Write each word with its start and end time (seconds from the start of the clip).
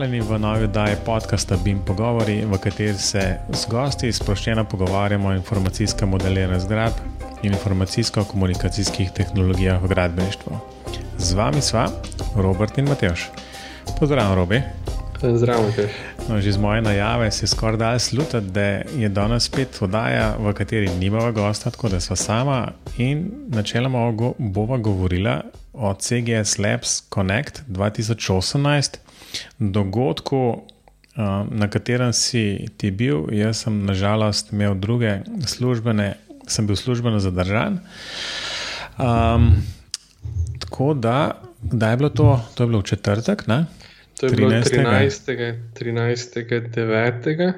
Pozdravljeni 0.00 0.28
v 0.28 0.38
novi 0.38 0.64
oddaji 0.64 0.96
podcasta 1.04 1.56
BIM 1.64 1.80
Pogovori, 1.84 2.44
v 2.44 2.58
kateri 2.58 2.98
se 2.98 3.20
z 3.52 3.66
gosti 3.68 4.12
sproščeno 4.12 4.64
pogovarjamo 4.64 5.28
o 5.28 5.32
informacijskem 5.36 6.08
modeliranju 6.08 6.60
zgradb 6.60 6.94
in 7.42 7.52
informacijsko-komunikacijskih 7.52 9.10
tehnologijah 9.12 9.82
v 9.82 9.90
gradbeništvu. 9.92 10.56
Z 11.18 11.36
vami 11.36 11.60
sva 11.60 11.84
Robert 12.36 12.78
in 12.78 12.88
Mateoš. 12.88 13.26
Pozdravljen, 13.98 14.34
Robi. 14.38 14.62
Zdravo, 15.20 15.66
Mateoš. 15.68 16.00
No, 16.28 16.40
že 16.40 16.52
z 16.52 16.58
moje 16.58 16.80
najave 16.80 17.30
se 17.30 17.44
je 17.44 17.52
skoraj 17.52 17.76
dal 17.76 17.98
slutiti, 17.98 18.40
da 18.56 18.60
je 18.96 19.08
danes 19.08 19.50
spet 19.52 19.82
oddaja, 19.82 20.32
v 20.38 20.54
kateri 20.54 20.88
nimamo 20.88 21.32
gosta, 21.32 21.70
tako 21.70 21.92
da 21.92 22.00
sva 22.00 22.16
sama 22.16 22.72
in 22.96 23.28
načeloma 23.48 24.32
bova 24.38 24.78
govorila 24.78 25.42
o 25.72 25.94
CGS 25.94 26.58
Labs 26.58 27.02
Connect 27.14 27.62
2018 27.68 29.09
dogodku, 29.58 30.62
na 31.50 31.68
katerem 31.70 32.12
si 32.12 32.66
ti 32.76 32.90
bil. 32.90 33.26
Jaz 33.34 33.64
sem 33.64 33.84
nažalost 33.86 34.52
imel 34.52 34.74
druge 34.74 35.20
službene, 35.46 36.14
sem 36.46 36.66
bil 36.66 36.76
službeno 36.76 37.20
zadržan. 37.20 37.80
Um, 38.98 39.62
tako 40.58 40.94
da, 40.94 41.42
kdaj 41.62 41.92
je 41.92 41.96
bilo 41.96 42.10
to? 42.10 42.40
To 42.54 42.62
je 42.62 42.66
bilo 42.66 42.80
v 42.80 42.84
četrtek, 42.84 43.46
ne? 43.46 43.66
To 44.20 44.26
je 44.26 44.32
13. 44.32 44.36
bilo 44.36 44.50
13. 44.50 45.54
13. 45.74 46.70
9. 46.74 47.52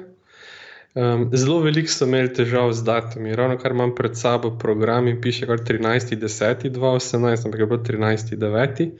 Um, 0.95 1.29
zelo 1.33 1.59
veliko 1.59 1.89
so 1.89 2.05
imeli 2.05 2.29
težav 2.33 2.71
z 2.73 2.83
datumi. 2.85 3.35
Ravno 3.35 3.57
kar 3.57 3.71
imam 3.71 3.95
pred 3.95 4.17
sabo 4.17 4.51
program 4.59 5.07
in 5.07 5.21
piše 5.21 5.47
kar 5.49 5.59
13. 5.59 6.15
10. 6.15 6.69
2018, 6.69 7.45
ampak 7.45 7.59
je 7.59 7.65
bilo 7.65 7.79
13. 7.83 8.91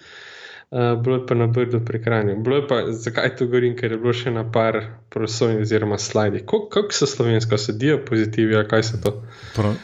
9. 0.73 0.93
Uh, 0.93 1.03
bilo 1.03 1.15
je 1.15 1.25
pa 1.27 1.35
na 1.35 1.47
brdu 1.47 1.79
pri 1.85 2.01
Kranju. 2.03 2.35
Bilo 2.43 2.55
je 2.55 2.67
pa, 2.67 2.81
zakaj 2.91 3.35
to 3.35 3.45
govorim, 3.45 3.75
ker 3.77 3.91
je 3.91 3.97
bilo 4.01 4.13
še 4.13 4.31
na 4.33 4.41
par 4.51 4.79
prosojnih 5.13 5.61
oziroma 5.61 5.99
slajdih. 6.01 6.47
Kako 6.49 6.89
so 6.89 7.05
slovensko, 7.05 7.57
so 7.57 7.75
diapozitivi 7.77 8.57
ali 8.57 8.67
kaj 8.67 8.83
so 8.89 9.01
to? 9.03 9.13
Pro, 9.53 9.75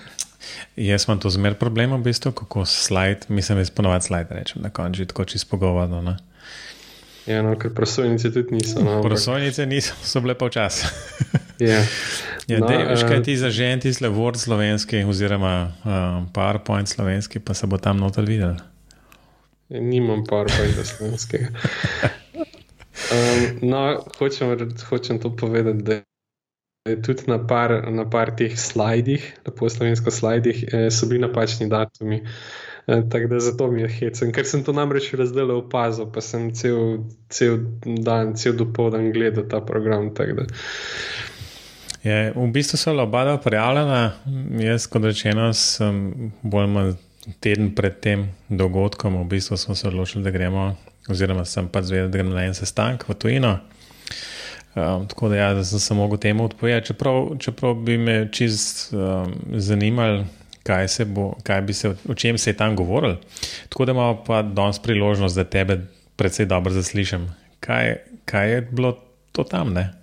jaz 0.75 1.05
imam 1.07 1.19
to 1.21 1.29
zmer 1.29 1.59
problem, 1.61 1.93
v 1.99 2.09
bistvu, 2.09 2.31
kako 2.31 2.65
slajd, 2.65 3.29
mislim, 3.29 3.61
da 3.61 3.67
je 3.67 3.75
ponovadi 3.75 4.09
slajd, 4.09 4.31
rečem 4.31 4.65
na 4.65 4.73
koncu, 4.73 5.05
tako 5.05 5.25
čisto 5.29 5.51
pogovarno. 5.51 6.01
No? 6.01 6.17
Ja, 7.29 7.43
no, 7.45 7.53
ker 7.59 7.69
prosojnice 7.75 8.31
tudi 8.33 8.57
niso. 8.57 8.81
No, 8.81 9.01
prosojnice 9.05 9.65
niso, 9.69 9.93
so 10.01 10.21
bile 10.25 10.37
pa 10.37 10.49
včasih. 10.49 10.89
Ja. 11.59 11.81
Ja, 12.47 12.61
no, 12.63 12.67
veš, 12.71 13.01
kaj 13.03 13.19
ti 13.27 13.33
zaženti 13.35 13.91
z 13.91 14.07
Word 14.07 14.39
slovenski, 14.39 15.01
oziroma 15.03 15.67
uh, 15.67 16.23
PowerPoint 16.31 16.87
slovenski, 16.87 17.43
pa 17.43 17.51
se 17.53 17.67
bo 17.67 17.77
tam 17.77 17.99
noter 17.99 18.23
videl. 18.23 18.55
Ja, 19.69 19.81
nimam 19.81 20.23
PowerPointa 20.25 20.83
slovenskega. 20.83 21.47
Um, 23.09 23.69
no, 23.69 23.81
hočem, 24.17 24.71
hočem 24.89 25.19
to 25.21 25.29
povedati, 25.35 25.83
da 25.83 26.01
je 26.89 27.01
tudi 27.01 27.23
na 27.27 27.37
par, 27.47 27.91
na 27.91 28.09
par 28.09 28.31
teh 28.35 28.57
slajdih, 28.57 29.33
po 29.57 29.69
slovensko 29.69 30.11
slajdih, 30.11 30.63
eh, 30.73 30.89
so 30.91 31.05
bili 31.05 31.21
napačni 31.21 31.69
datumi. 31.69 32.23
Eh, 32.87 33.01
tako 33.11 33.27
da 33.27 33.39
zato 33.39 33.71
mi 33.71 33.81
je 33.81 33.89
hecen, 33.89 34.31
ker 34.31 34.45
sem 34.45 34.63
to 34.63 34.73
namreč 34.73 35.11
razdelil 35.13 35.61
v 35.61 35.69
pazo, 35.69 36.07
pa 36.11 36.21
sem 36.21 36.49
cel, 36.55 37.03
cel 37.29 37.59
dan, 37.85 38.33
cel 38.35 38.57
dopoldan 38.57 39.11
gledal 39.13 39.45
ta 39.49 39.61
program. 39.61 40.09
Je, 42.03 42.33
v 42.35 42.47
bistvu 42.53 42.77
so 42.77 42.95
oba 42.97 43.37
prijavljena. 43.37 44.13
Jaz, 44.59 44.87
kot 44.87 45.05
rečeno, 45.05 45.53
sem 45.53 46.31
bolj 46.41 46.77
ali 46.77 46.95
teden 47.39 47.75
pred 47.75 47.99
tem 47.99 48.29
dogodkom, 48.49 49.19
v 49.21 49.27
bistvu 49.29 49.57
smo 49.57 49.75
se 49.75 49.87
odločili, 49.87 50.23
da 50.23 50.31
gremo, 50.31 50.75
oziroma 51.09 51.45
sem 51.45 51.67
pa 51.67 51.81
zvedel, 51.81 52.09
da 52.09 52.17
gremo 52.17 52.33
na 52.33 52.45
en 52.45 52.53
sestanek 52.53 53.05
v 53.09 53.13
Tuninu. 53.13 53.57
Um, 54.75 55.07
tako 55.07 55.29
da, 55.29 55.35
ja, 55.35 55.53
da 55.53 55.63
sem 55.63 55.79
se 55.79 55.93
lahko 55.93 56.17
temu 56.17 56.45
odpovedal, 56.45 56.81
čeprav, 56.81 57.29
čeprav 57.39 57.73
bi 57.73 57.97
me 57.97 58.17
čist 58.31 58.93
um, 58.93 59.33
zanimalo, 59.57 60.25
kaj 60.63 60.87
se 60.87 61.05
bo, 61.05 61.33
kaj 61.43 61.73
se, 61.73 61.93
o 62.09 62.13
čem 62.13 62.37
se 62.37 62.49
je 62.49 62.57
tam 62.57 62.75
govoril. 62.75 63.15
Tako 63.69 63.85
da 63.85 63.91
imamo 63.91 64.23
pa 64.23 64.41
danes 64.41 64.79
priložnost, 64.79 65.35
da 65.35 65.43
tebe 65.43 65.81
predvsej 66.15 66.45
dobro 66.45 66.73
zaslišim. 66.73 67.29
Kaj, 67.59 67.95
kaj 68.25 68.53
je 68.53 68.61
bilo 68.61 68.97
to 69.31 69.43
tam? 69.43 69.73
Ne? 69.73 69.98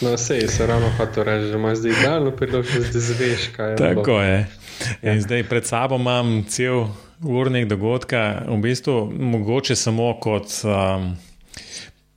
No, 0.00 0.16
sej 0.16 0.48
se 0.48 0.66
ravno 0.66 0.90
hoče 0.96 1.24
reči, 1.24 1.50
da 1.50 1.56
imaš 1.56 1.78
zdaj 1.78 1.92
idealno 1.92 2.30
priložnost, 2.30 2.92
da 2.92 3.00
zveš, 3.00 3.48
kaj 3.56 3.70
je. 3.70 3.76
Tako 3.76 4.02
bilo. 4.02 4.22
je. 4.22 4.46
Ja. 5.02 5.20
Zdaj 5.20 5.44
pred 5.44 5.66
sabo 5.66 5.96
imam 5.96 6.44
cel 6.48 6.84
urnik 7.22 7.68
dogodka, 7.68 8.42
v 8.48 8.56
bistvu 8.56 9.12
mogoče 9.18 9.76
samo 9.76 10.14
kot. 10.20 10.46
Um, 10.64 11.16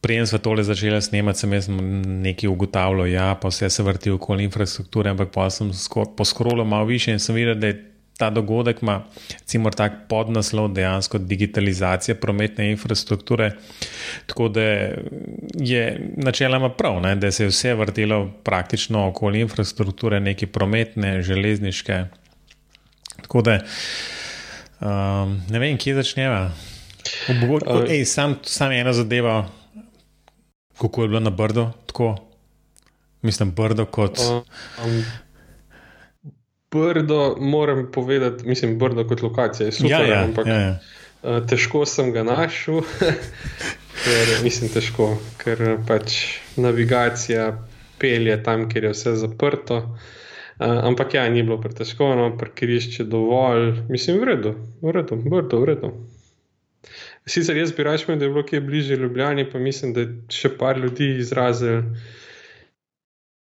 Prijem 0.06 0.28
smo 0.28 0.38
tole 0.38 0.64
začeli 0.64 1.02
snemati, 1.02 1.40
sem 1.40 1.54
jaz 1.54 1.66
nekaj 2.06 2.50
ugotavljal, 2.50 3.08
ja, 3.08 3.36
pa 3.42 3.50
vse 3.50 3.70
se 3.70 3.84
vrti 3.84 4.12
okoli 4.14 4.44
infrastrukture, 4.44 5.10
ampak 5.10 5.32
pa 5.34 5.50
sem 5.50 5.72
poskrolil 6.18 6.66
malo 6.66 6.86
više 6.86 7.12
in 7.12 7.20
sem 7.20 7.36
videl, 7.36 7.56
da 7.56 7.68
je 7.68 7.95
ta 8.18 8.30
dogodek 8.30 8.82
ima, 8.82 9.04
recimo, 9.40 9.72
tak 9.72 9.94
podnaslov 10.10 10.72
dejansko 10.74 11.18
digitalizacija 11.18 12.16
prometne 12.16 12.72
infrastrukture. 12.72 13.52
Tako 14.26 14.48
da 14.50 14.62
je 15.54 16.12
načeloma 16.18 16.70
prav, 16.70 17.02
ne, 17.02 17.16
da 17.16 17.32
se 17.32 17.44
je 17.44 17.48
vse 17.48 17.74
vrtelo 17.74 18.32
praktično 18.44 19.08
okoli 19.08 19.40
infrastrukture, 19.40 20.20
neke 20.20 20.48
prometne, 20.48 21.22
železniške. 21.22 22.04
Tako 23.22 23.42
da 23.42 23.60
um, 24.80 25.42
ne 25.50 25.60
vem, 25.60 25.78
kje 25.78 25.96
začneva. 25.96 26.52
Ej, 27.90 28.06
sam, 28.06 28.40
sam 28.44 28.72
ena 28.72 28.94
zadeva, 28.94 29.50
kako 30.82 31.02
je 31.02 31.08
bilo 31.08 31.20
na 31.20 31.30
Brdo, 31.30 31.72
tako. 31.86 32.16
Mislim, 33.22 33.52
Brdo 33.52 33.86
kot. 33.86 34.20
Um, 34.86 35.04
Brdo, 36.76 37.36
moram 37.40 37.86
povedati, 37.92 38.48
mislim, 38.48 38.78
Brdo 38.80 39.08
kot 39.08 39.22
lokacija 39.22 39.70
je 39.70 39.72
super, 39.72 39.92
ja, 39.92 40.02
ja, 40.08 40.24
ampak 40.24 40.48
ja, 40.48 40.60
ja. 40.60 40.74
Uh, 41.24 41.40
težko 41.50 41.86
sem 41.90 42.12
ga 42.14 42.24
našel, 42.28 42.84
ker 44.04 44.34
mislim, 44.44 44.70
težko, 44.74 45.14
ker 45.42 45.64
pač 45.88 46.20
navigacija 46.60 47.54
pelje 48.00 48.36
tam, 48.44 48.68
kjer 48.70 48.90
je 48.90 48.94
vse 48.94 49.16
zaprto. 49.24 49.80
Uh, 50.60 50.84
ampak 50.88 51.16
ja, 51.18 51.24
ni 51.30 51.44
bilo 51.44 51.58
pretežko, 51.64 52.12
no, 52.16 52.30
parkirišče 52.40 53.08
dovolj, 53.12 53.72
mislim, 53.90 54.22
v 54.22 54.30
redu, 54.34 54.54
v 54.84 54.94
redu, 55.00 55.18
Brdo, 55.24 55.64
v 55.64 55.72
redu. 55.72 55.94
Sicer 57.26 57.58
jaz 57.58 57.74
bi 57.74 57.84
raje, 57.84 58.06
da 58.06 58.26
je 58.26 58.30
bilo 58.30 58.44
kje 58.46 58.62
bližje 58.62 58.98
Ljubljani, 58.98 59.50
pa 59.52 59.60
mislim, 59.60 59.94
da 59.94 60.06
je 60.06 60.12
še 60.30 60.52
par 60.60 60.78
ljudi 60.78 61.16
izrazil 61.18 61.82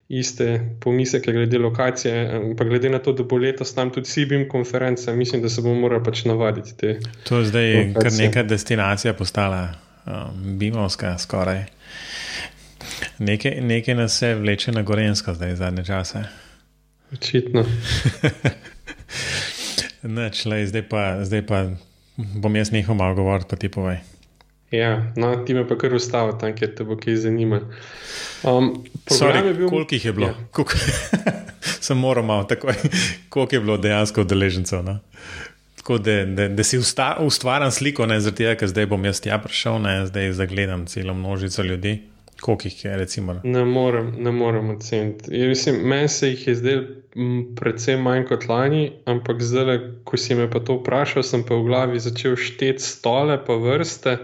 iste 0.08 0.76
pomisleke 0.80 1.32
glede 1.32 1.58
lokacije, 1.58 2.40
pa 2.58 2.64
glede 2.64 2.88
na 2.88 2.98
to, 2.98 3.12
da 3.12 3.22
bo 3.22 3.36
letos 3.36 3.74
tam 3.74 3.90
tudi 3.90 4.08
Sibim 4.08 4.48
konferenca, 4.48 5.14
mislim, 5.14 5.42
da 5.42 5.48
se 5.48 5.62
bomo 5.62 5.80
morali 5.80 6.04
pač 6.04 6.24
navaditi 6.24 6.76
te. 6.76 6.98
To 7.28 7.38
je 7.38 7.44
zdaj 7.44 7.74
lokacije. 7.74 8.02
kar 8.02 8.12
neka 8.12 8.42
destinacija 8.42 9.14
postala, 9.14 9.68
um, 10.06 10.58
Bimovska 10.58 11.18
skoraj. 11.18 11.64
Nekaj, 13.18 13.60
nekaj 13.60 13.94
nas 13.94 14.18
se 14.18 14.34
vleče 14.34 14.72
na 14.72 14.82
Gorensko 14.82 15.34
zdaj 15.34 15.56
zadnje 15.56 15.84
čase. 15.84 16.24
Očitno. 17.12 17.64
Neč, 20.02 20.44
lej, 20.44 20.66
zdaj, 20.66 20.88
pa, 20.88 21.24
zdaj 21.24 21.46
pa 21.46 21.66
bom 22.16 22.56
jaz 22.56 22.70
nehal 22.70 22.94
malo 22.94 23.14
govoriti, 23.14 23.48
pa 23.50 23.56
ti 23.56 23.68
povej. 23.68 23.98
Ja, 24.70 25.12
no, 25.16 25.30
ti 25.46 25.54
me 25.54 25.62
pa 25.68 25.76
kar 25.78 25.94
ustavi 25.94 26.34
tam, 26.40 26.54
ker 26.56 26.72
te 26.74 26.84
bo 26.84 26.96
kaj 26.98 27.20
zanimalo. 27.22 27.68
Um, 28.42 28.72
bil... 29.06 29.68
Koliko 29.68 29.94
jih 29.94 30.04
je 30.04 30.12
bilo? 30.12 30.26
Ja. 30.26 30.64
Sem 31.86 31.98
moral 31.98 32.24
malo 32.26 32.44
takoj, 32.44 32.74
koliko 33.28 33.54
je 33.54 33.60
bilo 33.60 33.76
dejansko 33.76 34.26
udeležencev. 34.26 34.82
No? 34.82 34.98
Tako 35.76 35.98
da, 35.98 36.24
da, 36.24 36.48
da 36.48 36.64
si 36.66 36.78
ustvarjam 36.78 37.70
sliko, 37.70 38.06
ne 38.06 38.18
zaradi 38.20 38.42
tega, 38.42 38.58
ker 38.58 38.68
zdaj 38.68 38.90
bom 38.90 39.04
jaz 39.06 39.22
tja 39.22 39.38
prišel, 39.38 39.78
ne 39.84 39.96
zdaj 40.10 40.32
zagledam 40.32 40.86
celo 40.90 41.14
množico 41.14 41.62
ljudi. 41.62 42.00
Koliko 42.40 42.68
jih 42.68 42.84
je, 42.84 42.96
recimo? 42.96 43.40
Ne 43.44 43.64
morem, 43.64 44.14
ne 44.18 44.32
morem 44.32 44.70
oceniti. 44.70 45.30
Meni 45.82 46.08
se 46.08 46.28
jih 46.28 46.48
je 46.48 46.54
zdelo 46.54 46.82
predvsem 47.56 48.02
manj 48.02 48.26
kot 48.28 48.44
lani, 48.48 48.90
ampak 49.08 49.40
zdaj, 49.40 49.78
ko 50.04 50.18
si 50.20 50.34
me 50.36 50.50
pa 50.50 50.60
to 50.60 50.76
vprašal, 50.80 51.24
sem 51.24 51.46
pa 51.48 51.56
v 51.56 51.64
glavi 51.64 52.00
začel 52.02 52.36
šteti 52.36 52.82
stole, 52.82 53.38
pa 53.46 53.56
vrste. 53.56 54.18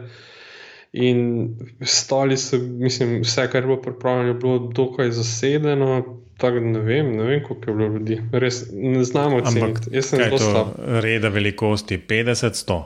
In 0.92 1.48
stoli 1.80 2.36
so, 2.36 2.58
mislim, 2.58 3.20
vse, 3.22 3.48
kar 3.52 3.62
je 3.62 3.66
bilo 3.66 3.82
pripravljeno, 3.82 4.34
bilo 4.34 4.58
dokaj 4.58 5.10
zasedeno. 5.10 6.18
Tako 6.38 6.54
da 6.54 6.60
ne 6.60 6.80
vem, 6.80 7.16
ne 7.16 7.24
vem, 7.24 7.42
koliko 7.44 7.70
je 7.70 7.76
bilo 7.76 7.88
ljudi. 7.88 8.20
Res 8.32 8.64
ne 8.72 9.04
znamo 9.04 9.36
oceniti. 9.36 9.80
Jaz 9.90 10.04
sem 10.06 10.18
zelo 10.18 10.38
slab. 10.38 10.66
Reda 10.78 11.28
velikosti 11.28 12.00
50-100. 12.08 12.82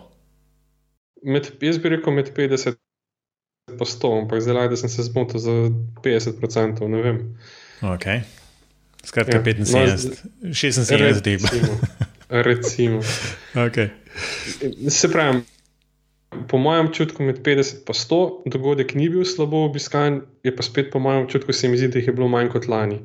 Jaz 1.60 1.78
bi 1.78 1.88
rekel 1.88 2.12
med 2.12 2.30
50 2.36 2.68
in 3.70 3.78
100, 3.78 4.22
ampak 4.22 4.40
zdaj, 4.40 4.68
da 4.68 4.76
sem 4.76 4.88
se 4.88 5.02
zmotil 5.02 5.40
za 5.40 5.50
50%, 6.04 6.88
ne 6.88 7.02
vem. 7.02 7.18
Ok. 7.82 8.04
Skratka, 9.04 9.36
ja. 9.36 9.42
75, 9.42 9.58
no, 9.58 10.52
76 10.54 11.20
dni. 11.22 11.32
Recimo. 11.32 11.78
recimo. 12.28 13.00
okay. 13.66 13.88
Se 14.90 15.12
pravi 15.12 15.42
po 16.48 16.58
mojem 16.58 16.86
občutku, 16.86 17.22
med 17.22 17.40
50 17.44 17.86
in 17.86 17.94
100, 17.94 18.18
dogodek 18.52 18.94
ni 18.94 19.08
bil 19.08 19.24
slabo 19.24 19.64
obiskan, 19.66 20.20
je 20.42 20.52
pa 20.56 20.62
spet 20.62 20.90
po 20.92 20.98
mojem 20.98 21.24
občutku, 21.24 21.52
se 21.52 21.68
mi 21.68 21.76
zdi, 21.76 21.88
da 21.88 21.98
jih 21.98 22.08
je 22.08 22.14
bilo 22.16 22.28
manj 22.28 22.50
kot 22.52 22.68
lani. 22.68 23.00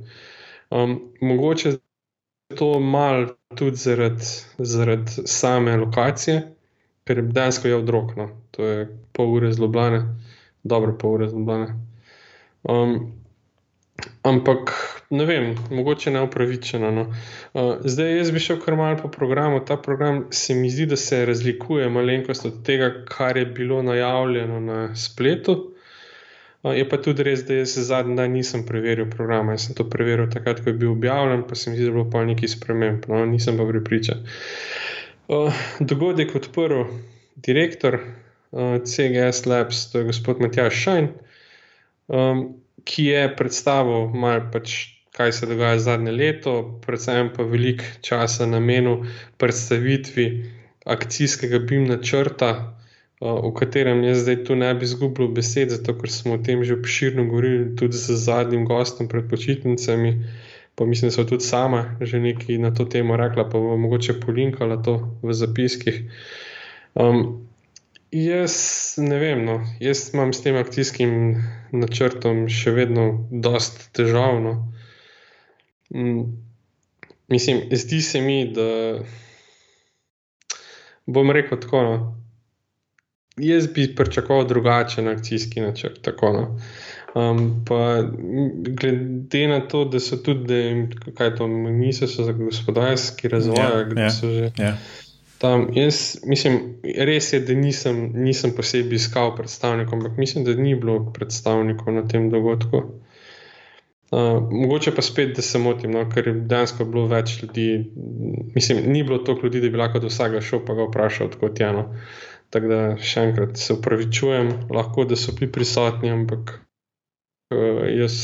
Um, 0.69 0.97
mogoče 1.21 1.69
je 1.69 1.77
to 2.57 2.79
malo 2.79 3.35
tudi 3.55 3.75
zaradi 3.75 4.25
zarad 4.57 5.09
same 5.25 5.77
lokacije, 5.77 6.41
ker 7.03 7.17
je 7.17 7.23
dejansko 7.23 7.67
je 7.67 7.75
odrokno, 7.75 8.29
to 8.51 8.65
je 8.65 8.87
pol 9.11 9.33
ure 9.35 9.51
zlobljene, 9.53 10.03
dobro 10.63 10.97
pol 10.97 11.19
ure 11.19 11.29
zlobljene. 11.29 11.75
Um, 12.63 13.11
ampak 14.23 14.73
ne 15.11 15.25
vem, 15.25 15.55
mogoče 15.71 16.11
neupravičeno. 16.11 16.91
No. 16.91 17.01
Uh, 17.53 17.73
zdaj, 17.83 18.17
jaz 18.17 18.31
bi 18.31 18.39
šel 18.39 18.59
kar 18.63 18.75
malo 18.79 18.97
po 19.01 19.09
programu. 19.11 19.59
Ta 19.65 19.77
program 19.77 20.25
se 20.31 20.55
mi 20.55 20.69
zdi, 20.69 20.85
da 20.85 20.95
se 20.95 21.25
razlikuje 21.25 21.89
malenkost 21.89 22.45
od 22.45 22.63
tega, 22.65 22.93
kar 23.09 23.37
je 23.37 23.45
bilo 23.45 23.81
najavljeno 23.83 24.59
na 24.59 24.95
spletu. 24.95 25.73
Uh, 26.63 26.77
je 26.77 26.87
pa 26.89 26.97
tudi 26.97 27.23
res, 27.27 27.43
da 27.43 27.59
jaz 27.59 27.75
zadnji 27.75 28.15
dan 28.15 28.31
nisem 28.31 28.63
preveril 28.65 29.09
programa. 29.09 29.57
Jaz 29.57 29.67
sem 29.67 29.75
to 29.75 29.89
preveril 29.89 30.29
takrat, 30.31 30.63
ko 30.63 30.71
je 30.71 30.79
bil 30.79 30.93
objavljen, 30.95 31.43
pa 31.49 31.55
se 31.55 31.69
mi 31.69 31.75
zdi, 31.75 31.85
da 31.85 31.91
je 31.91 31.97
bilo 31.97 32.07
pa 32.11 32.23
nekaj 32.25 32.53
sprememb. 32.55 33.09
No, 33.11 33.25
nisem 33.25 33.59
pa 33.59 33.67
pripričan. 33.67 34.23
Uh, 35.27 35.59
dogodek 35.79 36.35
odprl 36.39 36.85
direktor 37.35 37.99
uh, 37.99 38.79
CGS 38.79 39.45
Labs, 39.45 39.89
to 39.91 39.99
je 39.99 40.09
gospod 40.13 40.39
Matjaš 40.41 40.83
Šajn. 40.85 41.13
Um, 42.07 42.47
Ki 42.81 43.03
je 43.11 43.27
predstavil 43.37 44.07
malo 44.17 44.47
pač 44.49 45.00
kaj 45.21 45.31
se 45.37 45.45
dogaja 45.45 45.79
zadnje 45.79 46.11
leto, 46.11 46.53
predvsem 46.85 47.29
pa 47.35 47.43
veliko 47.45 47.85
časa 48.01 48.45
namenil 48.49 49.05
predstavitvi 49.37 50.27
akcijskega 50.85 51.59
BIM 51.59 51.85
načrta, 51.87 52.77
v 53.21 53.51
katerem 53.53 54.01
jaz 54.03 54.23
zdaj 54.23 54.39
tu 54.47 54.55
ne 54.57 54.71
bi 54.73 54.87
izgubil 54.89 55.27
besed, 55.29 55.69
zato 55.69 55.93
ker 55.93 56.09
smo 56.09 56.39
o 56.39 56.41
tem 56.41 56.63
že 56.65 56.73
obširno 56.79 57.27
govorili 57.29 57.75
tudi 57.77 57.97
z 57.97 58.17
zadnjim 58.17 58.65
gostom 58.65 59.07
pred 59.07 59.29
počitnicami. 59.29 60.25
Pa 60.75 60.85
mislim, 60.85 61.11
da 61.11 61.15
so 61.15 61.27
tudi 61.29 61.45
sama 61.45 61.97
že 62.01 62.19
nekaj 62.19 62.57
na 62.57 62.73
to 62.73 62.85
temo 62.85 63.17
rekla, 63.17 63.45
pa 63.45 63.59
bo 63.59 63.77
mogoče 63.77 64.17
polinkala 64.25 64.81
to 64.81 64.97
v 65.21 65.33
zapiskih. 65.37 66.01
Um, 66.97 67.45
jaz 68.11 68.55
ne 68.97 69.19
vem, 69.19 69.45
no, 69.45 69.61
jaz 69.79 70.09
imam 70.13 70.33
s 70.33 70.41
tem 70.41 70.57
akcijskim 70.57 71.37
načrtom 71.71 72.47
še 72.49 72.73
vedno 72.73 73.27
dosta 73.29 73.85
težavno. 73.93 74.71
Mm, 75.95 76.23
mislim, 77.27 77.61
zdi 77.71 78.01
se 78.01 78.21
mi, 78.21 78.53
da 78.53 78.99
bom 81.05 81.31
rekel 81.31 81.59
tako. 81.59 81.81
No. 81.81 82.21
Jaz 83.37 83.67
bi 83.67 83.95
pričakoval 83.95 84.47
drugačen 84.47 85.07
akcijski 85.07 85.61
načrt. 85.61 86.01
Tako, 86.01 86.31
no. 86.33 86.59
um, 87.15 87.65
pa, 87.67 88.03
glede 88.79 89.47
na 89.47 89.59
to, 89.67 89.85
da 89.85 89.99
so 89.99 90.17
tudi, 90.17 90.87
kaj 91.17 91.35
to 91.35 91.47
ministrstvo 91.47 92.25
za 92.25 92.31
gospodarski 92.31 93.27
razvoj, 93.27 93.57
ja, 93.59 93.83
da 93.83 94.01
ja, 94.01 94.09
so 94.11 94.27
že. 94.27 94.51
Ja. 94.57 94.77
Tam, 95.37 95.67
jaz 95.73 96.17
mislim, 96.25 96.59
res 96.97 97.33
je, 97.33 97.39
da 97.39 97.53
nisem, 97.53 98.11
nisem 98.13 98.51
posebej 98.53 98.95
iskal 98.95 99.35
predstavnikov, 99.35 99.97
ampak 99.97 100.17
mislim, 100.17 100.45
da 100.45 100.53
ni 100.53 100.75
bilo 100.75 101.13
predstavnikov 101.13 101.93
na 101.93 102.07
tem 102.07 102.29
dogodku. 102.29 102.83
Uh, 104.11 104.41
mogoče 104.51 104.91
pa 104.95 105.01
spet, 105.01 105.35
da 105.35 105.41
se 105.41 105.59
motim, 105.59 105.93
no, 105.95 106.01
ker 106.11 106.27
je 106.27 106.33
dejansko 106.51 106.83
bilo 106.85 107.05
več 107.07 107.37
ljudi. 107.41 107.67
Mislim, 108.55 108.81
ni 108.91 109.05
bilo 109.07 109.21
toliko 109.23 109.47
ljudi, 109.47 109.61
da 109.63 109.69
bi 109.71 109.79
lahko 109.79 110.01
do 110.03 110.09
vsega 110.11 110.41
šel 110.43 110.65
pa 110.67 110.75
ga 110.75 110.89
vprašal, 110.89 111.29
kot 111.39 111.59
je 111.59 111.69
eno. 111.69 111.85
Tako 112.51 112.67
da 112.67 112.79
še 112.99 113.23
enkrat 113.29 113.55
se 113.55 113.77
upravičujem, 113.77 114.51
lahko 114.75 115.05
da 115.07 115.15
so 115.15 115.31
bili 115.37 115.47
prisotni, 115.55 116.11
ampak 116.11 116.57
uh, 117.55 117.85
jaz, 117.87 118.17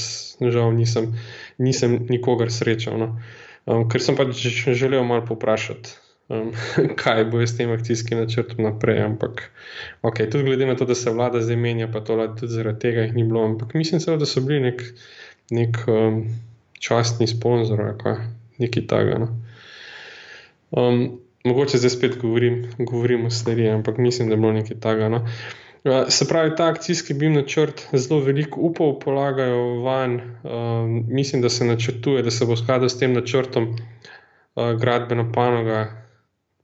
nažal, 0.43 0.73
nisem, 0.75 1.13
nisem 1.63 2.01
nikogar 2.11 2.51
srečal. 2.51 2.99
No. 2.99 3.13
Um, 3.63 3.87
ker 3.87 4.03
sem 4.03 4.19
pač 4.19 4.43
želel 4.67 5.07
malo 5.07 5.23
poprašati. 5.27 5.95
Um, 6.27 6.51
kaj 6.99 7.23
bo 7.31 7.39
s 7.39 7.55
tem 7.55 7.71
akcijskim 7.71 8.19
načrtom 8.19 8.65
naprej. 8.67 8.99
Ampak, 9.05 9.45
okay, 10.03 10.27
tudi 10.27 10.43
glede 10.43 10.67
na 10.67 10.75
to, 10.75 10.85
da 10.85 10.95
se 10.95 11.11
vlada 11.15 11.39
zdaj 11.41 11.55
menja, 11.55 11.87
pa 11.87 12.03
to 12.03 12.19
tudi 12.35 12.51
zaradi 12.51 12.83
tega 12.83 13.07
jih 13.07 13.15
ni 13.15 13.23
bilo. 13.23 13.45
Ampak 13.47 13.71
mislim, 13.79 14.03
celo, 14.03 14.19
da 14.19 14.27
so 14.27 14.43
bili 14.43 14.59
nek, 14.67 14.83
nek 15.51 15.77
um, 15.87 16.23
častni 16.79 17.27
sponzor, 17.27 17.81
kaj, 18.01 18.25
nekaj 18.57 18.87
takega. 18.87 19.19
No. 19.25 19.29
Um, 20.71 21.19
mogoče 21.47 21.77
zdaj 21.77 21.89
spet 21.89 22.17
govorim, 22.21 22.65
govorim 22.79 23.25
o 23.25 23.29
stvari, 23.29 23.69
ampak 23.69 23.97
mislim, 23.97 24.29
da 24.29 24.35
je 24.35 24.41
bilo 24.41 24.53
nekaj 24.53 24.79
takega. 24.79 25.09
No. 25.09 25.23
Uh, 25.83 26.09
se 26.09 26.27
pravi, 26.27 26.55
ta 26.55 26.67
akcijski 26.67 27.13
BIM 27.13 27.33
načrt 27.33 27.87
zelo 27.93 28.19
veliko 28.19 28.61
upov 28.61 28.99
polagajo 28.99 29.79
van. 29.83 30.19
Um, 30.43 31.05
mislim, 31.07 31.41
da 31.41 31.49
se 31.49 31.65
načrtuje, 31.65 32.23
da 32.23 32.31
se 32.31 32.45
bo 32.45 32.55
skladal 32.55 32.89
s 32.89 32.99
tem 32.99 33.13
načrtom 33.13 33.69
uh, 33.71 34.71
gradbena 34.79 35.31
panoga 35.31 36.03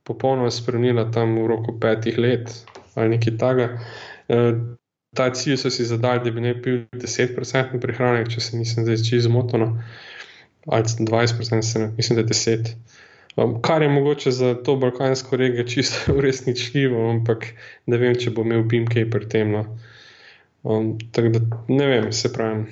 popolnoma 0.04 0.52
spremenila 0.52 1.12
tam 1.12 1.38
v 1.40 1.48
roku 1.48 1.80
petih 1.80 2.18
let 2.18 2.52
ali 2.96 3.10
nekaj 3.16 3.38
takega. 3.38 3.80
Uh, 4.28 4.76
ta 5.14 5.30
cilj 5.34 5.58
so 5.62 5.70
si 5.70 5.86
zadali, 5.86 6.24
da 6.26 6.32
bi 6.32 6.42
ne 6.42 6.54
bil 6.54 6.84
10% 6.94 7.80
prihranek, 7.82 8.30
če 8.34 8.42
se 8.42 8.58
nisem 8.58 8.88
zdaj 8.88 9.02
čisto 9.04 9.28
zmotil, 9.30 9.68
ali 10.66 10.84
20%, 10.84 11.62
se, 11.62 11.88
mislim, 11.98 12.22
da 12.22 12.26
je 12.26 12.34
10%. 12.34 12.76
Um, 13.36 13.62
kar 13.62 13.82
je 13.82 13.90
mogoče 13.90 14.32
za 14.32 14.54
to 14.64 14.76
balkansko 14.76 15.38
regijo 15.38 15.64
čisto 15.64 15.98
uresničljivo, 16.18 17.10
ampak 17.10 17.46
ne 17.86 17.98
vem, 17.98 18.16
če 18.16 18.30
bo 18.30 18.46
imel 18.46 18.64
BIM 18.70 18.86
kaj 18.88 19.10
pri 19.10 19.30
tem. 19.30 19.52
No. 19.52 19.66
Um, 20.64 20.94
tako 21.12 21.34
da 21.34 21.42
ne 21.68 21.88
vem, 21.88 22.12
se 22.14 22.34
pravi, 22.34 22.66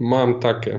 imam 0.00 0.40
take. 0.40 0.78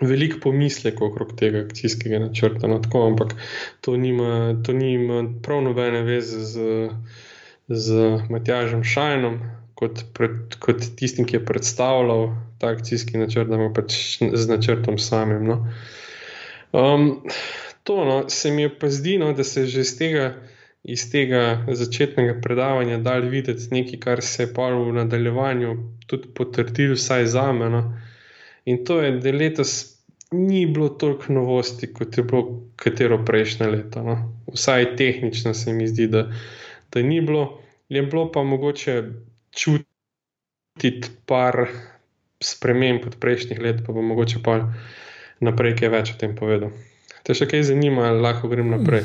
Veliko 0.00 0.40
pomislekov 0.42 1.08
okrog 1.08 1.30
tega 1.40 1.62
akcijskega 1.64 2.18
načrta, 2.20 2.68
no, 2.68 2.80
tako, 2.84 3.06
ampak 3.10 3.32
to 3.80 3.96
nima, 3.96 4.56
to 4.64 4.72
nima 4.76 5.22
prav 5.42 5.62
nobene 5.64 6.02
veze 6.04 6.42
z, 6.44 6.66
z 7.68 8.10
Matjažem 8.28 8.84
Šajnom, 8.84 9.38
kot, 9.76 10.00
pred, 10.16 10.56
kot 10.60 10.80
tistim, 10.96 11.26
ki 11.28 11.36
je 11.36 11.44
predstavljal 11.44 12.30
ta 12.58 12.72
akcijski 12.72 13.20
načrt, 13.20 13.50
da 13.50 13.58
ima 13.60 13.72
pač 13.76 14.18
z 14.20 14.48
načrtom 14.48 14.98
samim. 14.98 15.44
No. 15.44 15.58
Um, 16.72 17.22
to 17.84 18.04
no, 18.04 18.16
se 18.32 18.50
mi 18.50 18.68
pa 18.68 18.88
zdi, 18.90 19.18
no, 19.18 19.32
da 19.36 19.44
se 19.44 19.66
že 19.66 19.84
iz 19.84 19.92
tega, 19.98 20.30
iz 20.84 21.04
tega 21.12 21.66
začetnega 21.68 22.38
predavanja 22.42 22.98
dal 23.04 23.28
videti 23.28 23.68
nekaj, 23.70 24.00
kar 24.00 24.24
se 24.24 24.46
je 24.46 24.54
pa 24.54 24.70
v 24.72 24.96
nadaljevanju 24.96 25.76
tudi 26.06 26.32
potrdil, 26.34 26.96
vsaj 26.96 27.26
za 27.36 27.52
me. 27.52 27.70
No. 27.70 27.84
In 28.64 28.82
to 28.84 29.00
je, 29.02 29.12
da 29.20 29.30
letos 29.30 29.76
ni 30.32 30.66
bilo 30.66 30.88
toliko 30.88 31.32
novosti, 31.32 31.92
kot 31.92 32.18
je 32.18 32.24
bilo 32.24 32.62
katero 32.76 33.20
prejšnje 33.24 33.68
leto. 33.76 34.02
No. 34.02 34.16
Vsaj 34.54 34.96
tehnično 34.96 35.54
se 35.54 35.72
mi 35.72 35.86
zdi, 35.88 36.08
da, 36.08 36.26
da 36.92 37.02
ni 37.02 37.20
bilo. 37.20 37.60
Je 37.88 38.02
bilo 38.02 38.32
pa 38.32 38.42
mogoče 38.42 39.02
čutiti 39.56 41.10
par 41.26 41.66
sprememb 42.40 43.06
od 43.06 43.16
prejšnjih 43.20 43.60
let, 43.60 43.80
pa 43.86 43.92
bo 43.92 44.04
mogoče 44.04 44.42
pa 44.44 44.60
naprej 45.40 45.76
kaj 45.80 45.92
več 45.92 46.12
o 46.12 46.20
tem 46.20 46.36
povedal. 46.36 46.74
Te 47.26 47.34
še 47.34 47.48
kaj 47.50 47.64
zanima, 47.66 48.12
lahko 48.14 48.46
grem 48.46 48.68
naprej? 48.70 49.02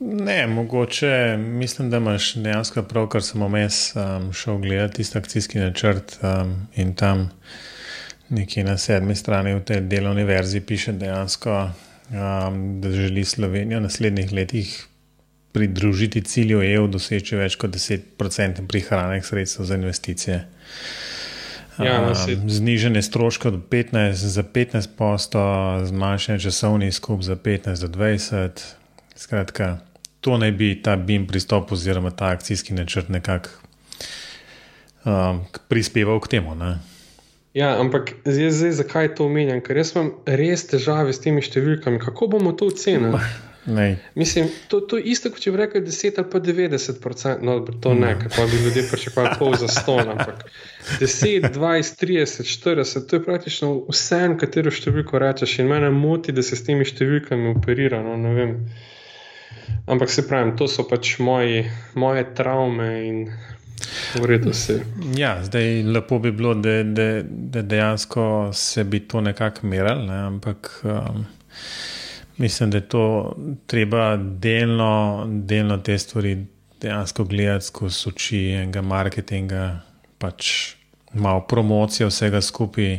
Ne, 0.00 0.38
mogoče 0.48 1.36
mislim, 1.36 1.90
da 1.92 2.00
imaš 2.00 2.30
dejansko 2.40 2.86
prav, 2.88 3.10
kar 3.12 3.24
sem 3.26 3.42
omes 3.44 3.80
um, 3.98 4.30
šel 4.32 4.62
gledati, 4.62 5.02
tisti 5.02 5.18
akcijski 5.18 5.60
načrt 5.60 6.16
um, 6.22 6.54
in 6.80 6.94
tam 6.96 7.28
nekje 8.32 8.64
na 8.64 8.78
sedmi 8.80 9.14
strani 9.14 9.54
v 9.58 9.64
tej 9.68 9.84
delovni 9.90 10.24
verziji 10.24 10.64
piše 10.64 10.96
dejansko, 10.96 11.58
um, 12.16 12.60
da 12.80 12.94
želi 12.94 13.24
Slovenijo 13.24 13.82
v 13.82 13.88
naslednjih 13.90 14.32
letih 14.32 14.72
pridružiti 15.56 16.20
cilju 16.20 16.60
EU, 16.62 16.84
doseči 16.92 17.38
več 17.40 17.56
kot 17.56 17.72
10% 17.72 18.66
prihranek 18.68 19.24
sredstev 19.24 19.64
za 19.64 19.78
investicije. 19.80 20.42
Ja, 21.80 21.96
um, 22.08 22.48
znižene 22.48 23.00
stroške 23.02 23.54
15, 23.72 24.12
za 24.12 24.44
15 24.44 24.92
posto, 24.96 25.40
zmanjšanje 25.88 26.44
časovnih 26.44 26.92
skup 26.94 27.24
za 27.24 27.36
15 27.36 27.86
do 27.86 27.88
20. 27.96 28.64
Skratka, 29.16 29.78
to 30.20 30.36
naj 30.36 30.52
bi 30.52 30.74
ta 30.82 30.96
BIM 30.96 31.24
pristop 31.26 31.72
oziroma 31.72 32.12
ta 32.12 32.34
akcijski 32.36 32.76
načrt 32.76 33.08
nekako 33.08 33.48
um, 35.04 35.40
prispeval 35.68 36.20
k 36.20 36.36
temu. 36.36 36.54
Ne? 36.54 36.76
Ja, 37.56 37.80
ampak 37.80 38.12
zdaj, 38.24 38.50
zdaj, 38.50 38.72
zakaj 38.84 39.14
to 39.16 39.24
omenjam? 39.24 39.64
Ker 39.64 39.80
jaz 39.80 39.94
imam 39.96 40.12
res 40.28 40.68
težave 40.68 41.16
s 41.16 41.24
temi 41.24 41.40
številkami. 41.40 42.00
Kako 42.02 42.28
bomo 42.36 42.52
to 42.52 42.68
ocenili? 42.68 43.16
Ne. 43.66 43.96
Mislim, 44.14 44.48
to, 44.68 44.80
to 44.80 44.96
je 44.96 45.02
isto, 45.02 45.30
kot 45.30 45.42
če 45.42 45.50
bi 45.50 45.58
rekel 45.58 45.82
10 45.82 46.20
ali 46.20 46.30
pa 46.30 46.40
90 46.40 47.00
procent, 47.02 47.42
no, 47.42 47.58
to 47.82 47.94
ne, 47.94 48.12
ker 48.20 48.30
pa 48.36 48.46
bi 48.46 48.60
ljudje 48.62 48.84
pričakovali 48.90 49.38
pol 49.38 49.56
za 49.58 49.66
100, 49.68 49.96
ampak 50.10 50.44
10, 51.00 51.50
20, 51.54 51.98
30, 52.04 52.46
40, 52.62 53.08
to 53.10 53.16
je 53.16 53.24
praktično 53.24 53.72
vse, 53.88 54.20
katero 54.40 54.70
številko 54.70 55.18
rečeš 55.18 55.58
in 55.58 55.72
mene 55.72 55.90
moti, 55.90 56.34
da 56.36 56.46
se 56.46 56.58
s 56.58 56.66
temi 56.66 56.86
številkami 56.86 57.56
operira. 57.56 58.02
No, 58.06 58.16
Ampak 59.86 60.10
se 60.10 60.22
pravi, 60.26 60.54
to 60.58 60.66
so 60.70 60.82
pač 60.86 61.16
moji, 61.22 61.64
moje 61.94 62.22
travme 62.34 62.88
in 63.06 63.18
vredno 64.22 64.52
se. 64.54 64.80
Ja, 65.18 65.38
zdaj 65.44 65.82
lepo 65.82 66.18
bi 66.18 66.32
bilo, 66.32 66.54
da, 66.54 66.82
da, 66.82 67.22
da 67.26 67.62
dejansko 67.62 68.50
se 68.52 68.84
bi 68.84 69.00
to 69.00 69.20
nekako 69.20 69.66
merili, 69.66 70.06
ne? 70.06 70.18
ampak 70.26 70.70
um, 70.84 71.26
mislim, 72.36 72.70
da 72.70 72.76
je 72.76 72.88
to 72.88 73.36
treba 73.66 74.16
delno, 74.16 75.24
delno 75.28 75.78
te 75.78 75.98
stvari 75.98 76.46
dejansko 76.80 77.24
gledati 77.24 77.64
skozi 77.64 78.08
oči 78.08 78.40
enega 78.50 78.82
marketinga, 78.82 79.80
pač 80.18 80.74
malo 81.12 81.40
promocije 81.40 82.06
vsega 82.06 82.40
skupaj. 82.40 82.98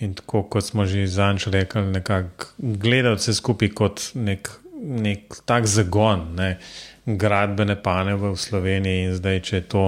In 0.00 0.14
tako 0.14 0.42
kot 0.42 0.64
smo 0.64 0.86
že 0.86 1.06
zanj 1.06 1.38
rekli, 1.46 1.82
nekako 1.82 2.46
gledati 2.58 3.20
vse 3.20 3.34
skupaj 3.34 3.68
kot 3.68 4.00
nek, 4.14 4.50
nek 4.82 5.40
tak 5.44 5.66
zagon, 5.66 6.34
ne, 6.36 6.58
gradbene 7.06 7.82
paneve 7.82 8.30
v 8.30 8.36
Sloveniji 8.36 9.04
in 9.06 9.14
zdaj, 9.16 9.40
če 9.40 9.60
to 9.60 9.84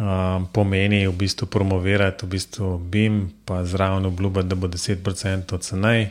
um, 0.00 0.48
pomeni 0.52 1.04
v 1.06 1.12
bistvu 1.12 1.46
promovirati, 1.46 2.26
v 2.26 2.28
bistvu 2.34 2.78
BIM, 2.78 3.20
pa 3.44 3.64
zraven 3.64 4.06
obljubiti, 4.10 4.48
da 4.48 4.58
bo 4.58 4.66
10% 4.68 5.58
cenej. 5.60 6.08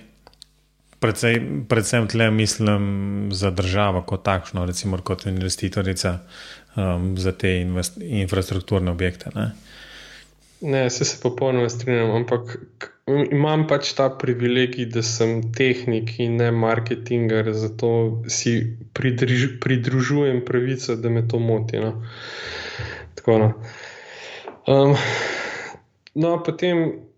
Predvsem, 0.99 1.65
predvsem 1.69 2.07
tle 2.11 2.31
mislim 2.31 3.29
za 3.31 3.51
državo 3.55 4.01
kot 4.01 4.23
takšno, 4.23 4.65
recimo 4.65 4.97
kot 5.03 5.25
investitorica 5.25 6.19
um, 6.75 7.13
za 7.17 7.31
te 7.31 7.53
infrastrukturne 7.99 8.91
objekte. 8.91 9.31
Ne. 9.35 9.51
Ne, 10.61 10.89
se, 10.89 11.05
se 11.05 11.21
popolnoma 11.23 11.69
strinjam, 11.69 12.11
ampak 12.11 12.57
imam 13.31 13.63
pač 13.67 13.93
ta 13.95 14.09
privilegij, 14.11 14.89
da 14.91 15.03
sem 15.03 15.39
tehnik 15.55 16.17
in 16.19 16.35
ne 16.41 16.51
marketinger, 16.51 17.53
zato 17.55 17.91
si 18.27 18.57
pridruž, 18.93 19.45
pridružujem 19.63 20.43
pravico, 20.45 20.95
da 20.99 21.09
me 21.09 21.23
to 21.27 21.39
moti. 21.39 21.79
No, 21.79 21.93
Tako, 23.15 23.37
no. 23.37 23.53
Um, 24.67 24.95
no 26.15 26.43
potem 26.43 27.08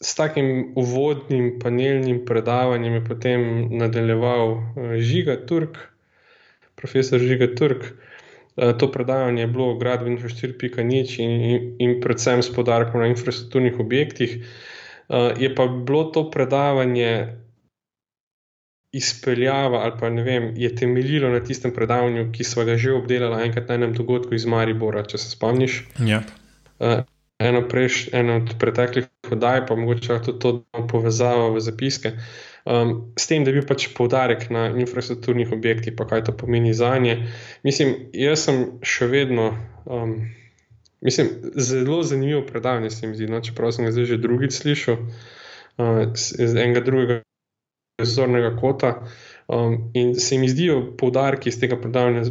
s 0.00 0.14
takim 0.14 0.72
uvodnim 0.76 1.58
panelnim 1.62 2.24
predavanjem 2.26 2.94
je 2.94 3.04
potem 3.04 3.46
nadaljeval 3.78 4.52
uh, 4.52 4.92
Žiga 4.98 5.36
Turk, 5.46 5.78
profesor 6.74 7.18
Žiga 7.18 7.54
Turk. 7.58 7.92
Eh, 8.58 8.72
to 8.78 8.90
predavanje 8.92 9.42
je 9.42 9.46
bilo 9.46 9.74
v 9.74 9.78
gradbeni 9.78 10.18
4.0 10.18 11.20
in, 11.22 11.30
in, 11.30 11.76
in 11.78 12.00
predvsem 12.02 12.42
s 12.42 12.50
podarkom 12.50 13.00
na 13.00 13.06
infrastrukturnih 13.06 13.78
objektih. 13.78 14.38
Uh, 15.08 15.30
je 15.38 15.54
pa 15.54 15.66
bilo 15.66 16.04
to 16.04 16.30
predavanje 16.30 17.38
izpeljava 18.92 19.78
ali 19.78 19.92
pa 20.00 20.10
ne 20.10 20.22
vem, 20.22 20.52
je 20.56 20.74
temeljilo 20.74 21.30
na 21.30 21.40
tistem 21.44 21.72
predavanju, 21.74 22.32
ki 22.32 22.44
smo 22.44 22.64
ga 22.64 22.76
že 22.76 22.92
obdelali 22.92 23.46
enkrat 23.46 23.68
na 23.68 23.74
enem 23.74 23.94
dogodku 23.94 24.34
iz 24.34 24.46
Maribora, 24.46 25.04
če 25.04 25.18
se 25.18 25.30
spomniš. 25.30 25.82
Ja. 25.98 26.22
Eno, 27.38 27.62
prejš, 27.68 28.08
eno 28.12 28.36
od 28.36 28.54
preteklih 28.58 29.06
podaj, 29.22 29.66
pa 29.66 29.76
mogoče 29.76 30.16
tudi 30.26 30.38
to 30.42 30.52
povezavo 30.90 31.52
v 31.54 31.60
zapiske. 31.62 32.12
Um, 32.66 33.12
s 33.18 33.30
tem, 33.30 33.44
da 33.46 33.52
bi 33.54 33.62
pač 33.62 33.86
poudarek 33.94 34.48
na 34.50 34.66
infrastrukturnih 34.74 35.52
objektih, 35.54 35.94
pa 35.96 36.04
kaj 36.10 36.24
to 36.26 36.34
pomeni 36.36 36.74
za 36.74 36.90
nje. 36.98 37.14
Mislim, 37.62 37.94
jaz 38.12 38.42
sem 38.48 38.58
še 38.82 39.06
vedno, 39.06 39.52
um, 39.86 40.18
mislim, 41.00 41.30
zelo 41.54 42.02
zanimivo 42.02 42.42
predavanje 42.46 42.90
se 42.90 43.06
mi 43.06 43.14
zdi, 43.14 43.30
no, 43.30 43.40
čeprav 43.40 43.72
sem 43.72 43.86
ga 43.86 43.94
zdaj 43.94 44.10
že 44.10 44.20
drugič 44.26 44.58
slišal 44.58 44.98
uh, 44.98 46.02
iz 46.18 46.52
enega 46.58 46.82
drugega 46.84 47.22
zornega 48.02 48.56
kota. 48.58 48.92
Um, 49.48 49.90
in 49.94 50.14
se 50.20 50.36
mi 50.38 50.48
zdijo 50.48 50.96
poudarki 50.98 51.48
iz 51.48 51.56
tega 51.60 51.78
predavanja 51.80 52.22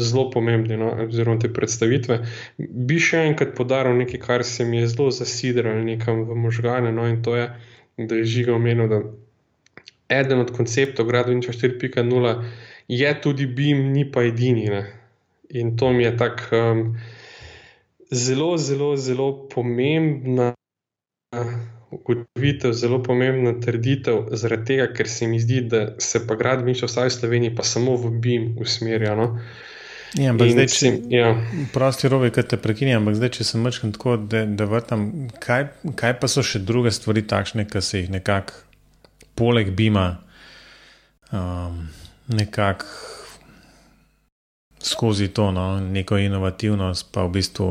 zelo 0.00 0.30
pomembni, 0.30 0.76
no, 0.80 0.88
oziroma 1.04 1.38
te 1.38 1.50
predstavitve. 1.52 2.16
Bi 2.56 2.96
še 2.96 3.26
enkrat 3.28 3.52
podaril 3.58 3.98
nekaj, 3.98 4.20
kar 4.22 4.44
se 4.48 4.64
mi 4.64 4.80
je 4.80 4.86
zelo 4.94 5.10
zasidralo 5.12 5.82
nekam 5.84 6.24
v 6.30 6.38
možgane, 6.46 6.92
no, 6.96 7.04
in 7.08 7.20
to 7.22 7.36
je, 7.36 7.50
da 7.98 8.16
je 8.16 8.30
žiga 8.36 8.54
omenil, 8.56 8.88
da 8.88 9.02
eden 10.12 10.40
od 10.40 10.54
konceptov 10.56 11.10
gradovniča 11.12 11.52
4.0 11.52 12.32
je 12.88 13.12
tudi 13.20 13.46
BIM, 13.46 13.92
ni 13.92 14.06
pa 14.12 14.24
edini. 14.24 14.64
Ne? 14.72 14.82
In 15.50 15.76
to 15.76 15.92
mi 15.92 16.04
je 16.04 16.16
tako 16.16 16.56
um, 16.56 16.82
zelo, 18.10 18.56
zelo, 18.56 18.96
zelo 18.96 19.48
pomembna. 19.48 20.54
Ugotovitev, 21.92 22.72
zelo 22.72 23.02
pomembna 23.04 23.52
trditev, 23.60 24.30
zaradi 24.38 24.72
tega, 24.72 24.86
ker 24.96 25.08
se 25.08 25.28
mi 25.28 25.40
zdi, 25.40 25.60
da 25.68 25.82
se 26.00 26.22
pa 26.26 26.38
gradbeništvo 26.40 26.88
vsaj 26.88 27.10
v 27.10 27.14
Sloveniji 27.18 27.54
pa 27.56 27.66
samo 27.68 27.96
v 28.00 28.10
BIM 28.22 28.48
usmerja. 28.60 29.14
No? 29.18 29.36
Ja, 30.16 30.32
ampak 30.32 30.50
In 30.50 30.56
zdaj, 30.56 30.68
če 30.72 30.90
ja. 31.12 31.30
prosti 31.72 32.08
rovi, 32.12 32.32
ki 32.32 32.44
te 32.44 32.58
prekinjam, 32.60 33.00
ampak 33.00 33.16
zdaj, 33.16 33.30
če 33.38 33.46
se 33.48 33.60
mrčkam 33.60 33.94
tako, 33.96 34.16
da, 34.20 34.44
da 34.44 34.66
vrtam, 34.68 35.06
kaj, 35.40 35.70
kaj 35.96 36.16
pa 36.20 36.28
so 36.28 36.44
še 36.44 36.60
druge 36.60 36.92
stvari 36.92 37.24
takšne, 37.28 37.64
ki 37.68 37.80
se 37.80 38.02
jih 38.02 38.12
nekako 38.12 38.60
poleg 39.38 39.72
Bima, 39.76 40.06
um, 41.32 41.86
nekako 42.28 42.86
skozi 44.82 45.28
to 45.32 45.50
no, 45.54 45.80
neko 45.80 46.18
inovativnost, 46.18 47.08
pa 47.12 47.24
v 47.24 47.38
bistvu, 47.38 47.68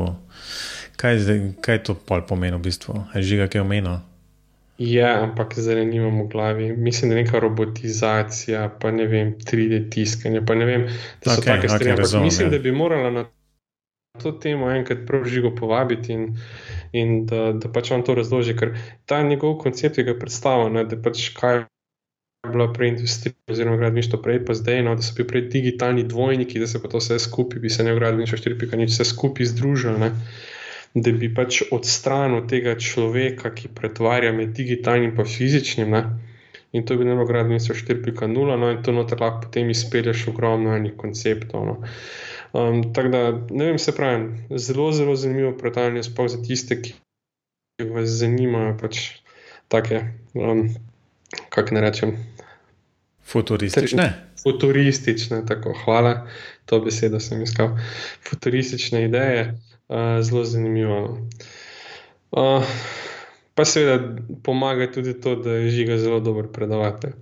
kaj, 0.96 1.18
zdaj, 1.22 1.40
kaj 1.62 1.82
to 1.86 1.94
pol 1.94 2.24
pomeni, 2.26 2.56
v 2.56 2.66
bistvu, 2.66 3.04
je 3.14 3.22
žiga, 3.22 3.46
kaj 3.52 3.62
omenil. 3.62 4.00
Ja, 4.82 5.10
ampak 5.22 5.54
zdaj 5.56 5.84
ne 5.86 5.96
imamo 5.96 6.24
v 6.24 6.28
glavi. 6.32 6.72
Mislim, 6.76 7.10
da 7.10 7.16
je 7.16 7.24
neka 7.24 7.38
robotizacija, 7.38 8.64
pa 8.80 8.90
ne 8.90 9.06
vem, 9.06 9.34
3D 9.38 9.84
tiskanje. 9.90 10.40
Ne 10.40 10.66
vem, 10.66 10.88
da 11.24 11.36
so 11.36 11.40
okay, 11.40 11.54
take 11.54 11.68
stvari. 11.68 11.90
Okay, 11.92 11.98
razumem, 11.98 12.24
mislim, 12.24 12.48
ja. 12.48 12.56
da 12.56 12.58
bi 12.58 12.72
morala 12.72 13.10
na 13.10 13.24
to 14.22 14.32
temo 14.32 14.70
enkrat 14.70 15.06
prav 15.06 15.24
žigo 15.24 15.54
povabiti 15.56 16.12
in, 16.12 16.24
in 16.92 17.26
da, 17.26 17.52
da 17.52 17.70
pač 17.72 17.90
vam 17.94 18.02
to 18.04 18.14
razloži, 18.14 18.56
ker 18.58 18.74
ta 19.06 19.22
njegov 19.22 19.56
koncept 19.62 19.98
je 19.98 20.04
ga 20.04 20.16
predstavljen, 20.18 20.82
da 20.88 20.98
pač 21.02 21.30
kaj 21.36 21.64
bila 22.50 22.66
prej 22.72 22.88
industrija, 22.88 23.34
oziroma 23.50 23.76
gradništvo 23.76 24.18
prej, 24.22 24.40
pa 24.44 24.54
zdaj, 24.58 24.82
no, 24.82 24.96
da 24.98 25.02
so 25.02 25.14
bili 25.16 25.28
prej 25.28 25.42
digitalni 25.52 26.02
dvojniki, 26.04 26.60
da 26.60 26.66
se 26.66 26.82
pa 26.82 26.90
to 26.90 26.98
vse 26.98 27.18
skupaj, 27.22 27.60
bi 27.62 27.70
se 27.70 27.84
ne 27.86 27.94
gradništvo 27.94 28.38
4.0 28.38 28.88
vse 28.90 29.04
skupaj 29.04 29.46
združili, 29.54 30.10
da 30.94 31.12
bi 31.12 31.30
pač 31.34 31.62
odstranil 31.72 32.44
tega 32.48 32.74
človeka, 32.76 33.52
ki 33.56 33.72
pretvarja 33.74 34.32
med 34.36 34.52
digitalnim 34.56 35.14
in 35.16 35.28
fizičnim. 35.28 35.90
Ne? 35.90 36.02
In 36.72 36.86
to 36.88 36.96
bi 36.96 37.04
bilo 37.04 37.24
gradništvo 37.28 37.74
4.0, 37.74 38.58
no 38.58 38.70
in 38.70 38.82
to 38.82 38.92
noter 38.92 39.20
lahko 39.20 39.46
potem 39.46 39.70
izpelješ 39.70 40.28
ogromno 40.28 40.76
enih 40.76 40.96
konceptov. 40.96 41.66
No. 41.66 41.76
Um, 42.52 42.82
tako 42.94 43.08
da, 43.08 43.22
ne 43.50 43.70
vem, 43.70 43.78
se 43.78 43.92
pravi, 43.96 44.56
zelo, 44.56 44.92
zelo 44.92 45.16
zanimivo 45.16 45.52
predavanje, 45.58 46.02
sploh 46.02 46.28
za 46.28 46.42
tiste, 46.42 46.80
ki 46.82 46.94
vas 47.92 48.08
zanimajo, 48.08 48.76
pač 48.80 49.00
take, 49.72 50.04
um, 50.34 50.68
kako 51.48 51.74
ne 51.74 51.80
rečem, 51.80 52.16
Futuristične. 53.32 54.12
Futuristične, 54.42 55.46
tako 55.46 55.72
hvala, 55.84 56.26
to 56.64 56.80
besedo 56.80 57.20
sem 57.20 57.42
iskal. 57.42 57.78
Futuristične 58.28 59.04
ideje, 59.04 59.54
uh, 59.92 60.22
zelo 60.24 60.44
zanimivo. 60.44 61.28
Uh, 62.32 62.64
pa 63.54 63.64
seveda 63.64 64.16
pomaga 64.42 64.88
tudi 64.92 65.20
to, 65.20 65.36
da 65.36 65.60
je 65.60 65.70
žiga 65.70 65.98
zelo 65.98 66.20
dober 66.20 66.48
predavatelj. 66.52 67.12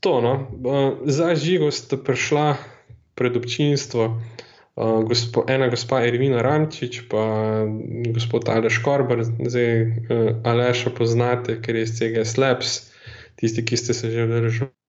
To, 0.00 0.20
no, 0.20 0.32
uh, 0.64 0.98
za 1.04 1.34
žigo 1.34 1.70
ste 1.70 2.00
prišla 2.00 2.56
pred 3.14 3.36
občinstvo. 3.36 4.16
Uh, 4.80 5.04
gospo, 5.04 5.44
ena 5.48 5.68
gospa 5.68 6.00
Irvina 6.06 6.40
Ramčič, 6.42 7.02
pa 7.10 7.24
gospod 8.14 8.48
Aleš 8.48 8.80
Korbar, 8.80 9.20
zdaj 9.24 9.82
uh, 9.82 9.90
Aleša 10.44 10.94
poznate, 10.96 11.60
ker 11.60 11.76
je 11.76 11.82
iz 11.84 11.98
tega 11.98 12.24
Slaps, 12.24 12.88
tisti, 13.36 13.64
ki 13.64 13.76
ste 13.76 13.94
se 13.94 14.10
že 14.10 14.24
udeležili 14.24 14.79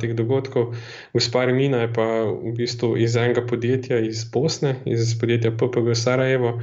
teh 0.00 0.14
dogodkov. 0.16 0.74
Gospa 1.14 1.44
Remina 1.44 1.84
je 1.84 1.92
pa 1.92 2.06
v 2.30 2.54
bistvu 2.56 2.96
iz 2.96 3.16
enega 3.16 3.44
podjetja 3.46 4.00
iz 4.00 4.24
Bosne, 4.24 4.76
iz 4.84 5.14
podjetja 5.20 5.52
PPG 5.52 5.96
Sarajevo. 5.98 6.58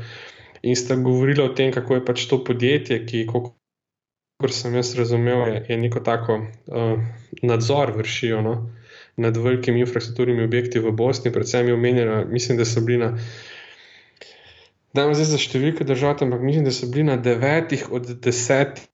In 0.62 0.76
sta 0.76 0.96
govorila 0.96 1.48
o 1.50 1.54
tem, 1.58 1.72
kako 1.74 1.98
je 1.98 2.06
pač 2.06 2.26
to 2.30 2.44
podjetje, 2.46 3.00
ki, 3.06 3.26
kot 3.26 4.54
sem 4.54 4.76
jaz 4.78 4.94
razumel, 4.98 5.48
je, 5.48 5.64
je 5.70 5.78
neko 5.78 6.04
tako 6.06 6.38
uh, 6.42 7.00
nadzor 7.42 7.96
vršijo 7.98 8.42
no, 8.46 8.54
nad 9.18 9.38
velikimi 9.38 9.82
infrastrukturnimi 9.82 10.46
objekti 10.46 10.80
v 10.80 10.94
Bosni, 10.94 11.34
predvsem 11.34 11.68
je 11.68 11.74
omenjena, 11.74 12.22
mislim, 12.30 12.62
da 12.62 12.66
so 12.66 12.86
bili 12.86 13.02
na. 13.06 13.16
Da, 14.94 15.08
zdaj 15.08 15.30
za 15.32 15.40
številke 15.40 15.88
držati, 15.88 16.26
ampak 16.28 16.42
mislim, 16.44 16.68
da 16.68 16.74
so 16.76 16.90
bili 16.92 17.08
na 17.10 17.18
devetih 17.18 17.88
od 17.96 18.10
desetih 18.22 18.86
tih 18.86 18.91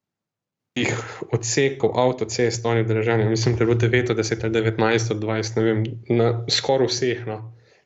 odsekov 1.31 1.99
avtocest, 1.99 2.65
oni 2.65 2.83
državi, 2.83 3.29
mislim, 3.29 3.55
da 3.55 3.63
je 3.63 3.65
bilo 3.65 3.79
9, 3.79 4.13
10, 4.15 4.49
19, 4.51 5.13
20, 5.19 5.57
ne 5.57 5.63
vem, 5.63 5.83
na 6.09 6.45
skoraj 6.49 6.87
vseh 6.87 7.25
no, 7.27 7.39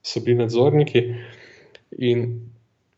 so 0.03 0.19
bili 0.19 0.38
nadzorniki 0.38 1.03
in 1.91 2.51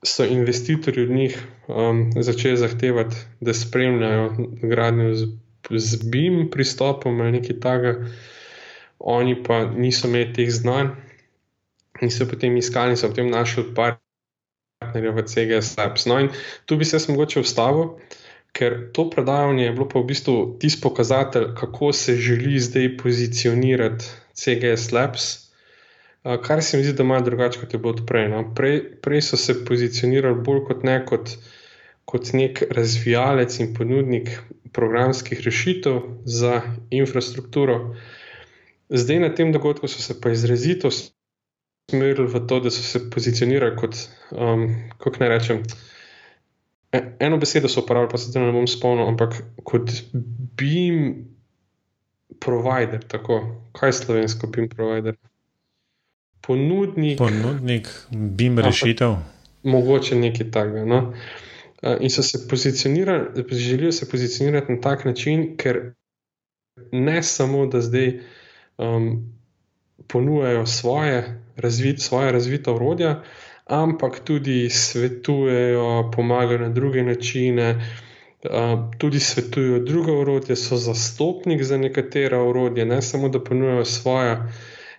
so 0.05 0.25
investitorji 0.25 1.03
od 1.03 1.11
njih 1.11 1.37
um, 1.67 2.11
začeli 2.15 2.57
zahtevati, 2.57 3.15
da 3.39 3.53
spremljajo 3.53 4.35
gradnjo 4.61 5.15
z, 5.15 5.27
z 5.69 6.09
BIM 6.09 6.49
pristopom 6.51 7.21
ali 7.21 7.31
nekaj 7.31 7.59
takega. 7.59 8.07
oni 8.99 9.43
pa 9.43 9.65
niso 9.65 10.07
imeli 10.07 10.33
teh 10.33 10.51
znanj 10.51 10.87
in 12.01 12.11
so 12.11 12.25
potem 12.29 12.57
iskali 12.57 12.91
in 12.91 12.97
so 12.97 13.07
potem 13.07 13.29
našli 13.29 13.63
partnerja 13.75 15.11
v 15.11 15.23
CGS 15.23 15.77
Labs. 15.77 16.05
No, 16.05 16.19
in 16.19 16.29
tu 16.65 16.77
bi 16.77 16.85
se 16.85 16.99
mogoče 17.11 17.39
ustavil. 17.39 17.97
Ker 18.53 18.75
to 18.93 19.09
predavanje 19.09 19.65
je 19.65 19.71
bilo 19.73 19.87
pa 19.89 19.99
v 19.99 20.09
bistvu 20.11 20.35
tisti 20.61 20.81
pokazatelj, 20.81 21.55
kako 21.57 21.93
se 21.93 22.15
želi 22.15 22.59
zdaj 22.59 22.97
pozicionirati 22.97 24.05
CGS 24.33 24.91
Labs, 24.91 25.23
kar 26.23 26.63
se 26.63 26.77
mi 26.77 26.83
zdi, 26.83 26.93
da 26.93 27.03
ima 27.03 27.19
drugače 27.19 27.59
kot 27.59 27.73
je 27.73 27.79
bilo 27.79 28.05
prej, 28.07 28.29
no. 28.29 28.43
prej. 28.55 28.79
Prej 29.01 29.21
so 29.21 29.37
se 29.37 29.65
pozicionirali 29.65 30.41
bolj 30.45 30.63
kot 30.67 30.83
ne 30.83 30.99
kot, 31.05 31.33
kot 32.05 32.33
nek 32.33 32.63
razvijalec 32.69 33.59
in 33.59 33.73
ponudnik 33.73 34.29
programskih 34.73 35.41
rešitev 35.45 35.99
za 36.25 36.61
infrastrukturo. 36.89 37.95
Zdaj 38.89 39.19
na 39.19 39.33
tem 39.35 39.51
dogodku 39.51 39.87
so 39.87 40.01
se 40.01 40.21
pa 40.21 40.29
izrazito 40.29 40.89
usmerili 40.93 42.27
v 42.27 42.45
to, 42.47 42.59
da 42.59 42.71
so 42.71 42.83
se 42.83 43.09
pozicionirali 43.09 43.75
kot, 43.77 43.97
um, 44.31 44.69
kako 44.97 45.25
naj 45.25 45.29
rečem. 45.29 45.57
E, 45.57 45.93
eno 47.19 47.37
besedo 47.37 47.69
so 47.69 47.81
uporabljali, 47.81 48.11
pa 48.11 48.17
se 48.17 48.31
tega 48.33 48.45
ne 48.45 48.51
bom 48.51 48.67
spomnil, 48.67 49.07
ampak 49.07 49.39
kot 49.63 49.91
BIM 50.57 51.25
provider, 52.39 53.03
tako 53.07 53.41
kaj 53.71 53.89
je 53.89 53.93
slovensko 53.93 54.47
BIM 54.47 54.69
provider. 54.69 55.15
Ponudnik. 56.41 57.17
Ponudnik 57.17 57.89
BIM 58.11 58.59
rešitev. 58.59 59.15
Mogoče 59.63 60.15
nekaj 60.19 60.51
takega. 60.51 60.85
No? 60.85 61.13
In 61.99 62.09
so 62.09 62.23
se 62.23 62.47
pozicionirali, 62.47 63.43
želijo 63.51 63.91
se 63.91 64.09
pozicionirati 64.09 64.71
na 64.71 64.81
tak 64.81 65.05
način, 65.05 65.57
ker 65.57 65.93
ne 66.91 67.23
samo, 67.23 67.65
da 67.65 67.81
zdaj 67.81 68.19
um, 68.77 69.33
ponujajo 70.07 70.65
svoje, 70.65 71.41
razvit, 71.55 72.01
svoje 72.01 72.31
razvita 72.31 72.73
urodja, 72.73 73.23
ampak 73.65 74.19
tudi 74.19 74.69
svetujejo, 74.69 76.11
pomagajo 76.11 76.59
na 76.59 76.69
druge 76.69 77.03
načine, 77.03 77.67
tudi 78.97 79.19
svetujejo 79.19 79.79
druga 79.79 80.13
urodja, 80.13 80.55
so 80.55 80.77
zastopnik 80.77 81.63
za 81.63 81.77
nekatera 81.77 82.43
urodja, 82.43 82.85
ne 82.85 83.01
samo 83.01 83.29
da 83.29 83.39
ponujajo 83.39 83.85
svoje. 83.85 84.37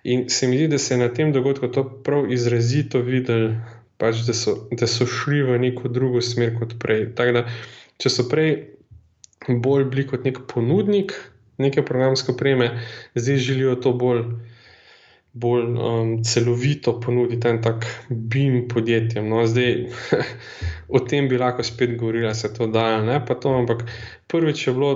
In 0.05 0.29
se 0.29 0.47
mi 0.47 0.57
zdi, 0.57 0.69
da 0.69 0.79
se 0.79 0.95
je 0.95 0.99
na 0.99 1.09
tem 1.09 1.33
dogodku 1.33 1.69
to 1.69 1.85
prav 2.03 2.33
izrazito 2.33 2.99
videl, 3.01 3.51
pač, 3.97 4.17
da, 4.19 4.35
so, 4.35 4.69
da 4.71 4.87
so 4.87 5.07
šli 5.07 5.43
v 5.43 5.59
neko 5.59 5.89
drugo 5.89 6.21
smer 6.21 6.57
kot 6.59 6.75
prej. 6.79 7.07
Da, 7.15 7.45
če 7.97 8.11
so 8.11 8.27
prej 8.29 8.51
bolj 9.49 9.85
bili 9.85 10.07
kot 10.07 10.25
nek 10.25 10.43
ponudnik 10.47 11.13
neke 11.59 11.83
programske 11.83 12.33
opreme, 12.33 12.71
zdaj 13.15 13.37
želijo 13.39 13.77
to 13.77 13.93
bolj 13.93 14.25
bolj 15.35 15.65
um, 15.67 16.23
celovito 16.23 17.01
ponuditi 17.01 17.49
en 17.49 17.59
tak 17.63 17.87
BIM 18.09 18.69
podjetjem. 18.69 19.29
No, 19.29 19.43
zdaj, 19.47 19.89
o 20.95 21.03
tem 21.03 21.29
bi 21.29 21.41
lahko 21.41 21.67
spet 21.67 21.97
govorila, 21.99 22.35
se 22.35 22.53
to 22.55 22.71
da 22.71 22.85
ali 22.95 23.07
ne, 23.07 23.19
pa 23.27 23.35
to, 23.35 23.51
ampak 23.59 23.85
prvič 24.31 24.67
je 24.69 24.79
bilo. 24.79 24.95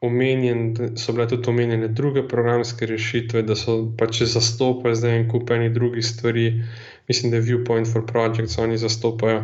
Omenjen, 0.00 0.96
so 0.96 1.12
bile 1.12 1.26
tudi 1.28 1.50
omenjene 1.50 1.90
druge 1.92 2.22
programske 2.28 2.86
rešitve, 2.88 3.42
da 3.44 3.52
so 3.52 3.74
pač 4.00 4.22
zastopali 4.24 4.96
zdaj 4.96 5.12
en 5.18 5.26
kup 5.28 5.50
enih 5.52 5.74
drugih 5.74 6.06
stvari. 6.06 6.46
Mislim, 7.10 7.34
da 7.34 7.36
je 7.36 7.42
Viewpoint 7.42 7.92
for 7.92 8.06
Projects, 8.08 8.56
oni 8.58 8.78
zastopajo. 8.80 9.42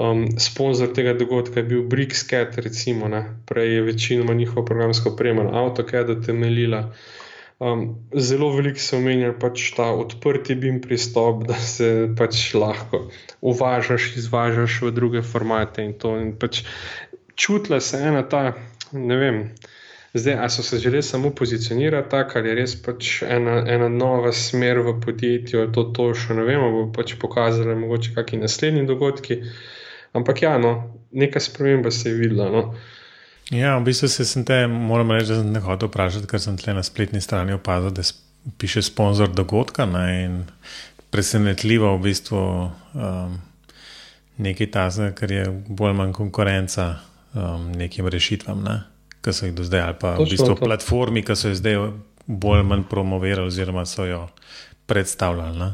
Um, 0.00 0.24
sponzor 0.40 0.94
tega 0.96 1.12
dogodka 1.20 1.60
je 1.60 1.66
bil 1.74 1.82
Brickscat, 1.84 2.56
recimo, 2.64 3.12
ne. 3.12 3.26
prej 3.46 3.74
je 3.74 3.82
večinoma 3.82 4.34
njihovo 4.34 4.64
programsko 4.64 5.12
opremo 5.12 5.42
na 5.42 5.64
AutoCAD 5.64 6.24
temeljila. 6.26 6.86
Um, 7.60 8.08
zelo 8.16 8.46
veliko 8.56 8.80
se 8.80 8.96
omenja 8.96 9.34
pač 9.36 9.66
ta 9.76 9.90
odprti 9.92 10.54
BIM 10.56 10.78
pristop, 10.80 11.42
da 11.44 11.58
se 11.60 12.08
pač 12.16 12.54
lahko 12.56 13.02
uvažaš, 13.44 14.14
izvažaš 14.16 14.78
v 14.86 14.92
druge 14.96 15.20
formate. 15.22 15.84
In 15.84 15.92
in 16.22 16.30
pač 16.40 16.62
čutila 17.36 17.80
se 17.80 18.00
ena 18.00 18.22
ta, 18.22 18.54
ne 18.92 19.16
vem, 19.16 19.42
zdaj, 20.14 20.34
ali 20.34 20.50
so 20.50 20.62
se 20.62 20.78
želeli 20.78 21.02
samo 21.02 21.30
pozicionirati 21.30 22.10
tako, 22.10 22.38
ali 22.38 22.48
je 22.48 22.54
res 22.54 22.76
pač 22.82 23.22
ena, 23.22 23.58
ena 23.68 23.88
nova 23.88 24.32
smer 24.32 24.78
v 24.78 24.94
podjetju, 25.04 25.66
to, 25.72 25.84
to 25.92 26.14
še 26.14 26.38
ne 26.40 26.46
vemo, 26.48 26.70
bo 26.72 26.86
pač 26.96 27.14
pokazali, 27.20 27.76
mogoče 27.76 28.14
kakšni 28.16 28.40
naslednji 28.40 28.86
dogodki. 28.86 29.42
Ampak 30.16 30.42
ja, 30.42 30.56
no, 30.58 30.72
neka 31.12 31.40
sprememba 31.40 31.90
se 31.90 32.08
je 32.08 32.16
videla. 32.24 32.48
No. 32.50 32.64
Ja, 33.50 33.78
v 33.78 33.84
bistvu 33.84 34.08
se 34.08 34.24
sem 34.24 34.44
te, 34.46 34.66
moram 34.70 35.10
reči, 35.10 35.32
da 35.32 35.40
sem 35.40 35.54
te 35.54 35.62
hotel 35.64 35.90
vprašati, 35.90 36.28
ker 36.30 36.42
sem 36.42 36.58
tle 36.58 36.74
na 36.76 36.84
spletni 36.86 37.20
strani 37.20 37.56
opazil, 37.56 37.90
da 37.90 38.04
piše 38.58 38.82
sponzor 38.82 39.32
dogodka. 39.34 39.86
Ne, 39.90 40.44
presenetljivo 41.10 41.96
v 41.96 42.02
bistvu 42.04 42.40
um, 42.94 43.38
nekaj 44.38 44.70
tazga, 44.70 45.10
ker 45.18 45.32
je 45.34 45.48
bolj 45.68 45.96
manj 45.98 46.14
konkurenca 46.14 46.86
um, 47.34 47.72
nekim 47.74 48.06
rešitvam, 48.06 48.62
ne, 48.62 48.76
ki 49.20 49.34
so 49.34 49.48
jih 49.48 49.56
do 49.58 49.66
zdaj, 49.66 49.82
ali 49.88 49.98
pa 50.00 50.14
Točno 50.14 50.24
v 50.24 50.36
bistvu 50.36 50.54
to. 50.54 50.60
platformi, 50.64 51.24
ki 51.26 51.36
so 51.36 51.50
jo 51.50 51.58
zdaj 51.58 51.78
bolj 52.26 52.62
manj 52.70 52.86
promovirali, 52.90 53.50
oziroma 53.50 53.82
so 53.86 54.06
jo 54.06 54.28
predstavljali. 54.86 55.58
Ne. 55.58 55.72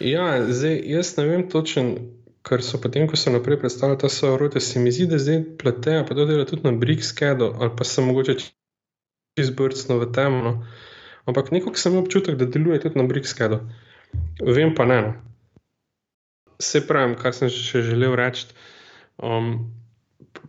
Ja, 0.00 0.30
zdaj 0.46 0.80
jaz 0.86 1.16
ne 1.16 1.26
vem 1.26 1.48
točno 1.50 1.96
ker 2.48 2.64
so 2.64 2.80
potem, 2.80 3.06
ko 3.08 3.16
so 3.16 3.30
naprej 3.30 3.60
predstavili 3.60 3.98
ta 4.00 4.08
svoje 4.08 4.34
orodje, 4.34 4.60
se 4.64 4.80
mi 4.80 4.92
zdi, 4.92 5.06
da 5.06 5.18
zdaj 5.20 5.42
pletejo, 5.60 6.06
pa 6.08 6.16
to 6.16 6.24
dela 6.24 6.46
tudi 6.48 6.64
na 6.64 6.72
Brickscadu, 6.72 7.52
ali 7.60 7.70
pa 7.76 7.84
se 7.84 8.02
mogoče 8.02 8.36
izbrcno 9.36 9.98
v 9.98 10.12
temno. 10.12 10.52
Ampak 11.28 11.52
nekako 11.52 11.76
sem 11.76 11.92
imel 11.92 12.06
občutek, 12.06 12.38
da 12.40 12.48
deluje 12.48 12.80
tudi 12.80 12.98
na 12.98 13.04
Brickscadu. 13.06 13.60
Vem 14.40 14.74
pa 14.74 14.88
ne. 14.88 15.00
No. 15.02 15.12
Se 16.58 16.80
pravim, 16.86 17.14
kar 17.20 17.36
sem 17.36 17.52
še 17.52 17.84
želel 17.86 18.16
reči. 18.18 18.48
Um, 19.22 19.68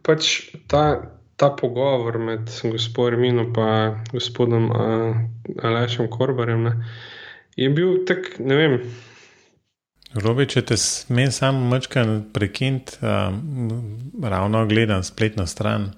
pač 0.06 0.50
ta, 0.72 1.12
ta 1.38 1.52
pogovor 1.54 2.18
med 2.22 2.50
gospodom 2.72 3.22
Mino 3.22 3.46
in 3.50 4.00
gospodom 4.14 4.72
uh, 4.72 5.20
Alešem 5.66 6.10
Korbarjem 6.10 6.64
ne, 6.64 6.74
je 7.58 7.70
bil 7.70 8.06
tak, 8.06 8.40
ne 8.40 8.56
vem. 8.56 8.80
Robi, 10.18 10.48
če 10.50 10.64
te 10.66 10.78
smem 10.78 11.30
samo 11.30 11.68
mačka 11.70 12.02
prekiniti, 12.34 12.98
um, 13.06 13.70
ravno 14.24 14.64
gledam 14.66 15.04
spletno 15.06 15.46
stran. 15.48 15.92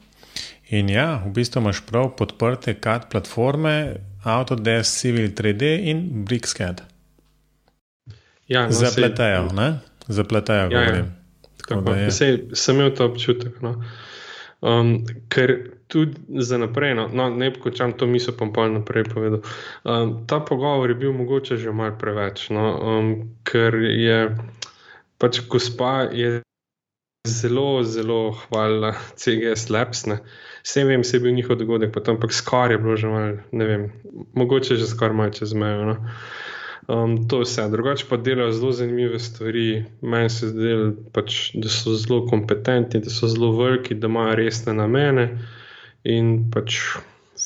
In 0.72 0.90
ja, 0.92 1.22
v 1.26 1.32
bistvu 1.36 1.62
imaš 1.64 1.80
prav 1.88 2.10
podprte 2.20 2.74
CAD 2.84 3.08
platforme, 3.12 3.76
Autodesk, 4.24 5.00
Civil 5.00 5.32
3D 5.36 5.72
in 5.92 6.26
Brickscad. 6.28 6.84
Ja, 8.48 8.66
no, 8.68 8.76
Zapletajo, 8.76 9.48
ne? 9.56 9.80
Zapletajo, 10.08 10.68
ja, 10.68 10.70
govorim. 10.70 11.08
Ja. 11.08 11.50
Tako, 11.62 11.82
Tako, 11.82 11.96
ja. 11.96 12.12
sej, 12.12 12.38
sem 12.54 12.76
imel 12.76 12.92
to 12.96 13.08
občutek. 13.08 13.62
No. 13.64 13.78
Um, 14.60 15.06
ker 15.32 15.56
tudi 15.92 16.40
za 16.40 16.58
naprej, 16.58 16.96
no, 16.96 17.10
no 17.14 17.30
ne 17.30 17.50
bi 17.52 17.60
končal 17.60 17.92
to 18.00 18.08
misel, 18.08 18.34
pa 18.40 18.48
bom 18.48 18.74
naprej 18.80 19.10
povedal. 19.12 19.42
Um, 19.84 20.24
ta 20.28 20.40
pogovor 20.40 20.90
je 20.90 20.96
bil 20.96 21.12
mogoče 21.14 21.58
že 21.60 21.72
malo 21.76 21.98
preveč, 22.00 22.48
no, 22.50 22.64
um, 22.80 23.12
ker 23.44 23.76
je 23.76 24.32
pač 25.20 25.44
gospa 25.52 26.08
je 26.08 26.40
zelo, 27.28 27.84
zelo 27.84 28.32
hvalila 28.32 28.96
CGS 29.20 29.70
Labs. 29.70 30.08
Vsem 30.64 30.88
vem, 30.88 31.04
se 31.04 31.18
je 31.18 31.22
bil 31.22 31.36
njihov 31.36 31.60
dogodek, 31.60 31.98
ampak 32.08 32.34
skoraj 32.34 32.80
je 32.80 32.82
bilo 32.82 32.96
že 32.96 33.08
malo, 33.08 33.38
ne 33.52 33.66
vem, 33.66 33.84
mogoče 34.34 34.80
že 34.80 34.88
skoraj 34.88 35.16
malo 35.16 35.36
čez 35.36 35.54
mejo. 35.54 35.86
No. 35.86 35.98
Um, 36.88 37.28
to 37.28 37.44
vse. 37.44 37.68
Drugače 37.70 38.08
pa 38.10 38.18
delajo 38.18 38.52
zelo 38.52 38.72
zanimive 38.72 39.20
stvari. 39.20 39.86
Meni 40.02 40.30
se 40.30 40.50
zdi, 40.50 40.72
pač, 41.14 41.52
da 41.54 41.70
so 41.70 41.94
zelo 41.94 42.26
kompetentni, 42.28 43.04
da 43.04 43.10
so 43.10 43.30
zelo 43.30 43.52
veliki, 43.60 43.96
da 43.96 44.10
imajo 44.10 44.36
resne 44.36 44.74
namene 44.74 45.28
in 46.04 46.52
pač 46.52 46.80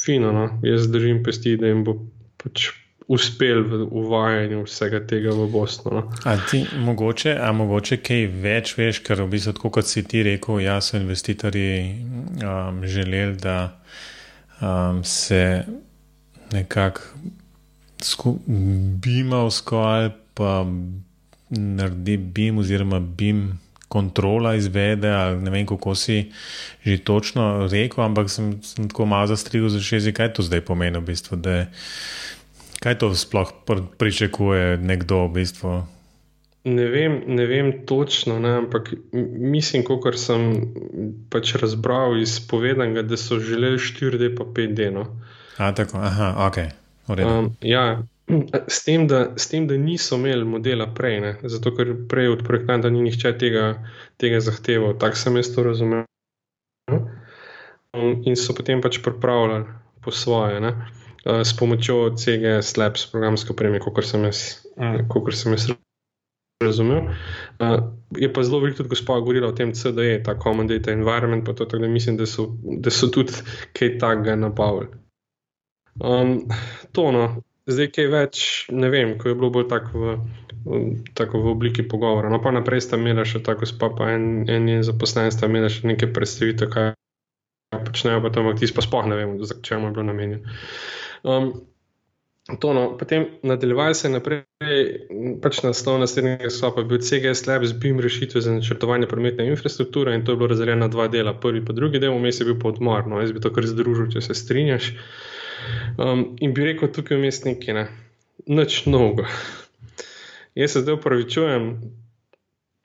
fino. 0.06 0.32
No? 0.32 0.50
Jaz 0.64 0.90
držim 0.92 1.24
pesti, 1.24 1.58
da 1.58 1.68
jim 1.72 1.84
bo 1.88 2.00
pač 2.42 2.72
uspel 3.08 3.62
v 3.70 3.86
uvajanju 3.92 4.64
vsega 4.66 5.00
tega 5.08 5.34
v 5.38 5.48
Bosnu. 5.52 5.92
No? 5.94 6.04
A 6.26 6.38
ti 6.50 6.64
mogoče, 6.78 7.36
a 7.38 7.52
mogoče 7.54 8.00
kaj 8.02 8.28
več 8.42 8.74
veš, 8.78 9.02
ker 9.06 9.22
v 9.22 9.30
bistvu, 9.36 9.54
tako 9.60 9.74
kot 9.78 9.90
si 9.90 10.04
ti 10.10 10.24
rekel, 10.26 10.64
jaz 10.66 10.90
so 10.90 10.98
investitorji 10.98 12.02
um, 12.42 12.82
želeli, 12.90 13.38
da 13.38 13.78
um, 14.62 15.04
se 15.04 15.64
nekako 16.54 17.02
bimovsko 19.02 19.78
ali 19.78 20.10
pa 20.34 20.66
naredi 21.50 22.18
bim 22.18 22.58
oziroma 22.58 23.00
bim 23.00 23.60
kontrola 23.88 24.56
izvede, 24.56 25.10
ali 25.10 25.42
ne 25.42 25.52
vem, 25.52 25.66
kako 25.66 25.96
si 25.96 26.32
že 26.86 26.98
točno 26.98 27.68
rekel, 27.72 28.04
ampak 28.04 28.30
sem, 28.30 28.60
sem 28.64 28.90
tako 28.90 29.06
malo 29.06 29.28
zastrigel 29.28 29.70
za 29.70 29.82
še 29.82 30.00
zdaj, 30.00 30.14
kaj 30.14 30.34
to 30.38 30.46
zdaj 30.46 30.62
pomeni 30.66 31.00
v 31.02 31.08
bistvu, 31.10 31.38
da 31.38 31.66
kaj 32.84 32.98
to 33.02 33.14
sploh 33.16 33.52
pričakuje 33.98 34.78
nekdo 34.78 35.26
v 35.28 35.34
bistvu. 35.42 35.84
Ne 36.66 36.86
vem, 36.90 37.20
ne 37.30 37.46
vem 37.46 37.68
točno, 37.86 38.40
ne, 38.42 38.56
ampak 38.66 38.90
mislim, 39.14 39.84
kot 39.86 40.18
sem 40.18 40.66
pač 41.30 41.54
razbral 41.62 42.18
iz 42.18 42.40
povedanega, 42.42 43.04
da 43.06 43.18
so 43.22 43.38
želeli 43.38 43.78
4D 43.78 44.32
pa 44.38 44.50
5D. 44.50 44.90
No. 44.94 45.06
A, 45.58 45.70
tako, 45.78 46.02
aha, 46.02 46.34
ok. 46.48 46.58
Um, 47.06 47.52
ja, 47.62 48.02
s 48.68 48.84
tem, 48.84 49.08
da, 49.08 49.38
s 49.38 49.48
tem, 49.48 49.68
da 49.68 49.78
niso 49.78 50.16
imeli 50.16 50.46
modela 50.46 50.88
prej, 50.94 51.20
ne? 51.22 51.32
zato 51.44 51.72
ker 51.76 51.94
prej 52.10 52.34
od 52.34 52.44
projektanta 52.48 52.90
ni 52.90 53.04
nihče 53.06 53.36
tega, 53.38 53.66
tega 54.18 54.42
zahteval. 54.42 54.98
Tako 55.02 55.22
sem 55.22 55.38
jaz 55.38 55.54
to 55.56 55.64
razumel. 55.64 56.06
Um, 57.96 58.22
in 58.26 58.36
so 58.36 58.54
potem 58.58 58.82
pač 58.82 59.00
pripravljali 59.04 59.66
po 60.04 60.12
svoje, 60.12 60.60
ne? 60.62 60.74
Uh, 61.26 61.42
s 61.46 61.56
pomočjo 61.58 62.16
CGS 62.18 62.78
Labs, 62.78 63.08
programske 63.12 63.54
opreme, 63.54 63.80
kot 63.80 64.06
sem 64.06 64.26
jaz, 64.26 64.66
sem 64.76 65.56
jaz 65.56 65.70
razumel. 66.64 67.10
Uh, 67.62 67.80
je 68.18 68.30
pa 68.34 68.44
zelo 68.44 68.60
veliko 68.60 68.82
tudi 68.82 68.90
gospod 68.90 69.24
govorila 69.24 69.50
o 69.50 69.56
tem 69.56 69.74
CDE, 69.74 70.22
ta 70.26 70.38
Common 70.40 70.68
Data 70.68 70.92
Environment, 70.92 71.46
pa 71.46 71.54
to, 71.54 71.66
tako 71.66 71.86
da 71.86 71.88
mislim, 71.88 72.18
da 72.18 72.26
so, 72.26 72.50
da 72.64 72.90
so 72.90 73.08
tudi 73.08 73.34
kaj 73.74 73.98
takega 74.02 74.36
nabavili. 74.36 74.88
Um, 76.00 76.48
to, 76.92 77.12
no, 77.12 77.42
zdaj 77.70 77.92
kaj 77.96 78.10
več, 78.14 78.42
ne 78.74 78.90
vem, 78.94 79.16
ko 79.22 79.32
je 79.32 79.38
bilo 79.38 79.52
bolj 79.54 79.68
tako 79.72 80.02
v, 80.02 80.16
tako 81.18 81.42
v 81.44 81.54
obliki 81.56 81.86
pogovora. 81.88 82.30
No, 82.34 82.42
pa 82.44 82.54
naprej 82.56 82.86
sta 82.86 83.00
imela 83.02 83.26
še 83.28 83.44
tako 83.46 83.70
spa, 83.70 83.92
pa 83.98 84.12
en, 84.16 84.46
en 84.52 84.70
je 84.70 84.84
zaposlen, 84.88 85.32
sta 85.34 85.50
imela 85.52 85.72
še 85.72 85.88
nekaj 85.90 86.14
predstavitev, 86.16 86.72
kaj 86.74 86.92
počnejo, 87.76 88.24
pa 88.24 88.34
tam, 88.34 88.52
ti 88.58 88.70
pa 88.72 88.86
spoh 88.86 89.08
ne 89.10 89.18
vem, 89.20 89.38
za 89.44 89.58
čemu 89.62 89.90
je 89.90 89.96
bilo 89.98 90.10
namenjeno. 90.12 90.58
Um, 91.26 91.54
To, 92.60 92.74
no. 92.74 92.98
Potem 92.98 93.26
nadaljevali 93.42 93.96
se 93.98 94.10
naprej, 94.10 94.44
pač 95.42 95.64
naslov 95.66 95.98
naslednjega 96.04 96.52
sklopa 96.54 96.84
je 96.84 96.90
bil 96.92 97.00
CGS 97.02 97.48
Lab 97.50 97.66
z 97.66 97.74
BIM 97.82 97.98
rešitve 98.00 98.42
za 98.42 98.54
načrtovanje 98.54 99.08
prometne 99.10 99.48
infrastrukture 99.50 100.14
in 100.14 100.26
to 100.26 100.36
je 100.36 100.38
bilo 100.38 100.52
razdeljeno 100.54 100.86
na 100.86 100.88
dva 100.88 101.08
dela. 101.08 101.34
Prvi 101.34 101.64
pa 101.66 101.74
drugi 101.74 102.00
del, 102.00 102.14
vmes 102.14 102.40
je 102.40 102.46
bil 102.46 102.60
pa 102.62 102.70
odmor, 102.70 103.08
no, 103.10 103.18
jaz 103.24 103.34
bi 103.34 103.42
to 103.42 103.50
kar 103.50 103.66
združil, 103.66 104.12
če 104.14 104.22
se 104.22 104.38
strinjaš. 104.38 104.92
Um, 105.98 106.26
in 106.44 106.54
bi 106.54 106.68
rekel 106.70 106.92
tukaj 106.96 107.20
vmes 107.20 107.44
nekaj, 107.46 107.78
ne, 107.78 107.86
nič 108.48 108.84
novega. 108.86 109.28
Jaz 110.56 110.76
se 110.76 110.86
zdaj 110.86 111.00
upravičujem 111.00 111.70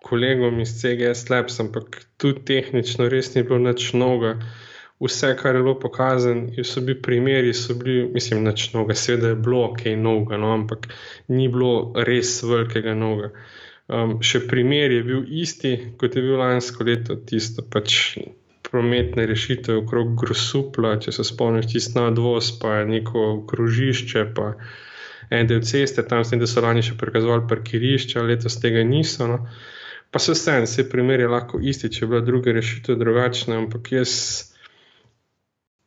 kolegom 0.07 0.61
iz 0.61 0.75
CGS 0.81 1.29
Lab, 1.31 1.53
ampak 1.63 2.03
tu 2.19 2.33
tehnično 2.35 3.09
res 3.13 3.35
ni 3.35 3.45
bilo 3.47 3.61
nič 3.63 3.93
novega 3.93 4.39
vse, 5.01 5.37
kar 5.37 5.57
je 5.57 5.63
bilo 5.63 5.79
pokazano, 5.81 6.65
so 6.65 6.81
bili 6.81 7.03
primeri, 7.03 7.55
so 7.55 7.75
bili, 7.75 8.09
mislim, 8.15 8.45
neč 8.45 8.73
noga, 8.73 8.95
seveda 8.95 9.29
je 9.29 9.35
bilo 9.35 9.73
kaj 9.75 9.97
novega, 9.97 10.37
no, 10.37 10.53
ampak 10.53 10.89
ni 11.29 11.49
bilo 11.49 11.93
res 11.97 12.43
velikega 12.43 12.95
novega. 12.95 13.33
Um, 13.91 14.19
še 14.23 14.45
primer 14.47 14.93
je 14.93 15.03
bil 15.03 15.25
isti, 15.43 15.73
kot 15.99 16.15
je 16.17 16.23
bil 16.23 16.37
lansko 16.39 16.85
leto, 16.87 17.17
tisto 17.27 17.65
pač 17.67 17.97
prometne 18.71 19.27
rešitve 19.27 19.77
okrog 19.83 20.15
Grosupla, 20.21 20.95
če 21.03 21.13
se 21.13 21.27
spomniš, 21.27 21.73
tisto 21.73 22.01
na 22.01 22.15
dvoz, 22.15 22.53
pa 22.63 22.85
neko 22.87 23.45
krožišče, 23.51 24.25
pa 24.37 24.53
en 25.31 25.51
del 25.51 25.63
ceste, 25.67 26.03
tam 26.07 26.25
sem, 26.27 26.41
da 26.43 26.49
so 26.51 26.63
lani 26.63 26.83
še 26.87 26.97
prikazovali 26.99 27.47
parkirišče, 27.51 28.23
letos 28.27 28.59
tega 28.63 28.83
niso. 28.87 29.27
No. 29.31 29.43
Pa 30.11 30.19
se 30.19 30.35
vse 30.35 30.57
en, 30.59 30.67
vse 30.67 30.87
primer 30.91 31.23
je 31.23 31.31
lahko 31.31 31.61
isti, 31.63 31.91
če 31.91 32.05
je 32.05 32.11
bila 32.11 32.23
druga 32.27 32.55
rešitev 32.57 32.99
drugačna, 32.99 33.59
ampak 33.63 33.93
jaz 33.95 34.15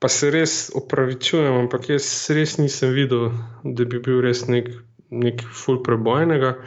pa 0.03 0.09
se 0.11 0.31
res 0.35 0.53
opravičujem, 0.75 1.61
ampak 1.63 1.89
jaz 1.93 2.07
res 2.35 2.57
nisem 2.59 2.91
videl, 2.95 3.29
da 3.63 3.87
bi 3.87 4.01
bil 4.03 4.19
res 4.23 4.43
nek, 4.51 4.67
nek 5.11 5.43
ful 5.47 5.79
prebojnega. 5.83 6.57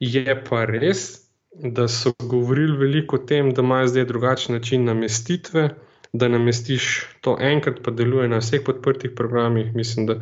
Je 0.00 0.36
pa 0.46 0.62
res, 0.70 1.29
da 1.52 1.88
so 1.88 2.12
govorili 2.18 2.76
veliko 2.76 3.16
o 3.16 3.18
tem, 3.18 3.54
da 3.54 3.62
imajo 3.62 3.86
zdaj 3.86 4.04
drugačen 4.04 4.54
način 4.54 4.84
namestitve. 4.84 5.68
Da 6.12 6.28
namestiš 6.28 7.06
to 7.20 7.36
enkrat, 7.40 7.76
pa 7.84 7.90
deluje 7.90 8.28
na 8.28 8.40
vseh 8.42 8.60
podprtih 8.66 9.10
programih. 9.16 9.74
Mislim, 9.74 10.06
da 10.06 10.16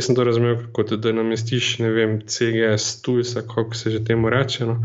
sem 0.00 0.14
to 0.14 0.24
razumel 0.24 0.56
kot 0.72 0.92
da 0.92 1.12
namestiš, 1.12 1.78
ne 1.78 1.90
vem, 1.90 2.20
CGS, 2.26 3.02
tujsa, 3.02 3.42
kako 3.42 3.74
se 3.74 3.90
že 3.90 4.04
temu 4.04 4.30
reče. 4.30 4.66
No. 4.66 4.84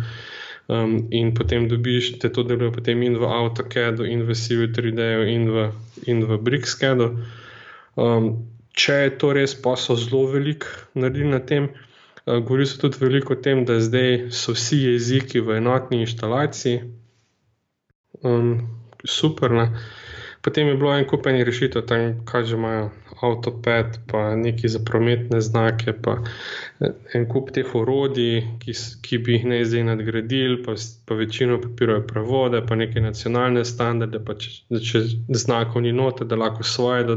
Um, 0.67 1.07
in 1.11 1.33
potem 1.35 1.69
dobiš, 1.69 2.17
te 2.19 2.29
to 2.33 2.43
deluje 2.43 2.71
potem 2.71 3.03
in 3.03 3.17
v 3.17 3.23
AutoCAD, 3.23 3.99
in 3.99 4.25
v 4.25 4.33
CV3D, 4.33 5.05
in 5.29 5.45
v, 5.51 5.69
in 6.07 6.25
v 6.25 6.37
BricsCAD. 6.37 7.05
Um, 7.95 8.33
če 8.73 8.93
je 8.93 9.13
to 9.21 9.31
res, 9.33 9.53
pa 9.55 9.77
so 9.77 9.95
zelo 9.95 10.25
velik 10.33 10.65
naredili 10.93 11.29
na 11.29 11.39
tem. 11.39 11.69
Uh, 12.27 12.43
govori 12.43 12.65
se 12.65 12.77
tudi 12.77 12.97
veliko 12.99 13.33
o 13.33 13.39
tem, 13.39 13.65
da 13.65 13.79
zdaj 13.79 14.27
so 14.35 14.51
vsi 14.51 14.81
jeziki 14.83 15.39
v 15.39 15.61
enotni 15.61 16.01
instalaciji. 16.03 16.81
Um, 18.23 18.67
super. 19.05 19.51
Ne? 19.51 19.71
Potem 20.41 20.67
je 20.67 20.75
bilo 20.75 20.93
en 20.95 21.05
kupen 21.07 21.39
rešitev, 21.43 21.85
tam 21.85 22.25
kaže 22.25 22.55
imajo 22.55 22.89
avtoped, 23.21 23.97
pa 24.07 24.35
neki 24.35 24.69
za 24.69 24.79
prometne 24.85 25.41
znake, 25.41 25.93
pa 26.03 26.17
en 27.13 27.25
kup 27.27 27.49
teh 27.51 27.75
orodij, 27.75 28.43
ki, 28.59 28.75
ki 29.01 29.17
bi 29.17 29.35
jih 29.35 29.45
ne 29.45 29.63
zdaj 29.65 29.83
nadgradili, 29.89 30.61
pa, 30.63 30.75
pa 31.05 31.15
večino 31.15 31.61
papirajo 31.61 32.05
pravode, 32.07 32.61
pa 32.67 32.75
neke 32.75 33.01
nacionalne 33.01 33.65
standarde, 33.65 34.23
pa 34.23 34.37
če, 34.39 34.53
če 34.91 35.03
znakov 35.35 35.83
ni 35.87 35.91
note, 35.91 36.25
da 36.25 36.39
lahko 36.39 36.63
svoje 36.63 37.07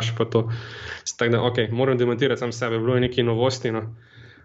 dodaš. 0.00 1.16
Tako 1.16 1.30
da, 1.30 1.42
ok, 1.42 1.56
moram 1.70 1.98
demontirati 1.98 2.38
sam 2.38 2.52
sebe, 2.52 2.78
bilo 2.78 2.94
je 2.94 3.00
nekaj 3.00 3.24
novosti. 3.24 3.72
No. 3.72 3.94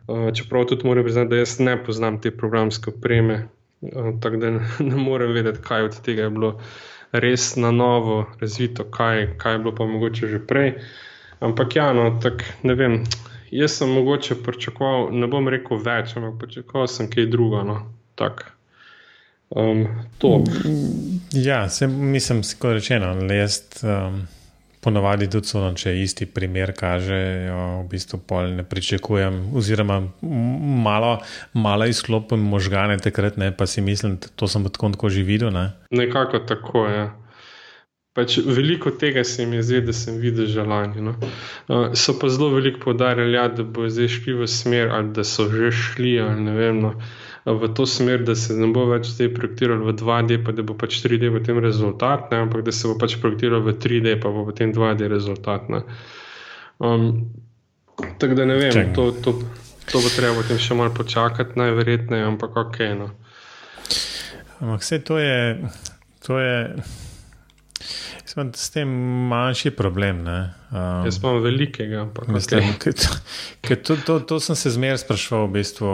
Uh, 0.08 0.34
čeprav 0.34 0.66
tudi 0.66 0.88
moram 0.88 1.04
priznati, 1.04 1.30
da 1.30 1.36
jaz 1.36 1.60
ne 1.60 1.84
poznam 1.84 2.22
te 2.22 2.32
programske 2.38 2.90
opreme, 2.90 3.48
uh, 3.82 4.20
tako 4.22 4.38
da 4.38 4.52
ne, 4.52 4.60
ne 4.90 4.96
morem 4.96 5.32
vedeti, 5.32 5.60
kaj 5.62 5.82
od 5.82 6.02
tega 6.02 6.22
je 6.22 6.30
bilo 6.30 6.60
res 7.12 7.56
na 7.56 7.72
novo 7.72 8.26
razvito, 8.42 8.84
kaj, 8.84 9.38
kaj 9.38 9.54
je 9.54 9.60
bilo 9.60 9.76
pa 9.76 9.86
mogoče 9.86 10.28
že 10.28 10.40
prej. 10.48 10.74
Ampak 11.40 11.76
ja, 11.76 11.94
no, 11.94 12.20
tako 12.24 12.44
ne 12.64 12.76
vem. 12.76 13.04
Jaz 13.52 13.78
sem 13.78 13.90
mogoče 13.90 14.36
pričakoval, 14.44 15.12
ne 15.12 15.28
bom 15.28 15.48
rekel 15.48 15.78
več, 15.78 16.16
ampak 16.18 16.40
pričakoval 16.42 16.88
sem 16.88 17.10
kaj 17.10 17.26
druga. 17.32 17.64
No, 17.64 17.76
um, 19.50 19.86
ja, 21.32 21.70
se, 21.70 21.88
mislim, 21.88 22.42
kot 22.60 22.74
rečeno, 22.74 23.14
jaz. 23.34 23.62
Um, 23.84 24.26
Ponovadi 24.86 25.26
tudi 25.34 25.50
so, 25.50 25.64
če 25.74 25.96
isti 25.98 26.28
primer 26.30 26.76
kaže, 26.78 27.18
v 27.50 27.86
bistvu 27.90 28.20
pol 28.30 28.52
ne 28.60 28.66
pričakujem, 28.70 29.40
oziroma 29.58 29.98
malo, 30.86 31.16
malo 31.58 31.88
izklopim 31.90 32.44
možgane 32.54 33.00
takrat, 33.02 33.40
ne, 33.42 33.50
pa 33.50 33.66
si 33.66 33.82
mislim, 33.82 34.20
da 34.22 34.30
to 34.38 34.48
sem 34.48 34.68
tako, 34.70 34.94
tako 34.94 35.10
že 35.10 35.26
videl. 35.26 35.50
Ne. 35.56 35.72
Nekako 35.90 36.46
tako 36.46 36.86
je. 36.86 36.98
Ja. 37.00 37.14
Pač 38.16 38.38
veliko 38.40 38.94
tega 38.96 39.26
se 39.28 39.44
mi 39.46 39.60
zdi, 39.60 39.82
da 39.84 39.94
sem 39.94 40.22
videl 40.22 40.46
že 40.48 40.64
lani. 40.64 41.02
No. 41.04 41.18
Uh, 41.68 41.92
so 42.00 42.14
pa 42.16 42.30
zelo 42.32 42.54
veliko 42.54 42.80
podarjali, 42.86 43.36
ja, 43.36 43.50
da 43.52 43.66
bo 43.68 43.90
zdaj 43.92 44.08
šli 44.14 44.38
v 44.40 44.48
smer, 44.48 44.94
ali 44.94 45.12
da 45.18 45.26
so 45.28 45.50
že 45.52 45.74
šli, 45.76 46.14
ali 46.24 46.46
ne 46.46 46.54
vem. 46.56 46.80
No 46.86 46.94
v 47.46 47.74
to 47.74 47.86
smer, 47.86 48.24
da 48.26 48.36
se 48.36 48.56
ne 48.58 48.68
bo 48.74 48.88
več 48.90 49.12
zdaj 49.14 49.30
projektiralo 49.38 49.86
v 49.86 49.94
2D, 49.94 50.40
pa 50.42 50.54
da 50.56 50.66
bo 50.66 50.74
pač 50.74 50.98
3D 51.04 51.30
v 51.30 51.44
tem 51.46 51.60
rezultat, 51.62 52.32
ne, 52.34 52.42
ampak 52.48 52.66
da 52.66 52.74
se 52.74 52.90
bo 52.90 52.98
pač 52.98 53.20
projektiralo 53.22 53.62
v 53.68 53.76
3D, 53.78 54.18
pa 54.18 54.34
bo 54.34 54.48
v 54.50 54.56
tem 54.58 54.74
2D 54.74 55.06
rezultat. 55.12 55.70
Um, 56.82 57.30
tako 58.18 58.34
da 58.34 58.50
ne 58.50 58.58
vem, 58.58 58.94
to, 58.98 59.12
to, 59.22 59.38
to 59.86 60.02
bo 60.02 60.10
treba 60.10 60.42
potem 60.42 60.58
še 60.58 60.74
malo 60.74 60.90
počakati, 60.98 61.54
najverjetneje, 61.62 62.26
ampak 62.34 62.58
ok. 62.66 62.82
No. 62.98 63.14
Ampak 64.66 64.82
vse 64.82 65.04
to 65.06 65.22
je. 65.22 65.70
To 66.26 66.42
je... 66.42 66.58
S 68.36 68.68
tem 68.74 68.90
manjši 69.30 69.72
problem. 69.72 70.26
Um, 70.28 71.06
Jaz 71.06 71.22
imam 71.22 71.38
velikega, 71.40 72.02
ampak 72.04 72.28
mislim, 72.28 72.74
okay. 72.74 73.78
to, 73.80 73.96
to, 73.96 74.20
to 74.20 74.40
sem 74.44 74.58
se 74.60 74.74
zmeraj 74.76 75.06
sprašval. 75.06 75.46
V 75.48 75.54
bistvu, 75.56 75.92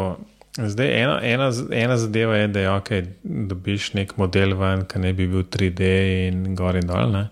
Zdaj, 0.57 1.01
ena, 1.01 1.19
ena, 1.23 1.51
ena 1.71 1.97
zadeva 1.97 2.35
je, 2.35 2.47
da 2.47 2.59
je 2.59 2.71
ok, 2.71 2.89
dobiš 3.23 3.93
nek 3.93 4.17
model 4.19 4.57
ven, 4.59 4.83
ki 4.83 4.99
ne 4.99 5.13
bi 5.15 5.27
bil 5.31 5.45
3D 5.47 5.91
in 6.27 6.41
gor 6.59 6.75
in 6.75 6.89
dol. 6.89 7.13
Ne? 7.13 7.29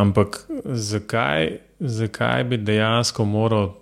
Ampak 0.00 0.38
zakaj, 0.64 1.58
zakaj 1.78 2.46
bi 2.48 2.56
dejansko 2.64 3.26
moral 3.28 3.74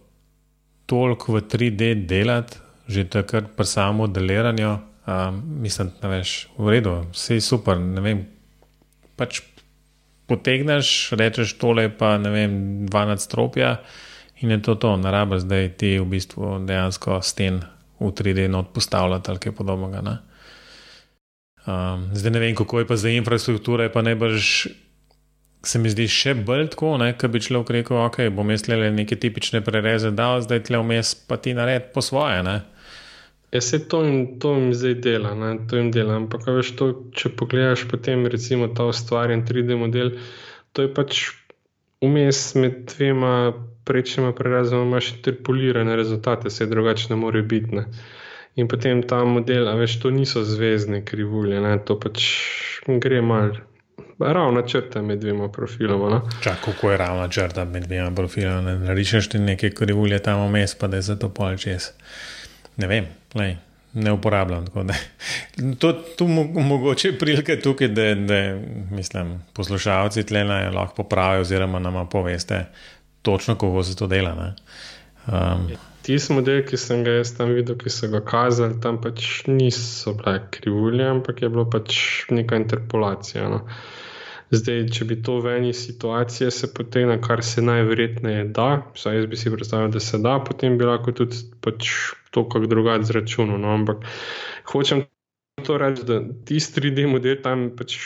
toliko 0.90 1.36
v 1.36 1.44
3D 1.46 1.92
delati, 2.10 2.58
že 2.90 3.06
takrat 3.06 3.52
pri 3.54 3.66
samem 3.66 4.02
modeliranju? 4.02 4.72
Um, 5.06 5.38
mislim, 5.62 5.92
da 6.02 6.10
je 6.16 6.24
v 6.58 6.74
redu, 6.74 6.96
vse 7.14 7.38
je 7.38 7.46
super. 7.46 7.78
Pač 9.14 9.44
potegneš, 10.26 11.12
rečeš 11.14 11.54
tole, 11.54 11.86
pa 11.88 12.16
ne 12.18 12.34
vem, 12.34 12.58
12 12.90 13.22
stropja 13.22 13.76
in 14.42 14.50
je 14.50 14.58
to 14.62 14.74
to, 14.74 14.96
naraba 14.98 15.38
zdaj 15.38 15.68
ti 15.78 15.94
v 16.02 16.10
bistvu 16.10 16.58
dejansko 16.66 17.22
sten 17.22 17.62
v 18.00 18.10
3D 18.12 18.48
not 18.52 18.72
postavljati 18.74 19.30
ali 19.30 19.42
kaj 19.42 19.54
podobnega. 19.56 20.18
Um, 21.66 22.10
zdaj 22.14 22.30
ne 22.30 22.42
vem, 22.42 22.54
kako 22.54 22.78
je 22.78 22.86
pa 22.86 22.96
za 22.96 23.10
infrastrukturo, 23.10 23.88
pa 23.92 24.02
najbrž 24.02 24.66
se 25.66 25.78
mi 25.82 25.90
zdi 25.90 26.06
še 26.10 26.34
bolj 26.46 26.68
tako, 26.74 26.94
da 27.00 27.28
bi 27.28 27.42
človek 27.42 27.72
rekel, 27.80 27.98
ok, 27.98 28.20
bom 28.34 28.50
jaz 28.54 28.66
le 28.70 28.90
neke 28.94 29.18
tipične 29.18 29.62
prereze 29.66 30.12
dal, 30.14 30.40
zdaj 30.44 30.66
tle 30.68 30.80
vmes 30.82 31.14
pa 31.26 31.40
ti 31.42 31.56
nared 31.58 31.90
po 31.94 32.04
svoje. 32.04 32.42
Ne? 32.46 32.60
Ja, 33.54 33.60
se 33.60 33.80
to 33.88 34.04
jim, 34.04 34.38
to 34.42 34.54
jim 34.54 34.70
zdaj 34.74 34.94
dela, 35.02 35.34
ne? 35.34 35.56
to 35.66 35.80
jim 35.80 35.90
dela. 35.94 36.20
Ampak, 36.20 36.46
veš, 36.46 36.74
to, 36.78 36.90
če 37.16 37.32
pogledaš 37.38 37.86
potem, 37.90 38.26
recimo, 38.30 38.68
ta 38.68 38.86
ustvarjen 38.90 39.46
3D 39.48 39.78
model, 39.80 40.14
to 40.76 40.86
je 40.86 40.92
pač 40.94 41.24
vmes 42.04 42.42
med 42.60 42.84
dvema 42.92 43.32
prečnjima 43.86 44.32
prerazoma 44.32 44.82
imaš 44.82 45.12
interpolirane 45.12 45.96
rezultate, 45.96 46.50
se 46.50 46.66
drugače 46.66 47.06
ne 47.10 47.16
more 47.16 47.42
biti. 47.42 47.74
Ne. 47.74 47.86
In 48.56 48.68
potem 48.68 49.02
ta 49.02 49.24
model, 49.24 49.68
a 49.68 49.74
veš, 49.76 49.98
to 50.00 50.10
niso 50.10 50.42
zvezdne 50.44 51.04
krivulje, 51.04 51.60
ne, 51.60 51.76
to 51.84 51.98
pač 52.00 52.24
gre 52.88 53.20
mal. 53.22 53.52
Ravna 54.18 54.62
črta 54.64 55.02
med 55.04 55.20
dvema 55.20 55.50
profiloma. 55.52 56.08
No? 56.10 56.20
Čak, 56.42 56.62
kako 56.64 56.90
je 56.90 56.96
ravna 56.96 57.28
črta 57.28 57.64
med 57.64 57.84
dvema 57.84 58.10
profiloma? 58.16 58.74
Narišeš 58.88 59.28
ti 59.28 59.38
neke 59.38 59.70
krivulje 59.70 60.18
tam 60.24 60.46
vmes, 60.48 60.74
pa 60.74 60.88
da 60.88 60.96
je 60.96 61.08
za 61.12 61.18
to 61.20 61.28
pol 61.28 61.56
čez. 61.60 61.90
Ne 62.80 62.88
vem, 62.88 63.10
lej, 63.36 63.56
ne 63.92 64.12
uporabljam. 64.12 64.64
To, 65.80 65.92
to 65.92 66.26
mogoče 66.26 67.18
prilike 67.18 67.60
tukaj, 67.60 67.88
da, 67.88 68.14
da 68.14 68.40
mislim, 68.90 69.44
poslušalci 69.52 70.26
tlena 70.26 70.70
lahko 70.70 70.94
popravijo 70.94 71.40
oziroma 71.40 71.78
nam 71.78 72.08
poveste 72.08 72.64
točno, 73.26 73.58
kako 73.58 73.82
se 73.82 73.96
to 73.98 74.06
dela. 74.06 74.54
Um, 75.26 75.68
Tisti 76.06 76.36
model, 76.36 76.60
ki 76.62 76.78
sem 76.78 77.02
ga 77.02 77.16
jaz 77.16 77.32
tam 77.34 77.50
videl, 77.56 77.74
ki 77.80 77.90
so 77.90 78.06
ga 78.12 78.20
kazali, 78.22 78.78
tam 78.82 79.00
pač 79.02 79.42
niso 79.50 80.12
bile 80.14 80.38
krivulje, 80.54 81.08
ampak 81.10 81.42
je 81.42 81.48
bilo 81.50 81.64
pač 81.70 81.96
neka 82.30 82.60
interpolacija. 82.62 83.48
No. 83.50 83.64
Zdaj, 84.54 84.84
če 84.94 85.06
bi 85.10 85.16
to 85.26 85.40
v 85.42 85.56
eni 85.58 85.72
situaciji 85.74 86.52
se 86.54 86.70
potegnilo, 86.70 87.18
kar 87.24 87.42
se 87.42 87.64
najverjetneje 87.66 88.44
da, 88.54 88.68
vsaj 88.94 89.18
jaz 89.18 89.26
bi 89.32 89.40
si 89.40 89.50
predstavljal, 89.50 89.90
da 89.96 90.02
se 90.04 90.20
da, 90.22 90.36
potem 90.46 90.76
bi 90.78 90.86
lahko 90.86 91.16
tudi 91.18 91.42
pač 91.66 91.90
to 92.30 92.44
kako 92.46 92.70
drugače 92.70 93.10
zračunal. 93.10 93.58
No. 93.58 93.74
Ampak 93.74 94.06
hočem 94.70 95.02
to 95.66 95.80
reči, 95.82 96.06
da 96.06 96.20
tisti 96.46 96.78
3D 96.78 97.08
model 97.10 97.42
tam 97.42 97.72
pač 97.74 97.98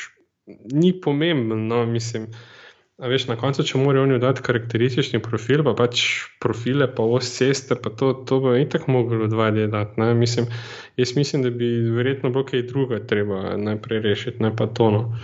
ni 0.73 0.95
pomemben. 0.97 1.69
No, 1.69 1.85
mislim, 1.85 2.31
A 2.33 2.60
veš, 3.09 3.27
na 3.31 3.37
koncu, 3.41 3.65
če 3.65 3.79
morajo 3.81 4.05
oni 4.05 4.19
dati 4.21 4.43
karakteristični 4.45 5.21
profil, 5.25 5.63
pa 5.65 5.73
pač 5.79 6.03
profile, 6.43 6.89
pa 6.93 7.05
os 7.05 7.29
ceste, 7.33 7.77
pa 7.81 7.93
to, 7.97 8.13
to 8.29 8.41
bo 8.45 8.53
in 8.59 8.69
tako 8.69 8.93
moglo 8.93 9.29
dva 9.31 9.51
delati. 9.55 10.01
Mislim, 10.19 10.49
jaz 11.01 11.15
mislim, 11.17 11.45
da 11.47 11.51
bi 11.51 11.69
verjetno 11.97 12.31
bilo 12.31 12.45
kaj 12.49 12.67
druga 12.69 13.01
treba 13.07 13.57
najprej 13.57 14.03
rešiti, 14.05 14.43
ne 14.45 14.53
pa 14.57 14.67
tono. 14.67 15.17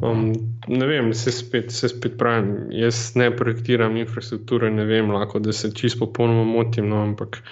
Um, 0.00 0.32
ne 0.68 0.86
vem, 0.86 1.12
se 1.14 1.32
spet, 1.34 1.72
se 1.74 1.90
spet 1.92 2.16
pravim, 2.18 2.70
jaz 2.72 3.10
ne 3.20 3.30
projektiram 3.36 3.96
infrastrukture, 4.00 4.70
ne 4.70 4.86
vem, 4.88 5.10
lahko 5.12 5.42
da 5.42 5.52
se 5.52 5.74
čisto 5.74 6.06
popolnoma 6.06 6.44
motim, 6.44 6.88
no, 6.88 7.02
ampak 7.02 7.42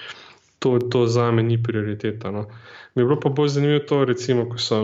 to, 0.59 0.79
to 0.79 1.07
za 1.07 1.31
me 1.31 1.43
ni 1.43 1.63
prioriteta. 1.63 2.31
No. 2.31 2.47
Mi 2.95 3.03
je 3.03 3.07
bilo 3.07 3.21
pa 3.21 3.29
bolj 3.29 3.49
zanimivo 3.59 3.85
to, 3.85 4.05
recimo, 4.05 4.49
ko 4.49 4.59
so 4.59 4.81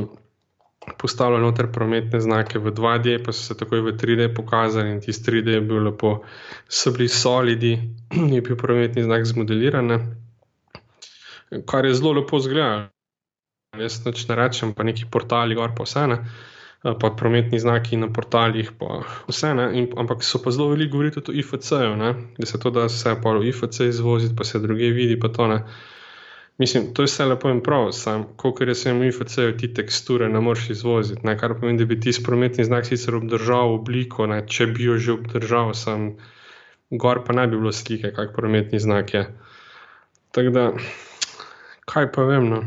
postavljali 0.98 1.42
noter 1.42 1.72
prometne 1.72 2.20
znake 2.20 2.58
v 2.58 2.70
2D, 2.70 3.18
pa 3.24 3.32
so 3.32 3.42
se 3.42 3.56
takoj 3.56 3.80
v 3.80 3.92
3D 3.96 4.28
pokazali 4.36 4.90
in 4.92 5.00
tisti 5.00 5.30
3D 5.30 5.56
je 5.56 5.60
bil 5.60 5.84
lepo, 5.84 6.16
so 6.68 6.92
bili 6.92 7.08
solidi, 7.08 7.78
je 8.36 8.40
bil 8.40 8.56
prometni 8.56 9.02
znak 9.02 9.26
zmodeliran, 9.26 9.94
kar 11.66 11.84
je 11.84 11.94
zelo 11.94 12.12
lepo 12.20 12.38
zgleda. 12.38 12.90
Jaz 13.74 14.04
noč 14.04 14.28
ne 14.28 14.36
rečem, 14.38 14.74
pa 14.74 14.84
neki 14.86 15.08
portali, 15.10 15.56
gor 15.58 15.72
pa 15.74 15.82
vse 15.82 16.06
ne. 16.06 16.18
Pa 16.84 17.08
prometni 17.16 17.58
znaki 17.58 17.96
na 17.96 18.10
portalih, 18.12 18.70
pa 18.78 19.00
vse 19.26 19.54
ne, 19.56 19.70
In, 19.78 19.88
ampak 19.98 20.22
so 20.22 20.38
pa 20.38 20.52
zelo 20.54 20.68
veliko 20.70 20.92
govorili 20.92 21.14
tudi 21.16 21.32
o 21.32 21.38
IFC-ju, 21.40 21.96
da 22.38 22.46
se 22.46 22.60
to 22.60 22.70
da 22.70 22.84
vse 22.86 23.16
pa 23.22 23.32
v 23.32 23.48
IFC 23.48 23.88
izvoziti, 23.88 24.36
pa 24.36 24.44
se 24.44 24.60
druge 24.60 24.92
vidi, 24.92 25.18
pa 25.18 25.32
to 25.32 25.48
ne. 25.48 25.54
Uh, 25.54 25.93
Mislim, 26.58 26.94
to 26.94 27.02
je 27.02 27.06
vse 27.06 27.24
lepo 27.24 27.50
in 27.50 27.60
prav, 27.62 27.92
samo, 27.92 28.28
koliko 28.36 28.64
je 28.64 28.74
samo 28.74 29.04
IFC, 29.04 29.38
ti 29.58 29.74
teksture 29.74 30.28
ne 30.28 30.40
moreš 30.40 30.70
izvoziti. 30.70 31.26
Ne? 31.26 31.38
Kar 31.38 31.54
pomeni, 31.60 31.78
da 31.78 31.84
bi 31.84 32.00
ti 32.00 32.12
sprometni 32.12 32.64
znak 32.64 32.86
sicer 32.86 33.14
obdržal 33.14 33.74
obliko, 33.74 34.26
ne? 34.26 34.44
če 34.46 34.66
bi 34.66 34.84
jo 34.84 34.98
že 34.98 35.12
obdržal, 35.12 35.74
sam 35.74 36.12
gor 36.90 37.24
pa 37.24 37.34
ne 37.34 37.46
bi 37.46 37.56
bilo 37.56 37.72
slike, 37.72 38.12
kak 38.14 38.36
prometni 38.36 38.78
znak 38.78 39.14
je. 39.14 39.24
Tako 40.30 40.50
da, 40.50 40.70
kaj 41.90 42.12
pa 42.12 42.22
vem. 42.22 42.48
No? 42.48 42.62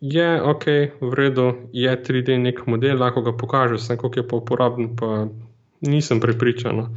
Je 0.00 0.42
ok, 0.42 0.64
v 1.00 1.12
redu, 1.14 1.46
je 1.72 1.92
3D 2.08 2.38
nek 2.40 2.64
model, 2.66 2.96
lahko 3.00 3.20
ga 3.22 3.36
pokažem, 3.36 3.78
sem 3.78 4.00
koliko 4.00 4.20
je 4.20 4.28
pa 4.28 4.36
uporaben, 4.36 4.96
pa 4.96 5.28
nisem 5.80 6.20
prepričan. 6.20 6.76
No? 6.76 6.88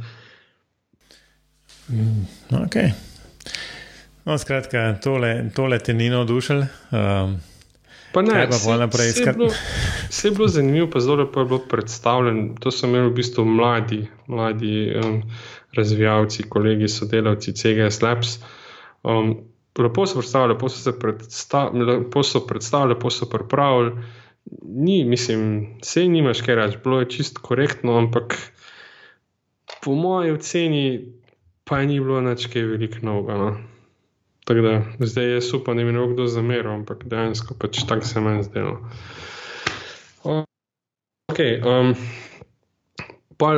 Mm, 1.92 2.26
ok. 2.64 3.09
No, 4.30 4.36
skratka, 4.38 4.94
tole, 5.02 5.50
tole 5.54 5.78
te 5.82 5.94
ni 5.94 6.06
navdušilo. 6.08 6.60
Um, 6.94 7.32
pa 8.12 8.22
ne, 8.22 8.46
pa 8.46 8.52
se, 8.52 8.76
naprej, 8.78 9.08
se, 9.12 9.22
je 9.22 9.32
bilo, 9.32 9.48
se 10.10 10.28
je 10.28 10.32
bilo 10.32 10.48
zanimivo, 10.48 10.90
pa 10.90 11.00
zelo 11.00 11.16
lepo 11.16 11.40
je 11.40 11.46
bilo 11.46 11.58
predstavljeno. 11.58 12.54
To 12.60 12.70
so 12.70 12.86
imeli 12.86 13.08
v 13.08 13.14
bistvu 13.14 13.44
mladi, 13.44 14.04
mladi 14.26 14.92
um, 15.00 15.16
razvijalci, 15.76 16.42
kolegi, 16.48 16.88
sodelavci 16.88 17.52
CGS 17.52 18.02
Labs. 18.02 18.36
Um, 19.02 19.34
lepo 19.78 20.06
so 20.06 20.20
predstavljali, 20.20 20.52
lepo 20.52 20.68
so 20.68 20.78
se 20.78 20.98
predstavljali, 20.98 21.90
lepo 21.92 22.22
so 22.22 22.44
predstavljali, 22.46 22.94
lepo 22.94 23.10
so 23.10 23.28
pripravili. 23.30 23.92
Ni, 24.62 25.04
mislim, 25.04 25.66
vse 25.82 26.06
nimaš 26.08 26.44
kaj 26.46 26.54
reči, 26.54 26.78
bilo 26.84 27.00
je 27.00 27.10
čisto 27.10 27.42
korektno, 27.42 27.98
ampak 27.98 28.38
po 29.82 29.94
moji 29.94 30.30
oceni 30.30 31.14
pa 31.64 31.82
ni 31.82 32.00
bilo 32.00 32.20
nič 32.20 32.46
kaj 32.46 32.62
veliko 32.62 33.02
novega. 33.02 33.38
No. 33.42 33.79
Tako 34.50 34.60
da 34.60 34.82
zdaj 34.98 35.24
je 35.24 35.42
super, 35.42 35.74
da 35.74 35.84
mi 35.84 35.92
ne 35.92 35.98
bo 35.98 36.06
kdo 36.10 36.24
zameril, 36.26 36.72
ampak 36.72 37.04
dejansko 37.06 37.54
pač 37.54 37.84
tako 37.86 38.06
se 38.06 38.20
meni 38.20 38.42
zdelo. 38.42 38.80
Okay, 41.30 41.60
um, 41.62 41.94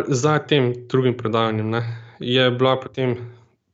za 0.08 0.34
tem 0.38 0.74
drugim 0.88 1.16
predavanjem 1.16 1.70
ne, 1.70 1.80
je 2.20 2.50
bila 2.50 2.76
potem 2.76 3.16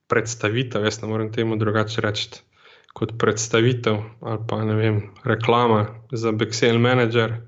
predstavitev, 0.06 0.86
jaz 0.86 1.02
ne 1.02 1.08
morem 1.10 1.32
temu 1.34 1.58
drugače 1.58 2.06
reči 2.06 2.38
kot 2.94 3.18
predstavitev 3.18 3.98
ali 4.20 4.38
pa 4.48 4.62
ne 4.64 4.78
vem, 4.78 5.02
reklama 5.24 5.86
za 6.12 6.30
Bexel 6.32 6.78
Manager. 6.78 7.40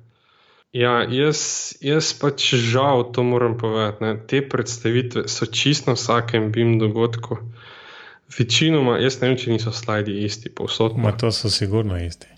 Ja, 0.73 1.07
jaz, 1.07 1.77
jaz 1.81 2.11
pač 2.19 2.55
žal 2.59 3.13
to 3.15 3.23
moram 3.23 3.55
povedati. 3.59 4.05
Ne. 4.05 4.17
Te 4.27 4.43
predstavitve 4.49 5.29
so 5.29 5.47
čisto 5.47 5.95
na 5.95 5.95
vsakem 5.95 6.51
BIM 6.51 6.79
dogodku. 6.83 7.39
Večinoma, 8.39 8.99
jaz 9.03 9.19
ne 9.21 9.31
vem, 9.31 9.39
če 9.41 9.55
niso 9.55 9.73
slidi 9.75 10.21
isti, 10.27 10.53
povsod. 10.55 10.99
Ma 11.01 11.13
to 11.17 11.33
so 11.35 11.51
sigurno 11.51 11.99
isti. 11.99 12.29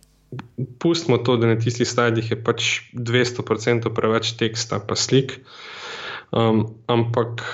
Pustimo 0.80 1.18
to, 1.20 1.36
da 1.36 1.50
na 1.50 1.58
tistih 1.60 1.88
slidih 1.88 2.30
je 2.32 2.38
pač 2.40 2.68
200% 2.96 3.92
preveč 3.92 4.32
teksta, 4.40 4.80
pa 4.80 4.96
slik. 4.96 5.36
Um, 6.32 6.64
ampak 6.88 7.44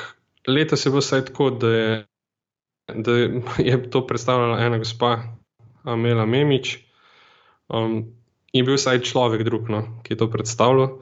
leta 0.47 0.79
se 0.79 0.93
bo 0.95 1.03
vsaj 1.03 1.27
tako, 1.33 1.51
da 1.51 1.73
je, 1.75 1.89
da 2.95 3.17
je 3.59 3.81
to 3.91 4.07
predstavljala 4.07 4.61
ena 4.63 4.79
gospa, 4.79 5.17
Amela 5.83 6.27
Memič, 6.27 6.77
um, 7.69 8.05
in 8.53 8.67
bil 8.67 8.79
vsaj 8.79 9.03
človek 9.09 9.43
drug, 9.49 9.67
no, 9.73 9.83
ki 10.07 10.15
je 10.15 10.23
to 10.23 10.31
predstavljal. 10.31 11.01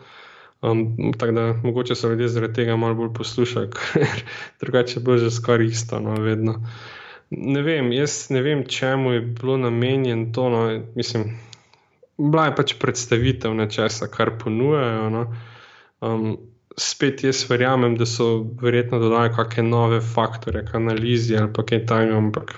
Um, 0.65 1.13
tako 1.19 1.33
da 1.37 1.47
mogoče 1.63 1.95
so 1.95 2.09
ljudje 2.09 2.33
zaradi 2.33 2.63
tega 2.63 2.77
malo 2.81 2.97
bolj 2.97 3.13
poslušali, 3.15 3.69
ker 3.77 4.23
drugače 4.61 5.05
bo 5.05 5.19
že 5.21 5.31
skoraj 5.31 5.69
isto, 5.69 6.01
no, 6.01 6.17
vedno. 6.17 6.63
Ne 7.31 7.63
vem, 7.63 7.91
jaz 7.93 8.29
ne 8.31 8.43
vem, 8.43 8.65
čemu 8.71 9.13
je 9.13 9.21
bilo 9.21 9.57
namenjen 9.59 10.33
to. 10.33 10.49
No, 10.51 10.61
mislim, 10.95 11.33
bila 12.19 12.47
je 12.47 12.57
pač 12.57 12.75
predstavitev 12.79 13.55
nečesa, 13.55 14.07
kar 14.13 14.37
ponujajo. 14.39 15.09
No. 15.11 15.25
Um, 16.01 16.37
spet 16.79 17.25
jaz 17.25 17.47
verjamem, 17.51 17.97
da 17.97 18.07
so 18.07 18.45
verjetno 18.63 19.01
dodali 19.01 19.33
kakšne 19.35 19.65
nove 19.69 20.01
faktore, 20.01 20.65
analizi 20.77 21.37
ali 21.37 21.53
pa 21.53 21.65
kaj 21.65 21.87
takega, 21.89 22.21
ampak 22.21 22.55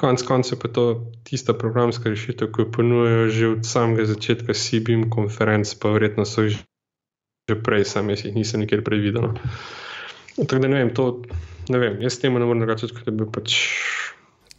konec 0.00 0.22
koncev 0.24 0.60
pa 0.60 0.68
je 0.68 0.72
to 0.72 0.86
tista 1.28 1.52
programska 1.52 2.08
rešitev, 2.08 2.52
ki 2.52 2.62
jo 2.62 2.72
ponujajo 2.72 3.28
že 3.28 3.48
od 3.48 3.66
samega 3.68 4.06
začetka 4.08 4.56
CBM 4.56 5.10
konferenc, 5.12 5.68
pa 5.76 5.92
verjetno 5.92 6.24
so 6.24 6.48
že, 6.48 6.64
že 7.48 7.56
prej, 7.60 7.84
sam 7.84 8.08
jih 8.10 8.32
nisem 8.34 8.64
nikjer 8.64 8.84
predvidel. 8.84 9.36
Tako 10.40 10.62
da 10.62 10.68
ne 10.68 10.78
vem, 10.78 10.94
to 10.94 11.22
ne 11.68 11.78
vem, 11.78 12.00
jaz 12.02 12.18
temu 12.20 12.40
ne 12.40 12.48
morem 12.48 12.64
reči, 12.68 12.88
da 13.04 13.12
bi 13.12 13.28
pač. 13.32 13.56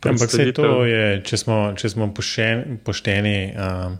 Ampak 0.02 0.32
se 0.34 0.48
to 0.58 0.86
je, 0.86 1.22
če 1.26 1.38
smo, 1.38 1.60
če 1.78 1.90
smo 1.94 2.10
pošteni. 2.14 2.80
pošteni 2.86 3.36
um, 3.54 4.00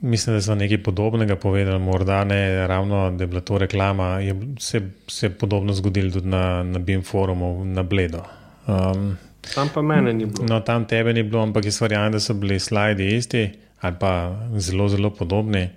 Mislim, 0.00 0.36
da 0.36 0.42
so 0.42 0.54
nekaj 0.54 0.78
podobnega 0.82 1.36
povedali, 1.36 1.78
morda 1.78 2.24
ne 2.24 2.66
ravno, 2.66 3.10
da 3.10 3.24
je 3.24 3.26
bila 3.26 3.40
to 3.40 3.58
reklama. 3.58 4.20
Je 4.20 4.34
se 4.58 5.26
je 5.26 5.30
podobno 5.30 5.72
zgodilo 5.72 6.10
tudi 6.10 6.28
na, 6.28 6.62
na 6.62 6.78
BIM 6.78 7.02
forumu, 7.02 7.64
na 7.64 7.82
Bledo. 7.82 8.22
Um, 8.66 9.16
tam 9.54 9.70
pa 9.74 9.82
mene 9.82 10.12
ni 10.12 10.26
bilo. 10.26 10.46
No, 10.48 10.60
tam 10.60 10.86
tebe 10.86 11.12
ni 11.12 11.22
bilo, 11.22 11.42
ampak 11.42 11.64
jaz 11.64 11.80
verjamem, 11.82 12.12
da 12.12 12.20
so 12.20 12.34
bili 12.34 12.60
slidi 12.60 13.16
isti 13.16 13.50
ali 13.80 13.96
pa 14.00 14.38
zelo, 14.56 14.88
zelo 14.88 15.10
podobni. 15.10 15.68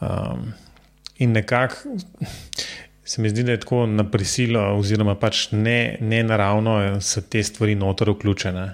Um, 0.00 0.52
in 1.16 1.32
nekako 1.32 1.76
se 3.04 3.22
mi 3.22 3.28
zdi, 3.28 3.42
da 3.42 3.52
je 3.52 3.60
tako 3.60 3.86
na 3.86 4.06
prisilo, 4.10 4.62
oziroma 4.78 5.14
pač 5.20 5.48
ne, 5.52 5.96
ne 6.00 6.22
naravno, 6.22 7.00
so 7.04 7.20
te 7.20 7.42
stvari 7.42 7.74
notor 7.74 8.14
vključene. 8.14 8.68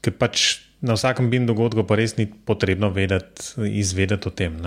Ker 0.00 0.16
pač 0.20 0.48
na 0.80 0.96
vsakem 0.96 1.30
bin 1.30 1.46
dogodku 1.48 1.84
pa 1.88 1.96
res 2.00 2.16
ni 2.16 2.26
potrebno 2.26 2.90
vedeti, 2.92 3.52
izvedeti 3.80 4.28
o 4.28 4.32
tem. 4.32 4.60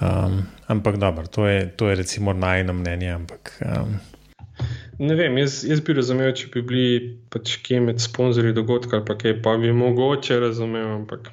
Um, 0.00 0.42
ampak 0.68 0.96
dobro, 1.00 1.26
to 1.26 1.46
je, 1.48 1.68
to 1.76 1.88
je 1.88 1.96
recimo 2.00 2.32
najno 2.32 2.72
mnenje. 2.72 3.12
Ampak, 3.12 3.56
um, 3.64 3.96
Ne 4.98 5.14
vem, 5.18 5.38
jaz, 5.40 5.62
jaz 5.66 5.80
bi 5.82 5.96
razumel, 5.96 6.30
če 6.38 6.48
bi 6.52 6.62
bili 6.62 6.98
pač 7.34 7.56
kje 7.66 7.80
med 7.88 8.02
sponzorji 8.02 8.54
dogodka 8.54 9.00
pa 9.06 9.16
kaj, 9.18 9.40
pa 9.42 9.56
bi 9.58 9.72
mogoče 9.74 10.38
razumel, 10.38 10.86
ampak 11.00 11.32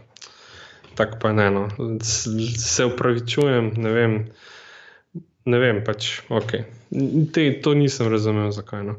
tako 0.98 1.20
pa 1.22 1.34
ne. 1.38 1.50
No. 1.54 1.68
Se 2.02 2.88
upravičujem, 2.90 3.72
ne 3.78 3.94
vem, 3.94 4.16
ne 5.46 5.60
vem, 5.60 5.82
pač 5.86 6.22
ok. 6.30 6.56
Te, 7.34 7.46
to 7.64 7.74
nisem 7.78 8.12
razumel, 8.12 8.52
zakaj. 8.52 8.84
No, 8.86 8.96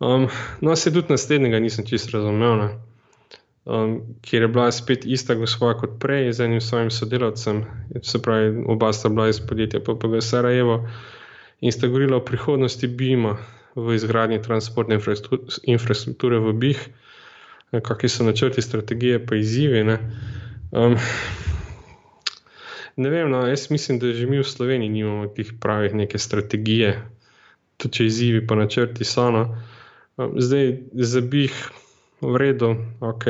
um, 0.00 0.28
no 0.64 0.76
se 0.76 0.92
tudi 0.94 1.12
naslednjega 1.14 1.60
nisem 1.62 1.86
čisto 1.86 2.18
razumel. 2.18 2.68
Um, 3.68 3.98
ker 4.24 4.42
je 4.42 4.48
bila 4.48 4.70
spet 4.72 5.04
ista 5.04 5.36
gospa 5.36 5.74
kot 5.76 5.98
prej 6.00 6.32
z 6.32 6.46
enim 6.46 6.60
svojim 6.64 6.90
sodelavcem, 6.90 7.66
se 8.02 8.22
pravi, 8.22 8.64
oba 8.64 8.92
sta 8.96 9.10
bila 9.12 9.28
iz 9.28 9.42
podjetja 9.44 9.82
PPG 9.84 10.22
Sarajevo 10.24 10.88
in 11.60 11.72
sta 11.72 11.86
govorila 11.86 12.16
o 12.16 12.24
prihodnosti 12.24 12.88
BIM-a 12.88 13.36
v 13.76 13.94
izgradnji 13.94 14.40
transportne 14.42 14.96
infrastrukture 15.62 16.38
v 16.38 16.52
BIH, 16.52 16.86
kakšni 17.84 18.08
so 18.08 18.24
načrti, 18.24 18.62
strategije, 18.62 19.20
pa 19.26 19.36
izzivi. 19.36 19.84
Ne, 19.84 19.98
um, 20.72 20.96
ne 22.98 23.10
vem, 23.10 23.30
no, 23.30 23.44
jaz 23.46 23.68
mislim, 23.70 23.98
da 24.02 24.12
že 24.12 24.26
mi 24.26 24.38
v 24.38 24.46
Sloveniji 24.46 24.90
nimamo 24.90 25.26
teh 25.30 25.52
pravih 25.60 25.94
neke 25.94 26.18
strategije, 26.18 26.96
tudi 27.78 27.98
če 27.98 28.06
izzivi 28.06 28.46
pa 28.46 28.58
načrti 28.58 29.06
so. 29.06 29.30
No. 29.30 29.44
Um, 30.18 30.34
zdaj, 30.42 30.72
za 30.92 31.22
BIH 31.22 31.54
v 32.20 32.36
redu, 32.42 32.74
ok, 33.00 33.24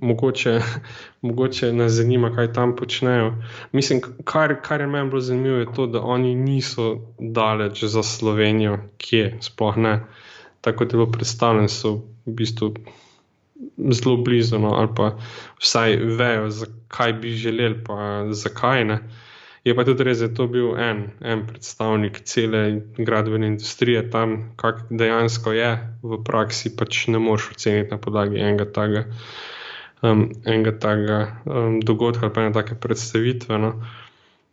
mogoče, 0.00 0.60
mogoče 1.26 1.72
nas 1.72 1.92
zanima, 1.98 2.30
kaj 2.36 2.52
tam 2.52 2.76
počnejo. 2.76 3.34
Mislim, 3.72 4.00
kar, 4.24 4.54
kar 4.62 4.80
je 4.80 4.86
meni 4.86 5.10
bolj 5.10 5.26
zanimivo, 5.32 5.58
je 5.64 5.72
to, 5.74 5.86
da 5.86 6.00
oni 6.00 6.34
niso 6.34 7.00
daleč 7.18 7.84
za 7.84 8.02
Slovenijo, 8.02 8.78
kje 8.98 9.38
sploh 9.42 9.76
ne. 9.76 10.00
Tako 10.60 10.78
kot 10.78 10.92
je 10.92 10.96
bilo 10.96 11.10
predstavljeno, 11.12 11.68
so 11.68 11.94
v 12.26 12.38
bistvu 12.38 12.74
zelo 13.92 14.16
blizu, 14.24 14.58
no, 14.58 14.74
ali 14.78 14.88
pa 14.96 15.10
vsaj 15.60 15.96
vejo, 16.20 16.50
zakaj 16.50 17.12
bi 17.12 17.34
želeli, 17.36 17.82
pa 17.84 18.24
zakaj 18.30 18.84
ne. 18.84 19.00
Je 19.64 19.74
pa 19.76 19.84
tudi 19.84 20.04
res, 20.08 20.22
da 20.22 20.24
je 20.24 20.34
to 20.34 20.46
bil 20.48 20.72
en, 20.80 21.02
en 21.20 21.42
predstavnik 21.46 22.22
cele 22.24 22.80
gradbene 22.96 23.50
industrije 23.52 24.06
tam, 24.10 24.54
kak 24.56 24.86
dejansko 24.90 25.52
je 25.52 25.70
v 26.02 26.22
praksi, 26.24 26.72
pač 26.76 27.06
ne 27.12 27.20
moreš 27.20 27.50
oceniti 27.52 27.92
na 27.92 28.00
podlagi 28.00 28.40
enega 28.40 28.64
takega 28.64 29.04
um, 30.02 30.30
enega 30.46 30.72
takega 30.78 31.20
um, 31.44 31.80
dogodka 31.80 32.26
ali 32.26 32.34
pa 32.34 32.46
ene 32.46 32.52
take 32.52 32.74
predstavitve. 32.80 33.58
No. 33.58 33.74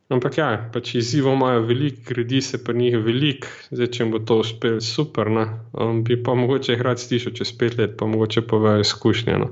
Ampak 0.07 0.37
ja, 0.39 0.47
pač 0.71 0.93
izzivov 0.95 1.35
imajo 1.35 1.65
veliko, 1.67 1.99
gradi 2.07 2.39
se 2.41 2.61
pa 2.63 2.71
njih 2.73 2.95
veliko, 3.03 3.49
zdaj 3.75 3.89
če 3.91 4.05
bo 4.07 4.21
to 4.23 4.37
uspelo, 4.39 4.79
super. 4.83 5.27
Um, 5.27 5.99
bi 6.07 6.15
pa 6.23 6.35
mogoče 6.39 6.77
jih 6.77 6.83
rad 6.87 7.01
slišal 7.03 7.35
čez 7.35 7.51
pet 7.59 7.75
let, 7.75 7.97
pa 7.99 8.07
mogoče 8.07 8.45
povejo 8.47 8.85
izkušnje. 8.85 9.35
No. 9.43 9.49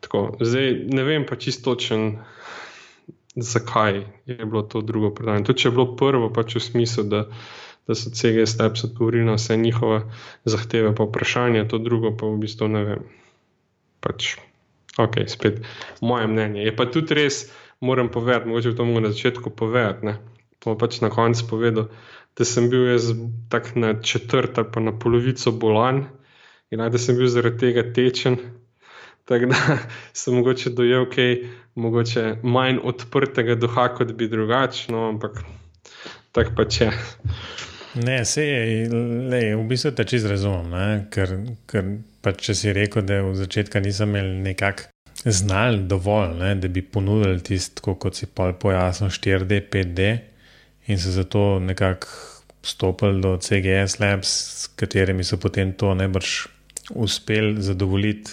Tako, 0.00 0.24
zdaj 0.40 0.72
ne 0.88 1.04
vem 1.04 1.28
pa 1.28 1.36
čistočen, 1.36 2.14
zakaj 3.36 4.00
je 4.26 4.40
bilo 4.40 4.64
to 4.64 4.80
drugo 4.80 5.12
predanje. 5.14 5.44
Tudi 5.50 5.66
če 5.66 5.68
je 5.68 5.76
bilo 5.76 5.90
prvo, 5.96 6.32
pač 6.32 6.56
v 6.56 6.64
smislu, 6.64 7.04
da, 7.12 7.26
da 7.84 7.96
so 7.98 8.08
CGS 8.08 8.56
Steps 8.56 8.88
odgovorili 8.88 9.28
na 9.28 9.36
vse 9.36 9.60
njihove 9.60 10.06
zahteve, 10.48 10.94
pa 10.96 11.04
vprašanje, 11.04 11.68
to 11.68 11.82
drugo 11.84 12.16
pa 12.16 12.32
v 12.32 12.40
bistvu 12.46 12.72
ne 12.72 12.86
vem. 12.88 13.10
Pač 14.00 14.38
Ok, 14.98 15.22
spet 15.26 15.62
moje 16.00 16.26
mnenje. 16.26 16.64
Je 16.64 16.72
pa 16.76 16.86
tudi 16.90 17.14
res, 17.14 17.46
moram 17.80 18.08
povedati, 18.08 18.48
mogoče 18.48 18.74
to 18.76 18.84
moram 18.84 19.02
na 19.02 19.10
začetku 19.10 19.50
povedati. 19.50 20.06
Ne? 20.06 20.16
Pa 20.64 20.74
pač 20.74 21.00
na 21.00 21.10
koncu 21.10 21.46
povedal, 21.50 21.88
da 22.36 22.44
sem 22.44 22.68
bil 22.70 22.90
jaz 22.92 23.12
tak 23.48 23.74
na 23.74 23.94
četrt 24.02 24.58
ali 24.58 24.68
pa 24.72 24.80
na 24.80 24.92
polovico 24.98 25.52
bolan 25.52 26.04
in 26.70 26.78
da 26.78 26.98
sem 26.98 27.16
bil 27.16 27.28
zaradi 27.28 27.58
tega 27.58 27.92
tečen. 27.92 28.36
Tako 29.24 29.46
da 29.46 29.78
sem 30.20 30.34
mogoče 30.34 30.70
dojel 30.70 31.08
kaj, 31.10 31.36
mogoče 31.74 32.36
manj 32.42 32.78
odprtega 32.84 33.54
duha, 33.54 33.88
kot 33.94 34.12
bi 34.12 34.28
drugače, 34.28 34.92
no, 34.92 35.08
ampak 35.08 35.42
tako 36.32 36.54
pač 36.56 36.80
je. 36.80 36.92
Ne, 37.94 38.24
se 38.24 38.44
je, 38.46 38.88
le, 39.30 39.40
v 39.56 39.64
bistvu 39.66 39.90
te 39.98 40.04
čez 40.06 40.26
razumem, 40.30 41.08
ker, 41.10 41.32
ker 41.66 41.88
pa 42.22 42.32
če 42.36 42.54
si 42.54 42.74
rekel, 42.74 43.02
da 43.02 43.22
v 43.26 43.34
začetku 43.34 43.82
nisem 43.82 44.14
imel 44.14 44.28
nekako 44.44 44.90
znal 45.24 45.76
dovolj, 45.86 46.34
ne, 46.38 46.54
da 46.54 46.68
bi 46.68 46.82
ponudili 46.82 47.42
tisto, 47.42 47.94
kot 47.94 48.16
si 48.16 48.26
pol 48.26 48.54
pojasnil, 48.56 49.10
4D, 49.10 49.62
5D 49.72 50.10
in 50.86 50.98
se 50.98 51.12
zato 51.12 51.58
nekako 51.60 52.08
stopili 52.62 53.20
do 53.20 53.36
CGS 53.36 53.98
Labs, 54.00 54.28
s 54.28 54.66
katerimi 54.76 55.24
so 55.24 55.36
potem 55.36 55.72
to 55.72 55.94
najbrž 55.94 56.46
uspeli 56.90 57.62
zadovoljiti 57.62 58.30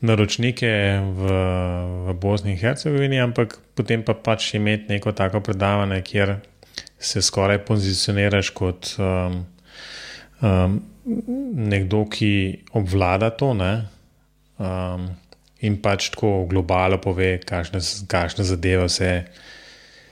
naročnike 0.00 0.70
v, 1.16 1.30
v 2.06 2.14
Bosni 2.20 2.52
in 2.52 2.58
Hercegovini, 2.60 3.20
ampak 3.20 3.58
potem 3.74 4.02
pa 4.04 4.14
pač 4.14 4.54
imeti 4.54 4.92
neko 4.92 5.12
tako 5.12 5.40
predavanje, 5.40 6.02
kjer 6.02 6.36
se 6.98 7.22
skoraj 7.22 7.62
pozicioniraš 7.64 8.50
kot 8.50 8.92
um, 8.98 9.44
um, 10.42 10.80
nekdo, 11.70 12.04
ki 12.10 12.32
obvlada 12.76 13.30
to. 13.30 13.54
Um, 13.56 15.08
in 15.66 15.80
pač 15.82 16.10
tako 16.14 16.44
v 16.44 16.54
globalu 16.54 16.98
pove, 17.02 17.36
kakšne 17.44 18.44
zadeve 18.46 18.88
se, 18.92 19.10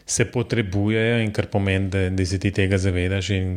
se 0.06 0.26
potrebujejo, 0.28 1.22
in 1.24 1.32
kar 1.34 1.48
pomeni, 1.52 1.90
da, 1.92 2.08
da 2.10 2.26
si 2.26 2.40
ti 2.42 2.52
tega 2.54 2.78
zavedaš 2.80 3.30
in 3.38 3.50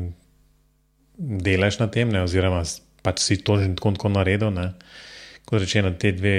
delaš 1.18 1.80
na 1.82 1.90
tem, 1.92 2.12
ne? 2.14 2.22
oziroma 2.24 2.62
pač 3.02 3.24
si 3.24 3.40
to 3.42 3.58
že 3.60 3.74
tako, 3.76 3.96
tako 3.98 4.14
naredil. 4.14 4.52
Ne? 4.54 4.74
Kot 5.48 5.64
rečeno, 5.64 5.94
te 5.96 6.12
dve. 6.12 6.38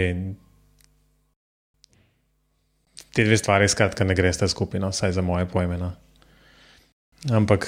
Te 3.17 3.25
dve 3.25 3.39
stvari, 3.41 3.67
skratka, 3.67 4.05
ne 4.07 4.15
greš 4.15 4.45
ta 4.45 4.47
skupina, 4.49 4.93
vsaj 4.93 5.17
za 5.17 5.25
moje 5.25 5.49
pojme. 5.51 5.79
No. 5.81 5.95
Ampak. 7.27 7.67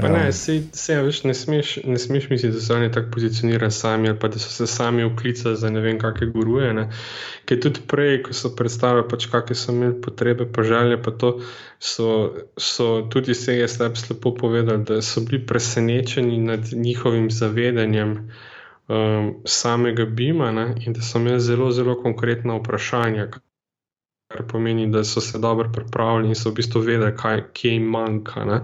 Pa 0.00 0.08
ne, 0.08 0.26
um, 0.26 0.32
se, 0.32 0.62
se, 0.72 1.02
veš, 1.02 1.24
ne, 1.24 1.34
smeš, 1.34 1.78
ne 1.84 1.98
smeš 1.98 2.28
misliti, 2.30 2.54
da 2.54 2.60
so 2.60 2.74
oni 2.74 2.92
tako 2.92 3.10
pozicionirani 3.12 3.72
sami 3.72 4.08
ali 4.08 4.18
pa 4.18 4.28
da 4.28 4.38
so 4.38 4.50
se 4.50 4.66
sami 4.66 5.04
uklicali 5.04 5.56
za 5.56 5.70
ne 5.70 5.80
vem, 5.80 5.98
kakšne 5.98 6.26
guruje. 6.30 6.72
Ne. 6.74 6.86
Ker 7.44 7.60
tudi 7.60 7.82
prej, 7.88 8.22
ko 8.22 8.32
so 8.32 8.52
predstavili, 8.56 9.04
pač, 9.10 9.26
kakšne 9.32 9.58
so 9.58 9.74
imeli 9.74 9.98
potrebe, 10.02 10.46
pa 10.52 10.62
želje, 10.62 11.02
pa 11.02 11.10
to 11.10 11.34
so, 11.78 12.08
so 12.56 13.02
tudi 13.10 13.34
vse 13.34 13.58
jaz 13.58 13.78
lepo 13.82 14.34
povedali, 14.34 14.84
da 14.84 15.02
so 15.02 15.20
bili 15.20 15.42
presenečeni 15.46 16.38
nad 16.38 16.72
njihovim 16.72 17.30
zavedanjem 17.30 18.16
um, 18.88 19.34
samega 19.44 20.06
Bima 20.06 20.52
ne, 20.52 20.74
in 20.86 20.92
da 20.92 21.02
so 21.02 21.18
imeli 21.18 21.40
zelo, 21.40 21.70
zelo 21.70 21.98
konkretna 22.02 22.56
vprašanja 22.56 23.28
kar 24.32 24.46
pomeni, 24.48 24.88
da 24.92 25.04
so 25.04 25.20
se 25.20 25.38
dobro 25.38 25.70
pripravili 25.72 26.32
in 26.32 26.38
so 26.38 26.50
v 26.50 26.58
bistvu 26.60 26.82
vedeli, 26.86 27.12
kaj 27.16 27.44
jim 27.62 27.86
manjka. 27.92 28.60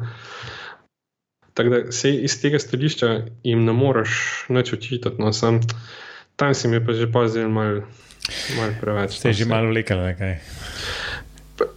Tako 1.55 1.71
da 1.71 1.93
se 1.93 2.15
iz 2.15 2.41
tega 2.41 2.59
stališča 2.59 3.15
jim 3.45 3.65
ne 3.65 3.73
moreš 3.73 4.19
več 4.49 4.73
očitati. 4.73 5.23
No, 5.23 5.33
sam, 5.33 5.61
tam 6.37 6.55
se 6.55 6.69
mi 6.69 6.85
pa 6.87 6.93
že 6.93 7.13
pozzel 7.13 7.49
malo 7.49 7.83
mal 8.57 8.77
preveč. 8.81 9.19
Ste 9.19 9.33
no, 9.33 9.35
že 9.35 9.49
malo 9.49 9.73
vlekel, 9.73 10.05
kaj? 10.19 10.35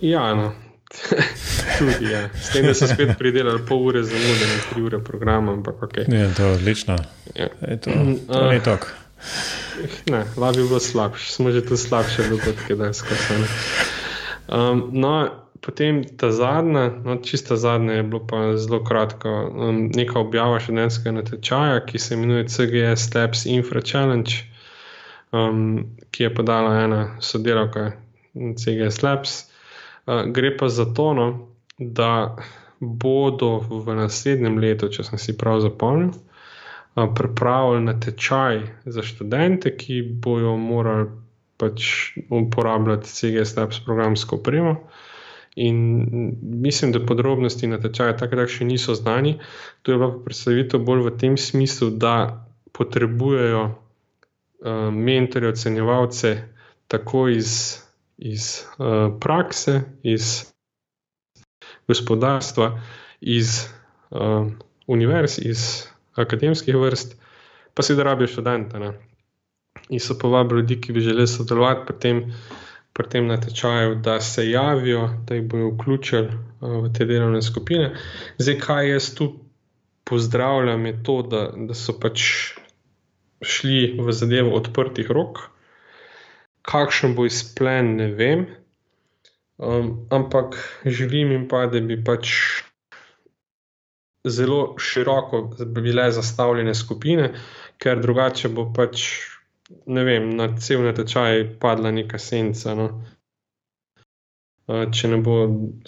Ja, 0.04 0.34
no. 0.36 0.52
Tudi, 1.80 2.12
ja. 2.12 2.28
S 2.36 2.52
tem, 2.52 2.68
da 2.68 2.76
so 2.76 2.88
spet 2.90 3.16
pridelali 3.18 3.64
pol 3.68 3.88
ure 3.88 4.04
za 4.04 4.18
mude, 4.18 4.48
ne 4.48 4.58
tri 4.70 4.84
ure 4.84 5.00
programa. 5.00 5.56
Ampak, 5.56 5.80
okay. 5.88 6.06
Je 6.12 6.28
to 6.36 6.52
odlično. 6.58 7.00
Ja. 7.36 7.48
Je 7.68 7.78
to, 7.80 7.96
to 8.28 8.44
uh, 8.44 8.52
ni 8.52 8.60
tok. 8.60 8.92
Ne, 10.10 10.26
lahko 10.38 10.58
bi 10.58 10.68
bilo 10.68 10.80
slabše, 10.80 11.32
smo 11.34 11.52
že 11.52 11.66
tu 11.66 11.78
slabše 11.78 12.30
dogodke, 12.30 12.76
da 12.76 12.86
je 12.86 12.94
skoro. 12.94 13.46
Um, 14.48 14.90
no, 14.92 15.30
potem 15.62 16.04
ta 16.18 16.32
zadnja, 16.32 16.90
no, 17.06 17.16
čista 17.16 17.56
zadnja 17.56 17.94
je 17.94 18.04
bilo 18.04 18.28
pa 18.28 18.58
zelo 18.58 18.84
kratko. 18.84 19.30
Um, 19.30 19.90
neka 19.96 20.20
objava 20.20 20.60
študentskega 20.60 21.12
natečaja, 21.12 21.86
ki 21.86 22.00
se 22.00 22.14
imenuje 22.14 22.48
CGS 22.48 23.08
Steps 23.08 23.46
Infra 23.46 23.82
Challenge, 23.82 24.32
um, 25.32 25.86
ki 26.12 26.24
je 26.24 26.34
podala 26.36 26.76
ena 26.84 27.18
sodelavka 27.20 27.92
CGS 28.34 29.02
Labs. 29.04 29.46
Uh, 30.06 30.26
gre 30.34 30.58
pa 30.58 30.70
za 30.70 30.86
to, 30.94 31.14
no, 31.14 31.48
da 31.78 32.36
bodo 32.80 33.60
v 33.70 33.96
naslednjem 33.96 34.58
letu, 34.58 34.90
če 34.90 35.04
sem 35.04 35.22
si 35.22 35.38
prav 35.38 35.62
zapomnil 35.62 36.18
pripravili 36.96 37.84
na 37.86 38.00
tečaj 38.00 38.62
za 38.86 39.04
študente, 39.04 39.72
ki 39.78 40.02
bojo 40.24 40.58
morali 40.58 41.10
pač 41.58 41.84
uporabljati 42.30 43.10
CGS 43.10 43.56
Labs 43.58 43.80
programsko 43.86 44.36
opremo. 44.36 44.76
In 45.56 45.78
mislim, 46.42 46.92
da 46.92 47.06
podrobnosti 47.06 47.68
na 47.68 47.80
tečaju 47.80 48.16
tako 48.18 48.36
da 48.36 48.48
še 48.48 48.66
niso 48.66 48.96
znani. 48.96 49.36
To 49.82 49.92
je 49.92 50.00
pa 50.00 50.10
predstavitev 50.26 50.84
bolj 50.88 51.04
v 51.10 51.14
tem 51.20 51.38
smislu, 51.38 51.90
da 51.92 52.48
potrebujejo 52.72 53.64
uh, 53.68 53.76
mentorje, 54.92 55.52
ocenjevalce 55.52 56.36
tako 56.88 57.28
iz, 57.30 57.78
iz 58.18 58.64
uh, 58.80 59.12
prakse, 59.20 59.82
iz 60.04 60.54
gospodarstva, 61.88 62.72
iz 63.22 63.68
uh, 64.10 64.48
univerz, 64.88 65.40
iz 65.44 65.91
akademskih 66.16 66.76
vrst, 66.76 67.16
pa 67.74 67.84
si 67.84 67.96
da 67.96 68.04
rabijo 68.04 68.28
študente. 68.28 68.80
Ne? 68.80 68.94
In 69.90 70.00
so 70.00 70.18
povabili 70.20 70.62
ljudi, 70.62 70.82
ki 70.82 70.94
bi 70.94 71.02
želeli 71.02 71.28
sodelovati 71.28 71.86
pri 71.88 72.00
tem, 72.00 72.34
pri 72.94 73.10
tem 73.10 73.28
natečaju, 73.28 73.96
da 73.96 74.20
se 74.22 74.50
javijo, 74.50 75.10
da 75.28 75.36
jih 75.36 75.44
bodo 75.44 75.72
vključili 75.76 76.28
uh, 76.28 76.84
v 76.84 76.94
te 76.94 77.06
delovne 77.06 77.42
skupine. 77.42 77.94
Zdaj, 78.38 78.60
kaj 78.60 78.92
jaz 78.92 79.14
tu 79.16 79.32
pozdravljam, 80.04 80.86
je 80.86 81.04
to, 81.04 81.22
da, 81.22 81.46
da 81.56 81.74
so 81.74 81.96
pač 82.00 82.24
šli 83.42 83.98
v 84.00 84.12
zadevo 84.12 84.56
odprtih 84.58 85.12
rok. 85.12 85.48
Kakšen 86.68 87.16
bo 87.16 87.26
izplen, 87.26 87.96
ne 87.98 88.12
vem. 88.14 88.46
Um, 89.58 90.08
ampak 90.10 90.58
želim 90.86 91.32
jim 91.32 91.48
pa, 91.48 91.66
da 91.70 91.80
bi 91.80 91.98
pač 92.04 92.34
zelo 94.24 94.76
široko 94.80 95.42
bile 95.66 96.12
zastavljene 96.12 96.76
skupine, 96.76 97.32
ker 97.82 98.02
drugače 98.02 98.50
bo 98.50 98.68
pač, 98.74 99.06
ne 99.86 100.04
vem, 100.06 100.30
na 100.38 100.52
cel 100.60 100.84
natečaj 100.86 101.46
padla 101.60 101.92
neka 101.92 102.20
senca. 102.22 102.76
No? 102.78 102.90
Če 104.68 105.10
ne 105.12 105.18
bo 105.26 105.38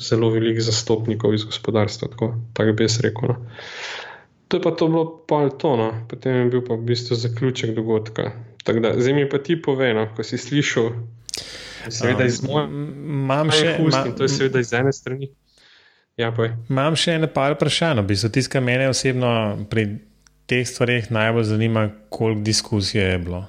zelo 0.02 0.32
velik 0.34 0.60
zastopnikov 0.62 1.36
iz 1.38 1.46
gospodarstva, 1.48 2.10
tako, 2.16 2.34
tako 2.58 2.74
bi 2.74 2.88
jaz 2.88 3.00
rekel. 3.06 3.36
No? 3.36 3.60
To 4.48 4.58
je 4.58 4.62
pa 4.62 4.72
to 4.78 4.88
bilo 4.88 5.06
pol 5.28 5.50
tono, 5.58 5.92
potem 6.10 6.36
je 6.36 6.50
bil 6.54 6.66
pa 6.66 6.76
v 6.78 6.90
bistvu 6.90 7.16
zaključek 7.18 7.76
dogodka. 7.78 8.32
Zdaj 8.66 9.14
mi 9.14 9.30
pa 9.30 9.40
ti 9.44 9.56
povej, 9.62 9.94
no, 9.98 10.08
ko 10.16 10.24
si 10.24 10.38
slišal, 10.38 10.92
seveda 11.90 12.28
iz 12.30 12.42
moje, 12.46 12.68
imam 12.70 13.50
še 13.52 13.78
ust, 13.84 14.12
to 14.18 14.28
je 14.28 14.30
seveda 14.30 14.62
iz 14.64 14.74
ene 14.78 14.94
strani. 14.94 15.32
Ja, 16.18 16.30
imam 16.70 16.96
še 17.00 17.18
ene 17.18 17.28
par 17.32 17.56
vprašanj, 17.56 18.04
bi 18.06 18.16
se 18.20 18.30
tiskal 18.32 18.62
mene 18.62 18.86
osebno 18.92 19.32
pri 19.70 19.88
teh 20.50 20.68
stvarih 20.68 21.10
najbolj 21.12 21.48
zanima, 21.50 21.88
koliko 22.14 22.46
diskusije 22.46 23.08
je 23.16 23.18
bilo. 23.20 23.42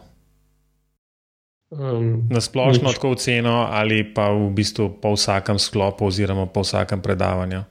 Um, 1.74 2.28
Na 2.30 2.40
splošno 2.40 2.92
tako 2.92 3.10
oceno 3.16 3.66
ali 3.70 4.04
pa 4.14 4.28
v 4.30 4.50
bistvu 4.54 4.92
po 5.02 5.16
vsakem 5.16 5.58
sklopu 5.58 6.06
oziroma 6.06 6.46
po 6.46 6.62
vsakem 6.62 7.02
predavanju. 7.02 7.64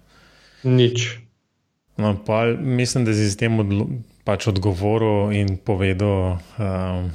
Nič. 0.64 1.18
No, 1.98 2.18
pa, 2.26 2.46
mislim, 2.58 3.06
da 3.06 3.14
si 3.14 3.30
s 3.30 3.38
tem 3.38 3.60
odlo, 3.60 3.88
pač 4.26 4.48
odgovoril 4.50 5.32
in 5.38 5.56
povedal 5.62 6.42
um, 6.58 7.12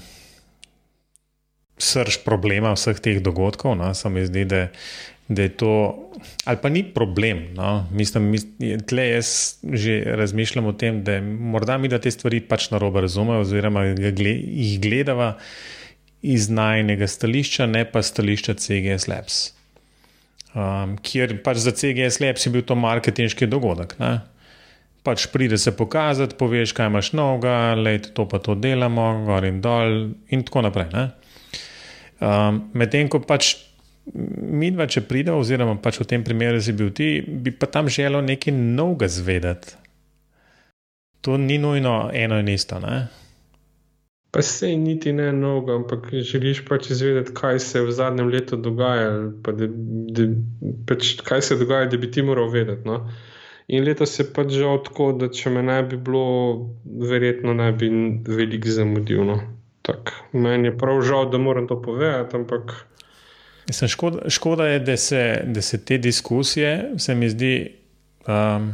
srč 1.79 2.23
problema 2.25 2.73
vseh 2.75 2.99
teh 3.03 3.19
dogodkov. 3.23 3.75
No, 3.79 3.91
se 3.95 4.09
mi 4.09 4.25
zdi, 4.27 4.47
da, 4.49 4.69
da 5.29 5.45
je 5.45 5.53
to, 5.61 5.73
ali 6.45 6.57
pa 6.63 6.69
ni 6.69 6.83
problem. 6.95 7.43
No, 7.55 7.87
mislim, 7.93 8.31
da 8.91 9.03
jaz 9.03 9.59
že 9.73 10.01
razmišljam 10.17 10.67
o 10.67 10.73
tem, 10.73 11.03
da 11.05 11.21
morda 11.21 11.79
mi 11.79 11.89
da 11.89 11.99
te 11.99 12.11
stvari 12.11 12.41
pač 12.41 12.71
na 12.71 12.79
robe 12.79 13.05
razumejo, 13.05 13.45
oziroma 13.45 13.85
jih 13.85 14.81
gledava 14.81 15.37
iz 16.23 16.49
najnega 16.51 17.07
stališča, 17.07 17.67
ne 17.67 17.85
pa 17.85 18.03
stališča 18.03 18.55
CGS 18.55 19.07
Labs. 19.09 19.37
Um, 20.57 20.97
kjer 21.05 21.37
pač 21.45 21.61
za 21.63 21.77
CGS 21.77 22.21
Labs 22.25 22.47
je 22.47 22.53
bil 22.53 22.65
to 22.67 22.75
marketinški 22.75 23.47
dogodek. 23.47 23.95
Ne? 24.01 24.19
pač 25.09 25.27
pride 25.33 25.59
se 25.59 25.73
pokazati, 25.77 26.37
poveš, 26.37 26.75
kaj 26.77 26.91
imaš 26.91 27.13
novega, 27.17 27.73
lej 27.79 28.11
to 28.17 28.27
pa 28.29 28.41
to 28.45 28.57
delamo, 28.59 29.07
gor 29.25 29.47
in 29.49 29.63
dol, 29.65 30.11
in 30.29 30.45
tako 30.45 30.67
naprej. 30.67 30.91
Um, 32.19 32.67
Medtem 32.77 33.09
ko 33.09 33.23
pač 33.25 33.55
mi 34.15 34.71
dva, 34.71 34.87
če 34.91 35.05
pride, 35.09 35.33
oziroma 35.35 35.77
pač 35.83 36.01
v 36.03 36.09
tem 36.13 36.25
primeru 36.25 36.61
si 36.63 36.75
bil 36.77 36.91
ti, 36.95 37.19
bi 37.21 37.53
pa 37.53 37.69
tam 37.71 37.91
želel 37.93 38.25
nekaj 38.25 38.55
novega 38.55 39.09
zvedeti. 39.13 39.77
To 41.27 41.37
ni 41.37 41.59
nujno 41.59 42.11
eno 42.15 42.39
in 42.39 42.49
isto. 42.49 42.79
Ne? 42.81 43.09
Pa 44.31 44.43
se 44.43 44.71
niti 44.77 45.13
ne 45.13 45.33
mnogo, 45.33 45.75
ampak 45.75 46.11
želiš 46.13 46.63
pač 46.69 46.91
izvedeti, 46.91 47.35
kaj 47.35 47.59
se 47.65 47.79
je 47.79 47.87
v 47.87 47.95
zadnjem 47.97 48.29
letu 48.29 48.57
dogajalo, 48.61 49.33
pa 49.43 49.53
da, 49.57 49.67
da, 50.15 50.29
pač, 50.87 51.17
kaj 51.25 51.43
se 51.43 51.57
dogaja, 51.59 51.89
da 51.89 51.99
bi 51.99 52.11
ti 52.11 52.23
moral 52.23 52.51
vedeti. 52.53 52.87
No? 52.89 53.01
In 53.69 53.85
letos 53.85 54.15
je 54.21 54.25
pač 54.33 54.53
žal 54.57 54.83
tako, 54.85 55.11
da 55.21 55.29
če 55.33 55.53
me 55.53 55.63
ne 55.65 55.81
bi 55.85 55.97
bilo, 56.01 56.27
verjetno 56.85 57.57
ne 57.57 57.73
bi 57.73 57.91
veliko 58.29 58.73
zamudil. 58.73 59.25
No. 59.29 59.41
Meni 60.33 60.69
je 60.69 60.77
prav 60.77 61.01
žal, 61.05 61.31
da 61.33 61.41
moram 61.41 61.69
to 61.69 61.81
povedati, 61.83 62.37
ampak. 62.37 62.77
Mislim, 63.69 63.89
škoda, 63.89 64.31
škoda 64.31 64.67
je, 64.67 64.79
da 64.79 64.97
se, 64.97 65.43
da 65.47 65.63
se 65.63 65.85
te 65.85 65.99
diskusije, 65.99 66.91
se 66.99 67.15
mi 67.15 67.29
zdi, 67.31 67.73
um, 68.27 68.73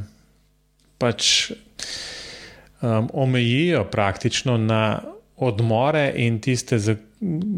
pač 0.98 1.50
um, 1.50 3.10
omejijo 3.12 3.84
praktično 3.84 4.56
na 4.56 5.00
odmore 5.36 6.12
in 6.16 6.40
tiste, 6.40 6.78
za, 6.78 6.96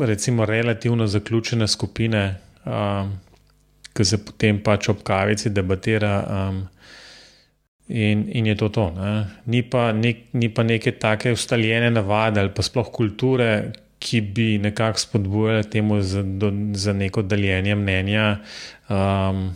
recimo, 0.01 0.45
relativno 0.45 1.07
zaključene 1.07 1.69
skupine, 1.69 2.39
um, 2.65 3.13
ki 3.93 4.05
se 4.05 4.25
potem 4.25 4.63
pač 4.63 4.89
ob 4.89 5.03
kavici 5.03 5.51
debatira. 5.51 6.17
Um, 6.31 6.67
In, 7.89 8.25
in 8.35 8.47
je 8.47 8.57
to 8.59 8.69
to. 8.69 8.91
Ne? 8.91 9.27
Ni, 9.47 9.61
pa 9.63 9.93
nek, 9.95 10.25
ni 10.35 10.49
pa 10.51 10.65
neke 10.67 10.91
take 10.99 11.31
ustaljene 11.33 11.91
navade 11.91 12.41
ali 12.43 12.51
pa 12.51 12.63
sploh 12.63 12.89
kulture, 12.91 13.71
ki 14.07 14.21
bi 14.21 14.49
nekako 14.63 15.03
spodbujale 15.03 15.65
temu 15.71 16.01
za, 16.03 16.23
do, 16.23 16.53
za 16.79 16.93
neko 16.95 17.23
deljenje 17.27 17.75
mnenja. 17.75 18.27
Um, 18.89 19.49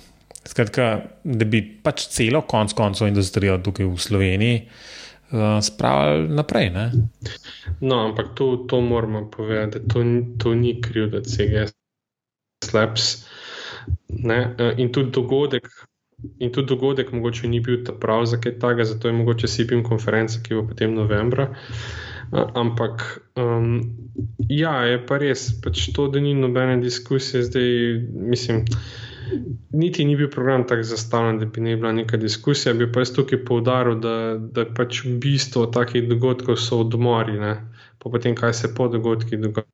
skratka, 0.45 0.87
da 1.25 1.47
bi 1.47 1.63
pač 1.83 2.09
celo 2.11 2.43
konc 2.51 2.75
koncev 2.75 3.11
industrijo 3.11 3.59
tukaj 3.63 3.87
v 3.87 3.99
Sloveniji 4.03 4.57
uh, 4.63 5.59
spravili 5.63 6.29
naprej. 6.35 6.71
Ne? 6.75 6.87
No, 7.81 8.07
ampak 8.09 8.35
to, 8.35 8.57
to 8.69 8.81
moramo 8.81 9.29
povedati, 9.31 9.79
da 9.79 9.95
to, 9.95 10.03
to 10.39 10.55
ni 10.55 10.81
kriv, 10.83 11.11
da 11.15 11.25
se 11.25 11.45
je 11.45 11.69
slabs. 12.65 13.27
In 14.77 14.93
tudi 14.93 15.11
dogodek, 15.11 15.69
in 16.39 16.53
tudi 16.53 16.69
dogodek 16.69 17.13
mogoče 17.13 17.49
ni 17.49 17.61
bil 17.61 17.85
ta 17.85 17.93
prav 17.93 18.27
za 18.27 18.41
kaj 18.41 18.59
takega, 18.59 18.85
zato 18.85 19.09
je 19.09 19.15
mogoče 19.15 19.49
SIPIM 19.49 19.85
konferenca, 19.87 20.43
ki 20.43 20.59
bo 20.59 20.67
potem 20.73 20.95
novembra. 20.95 21.49
Ampak, 22.33 23.21
um, 23.37 23.81
ja, 24.49 24.75
je 24.87 24.99
pa 25.07 25.19
res, 25.19 25.49
pač 25.63 25.89
to, 25.95 26.07
da 26.09 26.23
ni 26.23 26.35
nobene 26.35 26.79
diskusije, 26.83 27.43
zdaj 27.49 27.71
mislim. 28.31 28.65
Niti 29.71 30.05
ni 30.05 30.17
bil 30.19 30.31
program 30.31 30.65
tako 30.67 30.83
zastavljen, 30.83 31.39
da 31.39 31.47
bi 31.47 31.63
ne 31.63 31.77
bila 31.77 31.93
neka 31.93 32.19
diskusija. 32.19 32.75
Bi 32.75 32.89
pa 32.93 33.05
jaz 33.05 33.13
tukaj 33.15 33.45
poudaril, 33.47 33.99
da, 34.03 34.15
da 34.39 34.65
pač 34.75 35.05
bistvo 35.23 35.67
takih 35.71 36.09
dogodkov 36.09 36.59
so 36.59 36.81
odmori, 36.87 37.39
ne? 37.39 37.55
pa 38.01 38.11
potem, 38.11 38.35
kaj 38.35 38.55
se 38.57 38.75
po 38.75 38.89
dogodkih 38.89 39.39
dogaja. 39.39 39.67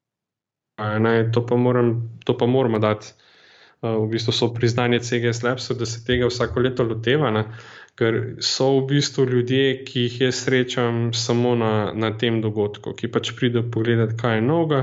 To 1.32 1.46
pa, 1.46 1.56
moram, 1.56 1.94
to 2.24 2.36
pa 2.36 2.46
moramo 2.46 2.78
dati 2.82 3.14
v 3.82 4.08
bistvu 4.10 4.32
so 4.32 4.48
priznanje 4.54 5.00
CGS 5.00 5.42
Labs, 5.42 5.70
da 5.70 5.86
se 5.86 6.04
tega 6.04 6.26
vsako 6.26 6.60
leto 6.60 6.84
loteva, 6.84 7.30
ne? 7.30 7.44
Ker 7.96 8.36
so 8.44 8.70
v 8.78 8.86
bistvu 8.92 9.24
ljudje, 9.30 9.84
ki 9.88 10.06
jih 10.06 10.20
jaz 10.26 10.42
srečam 10.44 11.10
samo 11.16 11.54
na, 11.56 11.92
na 11.94 12.12
tem 12.18 12.40
dogodku, 12.44 12.92
ki 12.96 13.08
pač 13.12 13.32
pridejo 13.38 13.70
pogledati, 13.72 14.16
kaj 14.20 14.40
je 14.40 14.46
noga. 14.46 14.82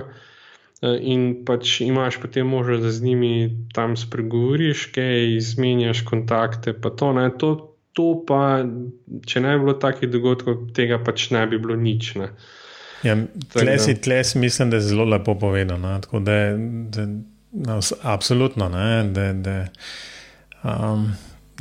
In 0.84 1.46
pač 1.48 1.78
imaš 1.86 2.18
potem 2.20 2.50
možnost, 2.50 2.84
da 2.84 2.92
z 2.92 3.06
njimi 3.06 3.34
tam 3.76 3.96
spregovoriš, 3.96 4.88
kaj 4.96 5.38
izmenjaš 5.38 6.02
kontakte. 6.10 6.74
To, 6.74 7.14
to, 7.40 7.52
to 7.96 8.08
pa, 8.28 8.42
če 9.30 9.46
ne 9.46 9.54
bi 9.56 9.64
bilo 9.64 9.78
takih 9.80 10.12
dogodkov, 10.12 10.74
tega 10.76 11.00
pač 11.00 11.30
ne 11.32 11.46
bi 11.48 11.62
bilo 11.62 11.78
nič. 11.80 12.16
Ne. 12.20 12.34
Ja, 13.04 13.16
tle 13.54 13.78
si, 13.80 13.96
tle 14.02 14.20
si 14.28 14.42
mislim, 14.42 14.74
da 14.74 14.82
je 14.82 14.90
zelo 14.90 15.06
lepo 15.08 15.38
povedano. 15.40 16.00
Da, 16.20 16.42
da, 16.92 17.08
No, 17.54 17.80
absolutno. 18.02 18.70
Ne, 18.70 19.04
da, 19.14 19.34
da, 19.34 19.66
um, 20.64 21.12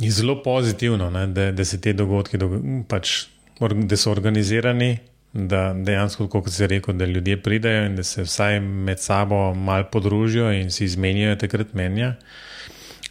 je 0.03 0.11
zelo 0.11 0.37
pozitivno, 0.43 1.09
ne, 1.09 1.27
da, 1.27 1.51
da 1.51 1.65
se 1.65 1.81
te 1.81 1.93
dogodki 1.93 2.39
pač, 2.87 3.25
da 3.59 3.97
so 3.97 4.11
organizirani, 4.11 4.97
da 5.33 5.71
dejansko, 5.73 6.27
kot 6.29 6.51
se 6.53 6.63
je 6.63 6.67
rekel, 6.75 6.93
da 6.97 7.05
ljudje 7.05 7.39
pridejo 7.41 7.85
in 7.85 7.95
da 7.95 8.03
se 8.03 8.23
vsaj 8.23 8.59
med 8.59 8.99
sabo 9.01 9.53
malo 9.53 9.87
podružijo 9.91 10.51
in 10.53 10.71
si 10.71 10.85
izmenjajo 10.85 11.35
takrat 11.41 11.73
mnenja. 11.73 12.15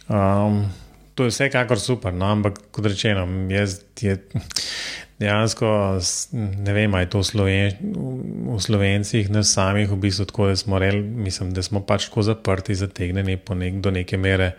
Um, 0.07 0.63
to 1.15 1.27
je 1.27 1.33
vsekakor 1.33 1.79
super, 1.79 2.13
no, 2.13 2.31
ampak 2.31 2.59
kot 2.71 2.85
rečeno, 2.85 3.27
jaz 3.51 3.81
je 4.01 4.17
dejansko 5.19 5.99
ne 6.33 6.73
vem, 6.73 6.93
ali 6.93 7.03
je 7.03 7.09
to 7.09 7.23
Sloven, 7.23 7.71
v 8.49 8.59
Slovencih, 8.59 9.29
ne 9.29 9.43
samih, 9.43 9.91
v 9.91 9.99
bistvu 9.99 10.27
tako, 10.29 10.47
da 10.51 10.55
smo, 10.55 10.79
rel, 10.79 11.01
mislim, 11.03 11.53
da 11.53 11.63
smo 11.63 11.83
pač 11.85 12.09
tako 12.09 12.25
zaprti, 12.27 12.75
zategnjeni 12.75 13.37
nek, 13.37 13.79
do 13.83 13.91
neke 13.91 14.17
mere 14.17 14.53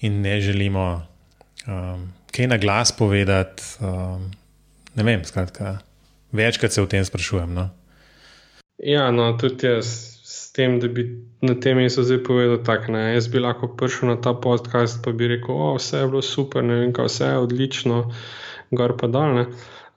in 0.00 0.20
ne 0.22 0.40
želimo 0.40 1.07
um, 1.68 2.08
kaj 2.32 2.46
na 2.46 2.58
glas 2.58 2.92
povedati. 2.92 3.62
Um, 3.80 4.30
ne 4.94 5.04
vem, 5.04 5.24
skratka, 5.24 5.78
večkrat 6.32 6.72
se 6.72 6.82
o 6.82 6.86
tem 6.86 7.04
sprašujem. 7.04 7.54
No? 7.54 7.68
Ja, 8.78 9.10
no, 9.10 9.32
tudi 9.38 9.66
jaz 9.66 9.86
s 10.24 10.52
tem, 10.52 10.78
da 10.80 10.88
bi 10.88 11.04
na 11.40 11.54
tem 11.54 11.76
mestu 11.76 12.02
zdaj 12.02 12.22
povedal 12.24 12.62
tako. 12.64 12.96
Jaz 12.96 13.28
bi 13.28 13.42
lahko 13.42 13.68
prišel 13.76 14.14
na 14.14 14.16
ta 14.20 14.34
podcast, 14.34 15.02
pa 15.04 15.12
bi 15.12 15.28
rekel, 15.28 15.54
da 15.54 15.74
vse 15.78 16.02
je 16.02 16.08
bilo 16.08 16.22
super, 16.22 16.64
ne 16.64 16.80
vem, 16.82 16.92
kaj 16.92 17.10
vse 17.10 17.32
je 17.32 17.42
odlično, 17.44 17.98
gor 18.70 18.96
pa 19.00 19.10
dal. 19.10 19.44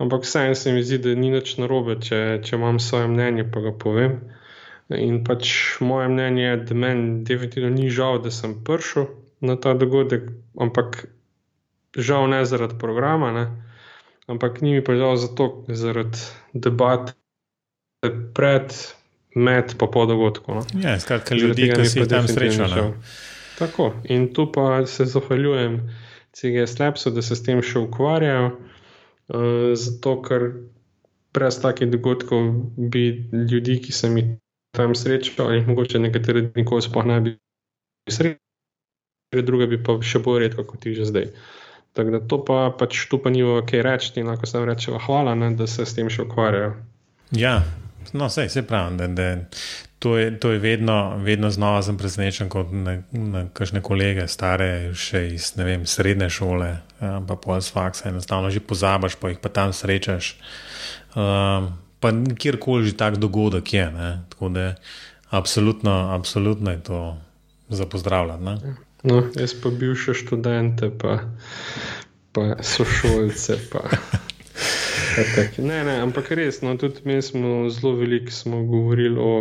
Ampak 0.01 0.26
vseeno 0.26 0.55
se 0.55 0.74
mi 0.74 0.84
zdi, 0.84 0.97
da 0.97 1.15
ni 1.15 1.30
nič 1.30 1.57
narobe, 1.61 1.99
če, 2.01 2.41
če 2.41 2.55
imam 2.57 2.80
svoje 2.82 3.09
mnenje, 3.11 3.45
pa 3.53 3.61
ga 3.61 3.74
povem. 3.78 4.17
In 4.91 5.22
pač 5.24 5.51
moje 5.80 6.09
mnenje 6.09 6.43
je, 6.43 6.55
da 6.67 6.78
meni 6.84 7.24
definitivno 7.28 7.69
ni 7.69 7.89
žal, 7.93 8.17
da 8.24 8.32
sem 8.34 8.57
prišel 8.65 9.11
na 9.45 9.55
ta 9.61 9.76
dogodek, 9.78 10.26
ampak 10.57 11.05
žal 11.97 12.29
ne 12.29 12.45
zaradi 12.45 12.77
programa, 12.79 13.31
ne? 13.31 13.45
ampak 14.27 14.61
ni 14.61 14.73
mi 14.73 14.83
pa 14.83 14.95
žal 14.95 15.17
zato, 15.19 15.65
zaradi 15.67 16.17
debat 16.53 17.11
pred, 18.33 18.71
med 19.35 19.75
pa 19.77 19.87
po 19.87 20.05
dogodku. 20.05 20.55
No? 20.55 20.63
Ja, 20.79 20.99
skratka, 20.99 21.35
ljudi, 21.35 21.71
ki 21.75 21.85
si 21.85 22.07
tam 22.07 22.27
srečali. 22.27 22.93
Tako, 23.59 23.93
in 24.09 24.33
tu 24.33 24.47
pa 24.51 24.85
se 24.87 25.05
zahvaljujem 25.05 25.81
CGS 26.33 26.79
Labsu, 26.79 27.11
da 27.11 27.21
se 27.21 27.35
s 27.35 27.43
tem 27.43 27.61
še 27.61 27.83
ukvarjajo, 27.83 28.47
uh, 28.55 29.73
zato 29.77 30.15
ker 30.25 30.47
brez 31.35 31.59
takih 31.61 31.91
dogodkov 31.91 32.47
bi 32.91 33.27
ljudi, 33.51 33.77
ki 33.83 33.93
sem 33.95 34.17
jih 34.17 34.31
tam 34.75 34.95
srečal, 34.95 35.51
ali 35.51 35.65
mogoče 35.67 35.99
nekatere 35.99 36.49
nikoli 36.55 36.81
sploh 36.81 37.07
ne 37.07 37.19
bi 37.21 37.35
srečal, 38.09 39.43
druge 39.45 39.67
bi 39.71 39.79
pa 39.83 39.99
še 40.03 40.23
bolj 40.23 40.47
redko 40.47 40.65
kot 40.67 40.81
ti 40.83 40.95
že 40.95 41.07
zdaj. 41.11 41.29
Tako 41.93 42.13
da 42.13 42.19
to 42.23 42.39
pa 42.45 42.71
pač 42.79 43.05
tu 43.11 43.19
pa 43.19 43.29
ni 43.29 43.43
kaj 43.67 43.83
reči, 43.83 44.13
in 44.19 44.31
lahko 44.31 44.47
sem 44.47 44.63
rečel, 44.67 44.99
hvala, 45.05 45.35
ne, 45.35 45.51
da 45.59 45.67
se 45.67 45.85
s 45.85 45.95
tem 45.97 46.09
še 46.09 46.23
ukvarjajo. 46.23 46.73
Ja, 47.35 47.61
no, 48.13 48.27
vse 48.27 48.47
se 48.49 48.63
pravi, 48.67 48.97
da, 48.97 49.07
da 49.07 49.27
to, 49.99 50.15
je, 50.17 50.31
to 50.39 50.51
je 50.51 50.59
vedno, 50.59 51.17
vedno 51.21 51.51
znova 51.51 51.83
sem 51.83 51.97
presenečen 51.97 52.49
kot 52.49 52.71
na, 52.71 52.97
na 53.11 53.43
kakšne 53.53 53.83
kolege, 53.85 54.25
stare 54.31 54.95
še 54.97 55.25
iz 55.35 55.51
vem, 55.59 55.83
srednje 55.85 56.31
šole, 56.39 56.71
ja, 57.03 57.13
pa 57.27 57.35
pol 57.35 57.59
z 57.61 57.75
faksa, 57.75 58.09
enostavno 58.09 58.49
že 58.49 58.63
pozabaš, 58.63 59.19
pa 59.19 59.29
jih 59.33 59.43
pa 59.43 59.51
tam 59.53 59.75
srečaš. 59.75 60.35
Um, 61.11 61.73
pa 62.01 62.09
kjerkoli 62.39 62.89
že 62.89 62.97
tak 62.97 63.21
dogodek 63.21 63.73
je. 63.73 63.85
Ne? 63.91 64.09
Tako 64.33 64.49
da 64.49 64.73
absolutno, 65.29 66.15
absolutno 66.15 66.71
je 66.71 66.83
to 66.83 67.17
za 67.69 67.85
pozdravljati. 67.85 68.43
No, 69.03 69.23
jaz 69.37 69.55
pa 69.57 69.71
bil 69.73 69.95
še 69.97 70.13
študente, 70.17 70.91
pa, 71.01 71.17
pa 72.35 72.55
sošolce. 72.61 73.57
Pa. 73.73 73.87
Ne, 75.57 75.81
ne, 75.83 75.97
ampak 76.03 76.31
res, 76.37 76.61
no, 76.63 76.77
tudi 76.79 77.03
mi 77.03 77.17
smo 77.25 77.65
zelo 77.73 77.95
veliko 77.99 78.61
govorili 78.69 79.19
o, 79.19 79.33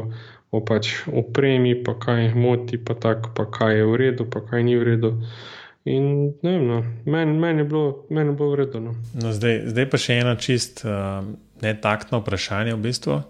o 0.50 0.62
pač 0.66 0.94
opremi, 1.06 1.76
pa 1.84 1.94
kaj 2.00 2.24
jih 2.24 2.34
moti, 2.34 2.80
pa, 2.80 2.96
tak, 2.98 3.30
pa 3.36 3.46
kaj 3.46 3.76
je 3.78 3.84
v 3.86 4.00
redu, 4.00 4.26
pa 4.26 4.42
kaj 4.42 4.64
ni 4.66 4.74
v 4.80 4.88
redu. 4.94 5.12
In 5.88 6.34
ne 6.42 6.50
vem, 6.56 6.64
no, 6.66 6.80
meni 7.06 7.38
men 7.38 7.62
je, 7.62 7.68
men 8.11 8.32
je 8.32 8.34
bilo 8.34 8.50
v 8.50 8.58
redu. 8.64 8.82
No. 8.82 8.96
No, 9.14 9.30
zdaj, 9.36 9.62
zdaj 9.70 9.86
pa 9.92 10.00
še 10.00 10.18
ena 10.24 10.34
čist. 10.40 10.84
Uh 10.84 11.50
netaktno 11.61 12.18
vprašanje, 12.18 12.74
v 12.74 12.80
bistvu. 12.80 13.22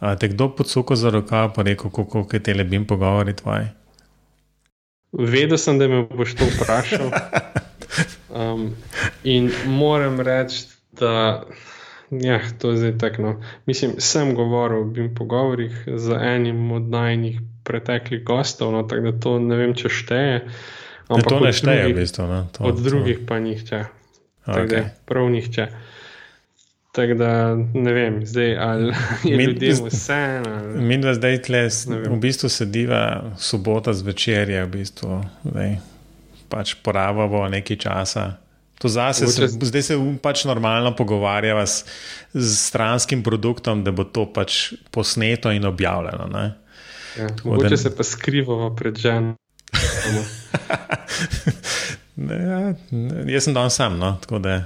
A 0.00 0.16
te 0.16 0.28
kdo 0.28 0.48
podsuko 0.56 0.96
za 0.96 1.10
rokav, 1.10 1.52
pa 1.54 1.62
rekel, 1.62 1.90
kako 1.90 2.26
je 2.32 2.42
te 2.42 2.54
lebim 2.54 2.86
pogovori 2.86 3.34
tvoji? 3.36 3.66
Vedel 5.12 5.58
sem, 5.58 5.78
da 5.78 5.88
me 5.88 6.02
boš 6.08 6.34
to 6.34 6.48
vprašal. 6.56 7.12
Um, 8.32 8.70
in 9.24 9.50
moram 9.66 10.20
reči, 10.20 10.64
da 10.92 11.44
ja, 12.10 12.40
to 12.58 12.70
je 12.70 12.76
zdaj 12.76 12.98
tako. 12.98 13.34
Mislim, 13.66 13.92
sem 13.98 14.34
govoril 14.34 14.82
v 14.82 15.14
pogovorih 15.14 15.84
z 15.96 16.16
enim 16.20 16.72
od 16.72 16.82
najnih 16.82 17.40
preteklih 17.64 18.24
gostov, 18.24 18.72
no, 18.72 18.82
tako 18.82 19.10
da 19.10 19.20
to 19.20 19.38
ne 19.38 19.56
vem, 19.56 19.74
če 19.74 19.88
šteje. 19.88 20.40
Ampak 21.08 21.28
to 21.28 21.40
ne 21.40 21.52
šteje, 21.52 21.86
v 21.92 21.96
bistvu. 21.96 22.26
No, 22.26 22.46
to, 22.52 22.64
od 22.64 22.80
drugih 22.80 23.20
to. 23.20 23.26
pa 23.28 23.38
nihče. 23.38 23.84
Okay. 24.46 24.88
Prav 25.04 25.28
nihče. 25.30 25.68
Tako 26.92 27.14
da 27.14 27.54
ne 27.74 27.92
vem, 27.92 28.26
zdaj 28.26 28.56
ali 28.58 28.94
je 29.24 29.36
Min, 29.36 29.50
ljudem 29.50 29.84
vse. 29.84 30.42
Mi 30.74 30.98
dva 30.98 31.14
zdaj 31.14 31.42
tle, 31.42 31.68
v 31.88 32.18
bistvu 32.20 32.48
sediva 32.48 33.32
sobota 33.38 33.92
zvečer, 33.92 34.50
je 34.50 34.64
v 34.64 34.68
bistvu 34.68 35.22
zdaj, 35.44 35.76
pač 36.52 36.74
porabimo 36.84 37.48
nekaj 37.48 37.76
časa. 37.76 38.26
Zase, 38.84 39.26
se, 39.30 39.46
zdaj 39.48 39.82
se 39.82 39.96
pač 40.22 40.44
normalno 40.44 40.90
pogovarjava 40.96 41.62
s, 41.66 41.84
s 42.34 42.66
stranskim 42.66 43.22
produktom, 43.22 43.84
da 43.86 43.92
bo 43.94 44.04
to 44.04 44.26
pač 44.26 44.72
posneto 44.90 45.52
in 45.54 45.64
objavljeno. 45.64 46.28
Ja, 47.18 47.28
mogoče 47.44 47.68
da... 47.68 47.76
se 47.76 47.96
pa 47.96 48.02
skrivamo 48.02 48.76
pred 48.76 48.98
ženom. 48.98 49.36
ja, 52.42 52.74
jaz 53.26 53.44
sem 53.44 53.54
dan 53.54 53.70
sam, 53.70 53.98
no, 54.02 54.18
tako 54.20 54.42
da. 54.42 54.64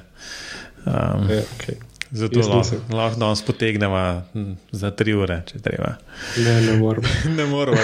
Um, 0.87 1.29
ja, 1.31 1.45
okay. 1.59 1.86
Zato 2.11 2.41
lahko, 2.41 2.77
lahko 2.97 3.21
danes 3.21 3.43
potegnemo 3.43 4.23
za 4.71 4.91
tri 4.91 5.15
ure, 5.15 5.41
če 5.47 5.59
treba. 5.63 5.97
Ne, 6.39 6.55
ne 6.67 6.77
moramo. 6.79 7.09
ne 7.39 7.47
moramo. 7.47 7.79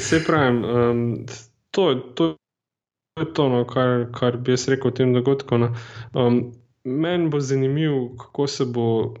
Se 0.00 0.20
pravi, 0.26 0.58
um, 0.58 1.26
to, 1.70 1.94
to 2.14 2.36
je 3.20 3.32
to, 3.34 3.48
no, 3.48 3.64
kar, 3.64 4.06
kar 4.12 4.36
bi 4.36 4.52
jaz 4.52 4.68
rekel 4.68 4.90
o 4.90 4.94
tem 4.94 5.14
dogodku. 5.14 5.58
No. 5.58 5.72
Um, 6.12 6.52
Meni 6.84 7.30
bo 7.32 7.40
zanimivo, 7.40 8.10
kako 8.20 8.46
se 8.46 8.64
bo, 8.68 9.14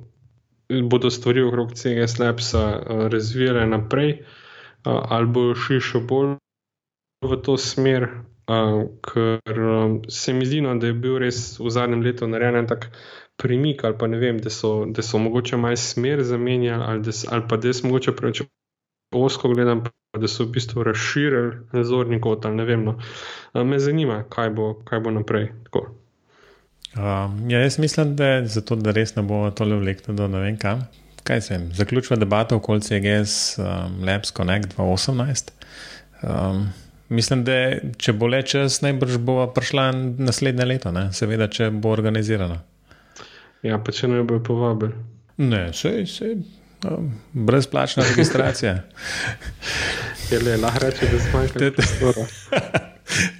bodo 0.68 1.10
stvari 1.10 1.42
okrog 1.42 1.72
tega 1.72 2.04
slepsa 2.08 2.64
uh, 2.76 3.06
razvijale 3.08 3.66
naprej, 3.66 4.18
uh, 4.20 5.00
ali 5.08 5.26
bo 5.32 5.46
šli 5.56 5.80
še 5.80 6.02
bolj 6.04 6.34
v 7.24 7.38
to 7.40 7.56
smer, 7.56 8.08
Uh, 8.44 8.90
ker 9.00 9.60
um, 9.60 10.02
se 10.08 10.32
mi 10.32 10.44
zdi, 10.44 10.60
no, 10.60 10.74
da 10.76 10.90
je 10.90 10.96
bil 11.00 11.16
res 11.22 11.56
v 11.56 11.70
zadnjem 11.72 12.02
letu 12.04 12.26
narejen 12.28 12.66
tak 12.68 12.90
premik, 13.40 13.84
ali 13.88 13.96
pa 13.98 14.06
ne 14.06 14.18
vem, 14.20 14.36
da 14.38 14.52
so, 14.52 14.84
da 14.84 15.02
so 15.02 15.18
mogoče 15.18 15.56
malo 15.56 15.80
smer 15.80 16.20
zamenjali, 16.22 16.84
ali, 16.84 17.02
des, 17.02 17.24
ali 17.30 17.48
pa 17.48 17.56
da 17.56 17.72
so 17.72 17.88
mogoče 17.88 18.12
preveč 18.16 18.42
osko 19.14 19.48
gledam, 19.48 19.80
da 20.20 20.28
so 20.28 20.44
v 20.44 20.58
bistvu 20.58 20.84
razširili 20.84 21.72
nadzorni 21.72 22.20
kot 22.20 22.44
ali 22.44 22.60
ne 22.60 22.68
vem. 22.68 22.84
No. 22.84 22.98
Uh, 23.54 23.64
me 23.64 23.78
zanima, 23.80 24.22
kaj 24.28 24.52
bo, 24.52 24.74
kaj 24.84 25.00
bo 25.00 25.14
naprej. 25.14 25.48
Um, 25.74 27.40
ja, 27.50 27.64
jaz 27.64 27.78
mislim, 27.78 28.16
da 28.16 28.26
je 28.26 28.46
zato, 28.58 28.76
da 28.76 28.92
res 28.92 29.16
ne 29.16 29.24
bo 29.24 29.48
tole 29.56 29.80
vleklo 29.80 30.14
do 30.14 30.28
ne 30.28 30.44
vem 30.44 30.60
kam. 30.60 30.84
Kaj 31.24 31.40
se 31.40 31.54
jim? 31.54 31.70
Zaključuje 31.74 32.20
debato 32.20 32.56
okoli 32.56 32.80
CGS 32.80 33.58
um, 33.58 34.04
Labs 34.04 34.32
Connect 34.36 34.76
2018. 34.76 35.52
Um, 36.22 36.66
Mislim, 37.08 37.44
da 37.44 37.56
če 38.00 38.14
bo 38.16 38.28
le 38.32 38.40
čas, 38.42 38.80
najbrž 38.84 39.18
bo 39.20 39.42
prišla 39.52 39.90
naslednje 40.24 40.64
leto, 40.64 40.92
ne? 40.94 41.10
seveda, 41.12 41.48
če 41.52 41.68
bo 41.70 41.92
organizirana. 41.92 42.62
Ja, 43.64 43.78
pa 43.80 43.92
če 43.92 44.08
ne 44.12 44.22
bo 44.24 44.40
povabili. 44.44 44.96
Ne, 45.40 45.66
vse 45.72 45.92
je 46.00 46.34
no, 46.84 46.98
brezplačna 47.32 48.04
registracija. 48.10 48.74
je 50.30 50.40
le 50.40 50.56
lahko 50.56 50.84
reči, 50.86 51.08
da 51.12 51.20
smo 51.20 51.44
nekaj 51.44 51.72
prostora. 51.76 52.26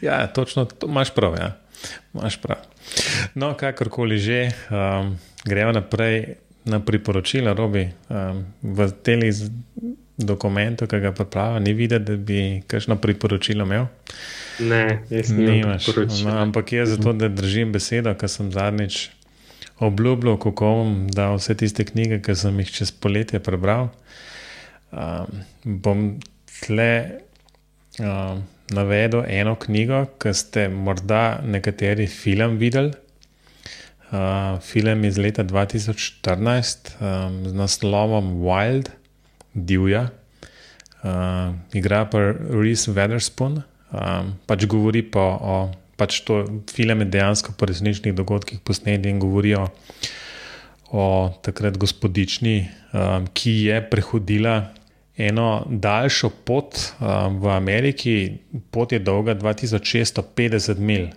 ja, 0.06 0.26
točno, 0.26 0.64
to 0.64 0.86
imaš 0.86 1.14
prav. 1.14 1.36
Ja. 1.40 1.52
Imaš 2.14 2.36
prav. 2.40 2.64
No, 3.34 3.54
kakorkoli 3.56 4.18
že, 4.18 4.48
um, 4.70 5.16
gremo 5.44 5.72
naprej 5.72 6.36
na 6.64 6.80
priporočila, 6.80 7.52
robi 7.52 7.88
um, 8.08 8.44
v 8.62 8.88
teli 9.04 9.32
dokumentu, 10.16 10.86
ki 10.86 11.00
ga 11.00 11.12
pripravlja, 11.12 11.58
ni 11.58 11.72
videti, 11.74 12.04
da 12.04 12.16
bi 12.16 12.62
kakšno 12.66 12.96
priporočilo 13.02 13.66
imel. 13.66 13.86
Ne, 14.60 15.02
jaz 15.10 15.32
nimaš. 15.32 15.88
No, 16.24 16.36
ampak 16.38 16.72
je 16.72 16.86
zato, 16.86 17.12
da 17.12 17.28
držim 17.28 17.72
besedo, 17.72 18.14
ker 18.14 18.30
sem 18.30 18.52
zadnjič 18.52 19.08
obljubljal, 19.82 20.38
kako 20.38 20.70
bom 20.78 20.96
dal 21.10 21.38
vse 21.40 21.56
tiste 21.58 21.84
knjige, 21.84 22.20
ki 22.22 22.36
sem 22.38 22.58
jih 22.62 22.70
čez 22.70 22.92
poletje 22.92 23.42
prebral. 23.42 23.90
Um, 24.94 25.42
bom 25.64 26.04
tle 26.60 26.90
um, 27.98 28.44
navedel 28.70 29.24
eno 29.26 29.56
knjigo, 29.58 30.04
ki 30.22 30.34
ste 30.34 30.68
morda 30.70 31.40
nekateri 31.42 32.06
film 32.06 32.60
videli. 32.62 32.94
Uh, 34.14 34.60
film 34.62 35.02
iz 35.04 35.18
leta 35.18 35.42
2014 35.42 36.92
um, 37.00 37.40
z 37.48 37.56
naslovom 37.58 38.36
Wild 38.44 38.92
divja. 39.54 40.08
Uh, 41.04 41.54
igra 41.76 42.04
pa 42.08 42.32
Reese 42.32 42.92
Weatherspoon, 42.92 43.60
um, 43.92 44.30
pač 44.48 44.64
govori 44.66 45.02
pa 45.04 45.24
o 45.36 45.56
pač 45.96 46.22
to 46.26 46.42
filme 46.72 47.06
dejansko 47.06 47.54
po 47.58 47.68
resničnih 47.70 48.14
dogodkih 48.16 48.62
posneti 48.64 49.10
in 49.12 49.20
govorijo 49.22 49.68
o 50.94 51.04
takrat 51.42 51.78
gospodični, 51.78 52.56
um, 52.92 53.28
ki 53.34 53.52
je 53.68 53.78
prehodila 53.90 54.56
eno 55.16 55.66
daljšo 55.70 56.30
pot 56.46 56.78
um, 56.98 57.38
v 57.42 57.52
Ameriki, 57.54 58.16
pot 58.70 58.92
je 58.92 58.98
dolga 58.98 59.34
2650 59.38 60.78
mil, 60.78 61.08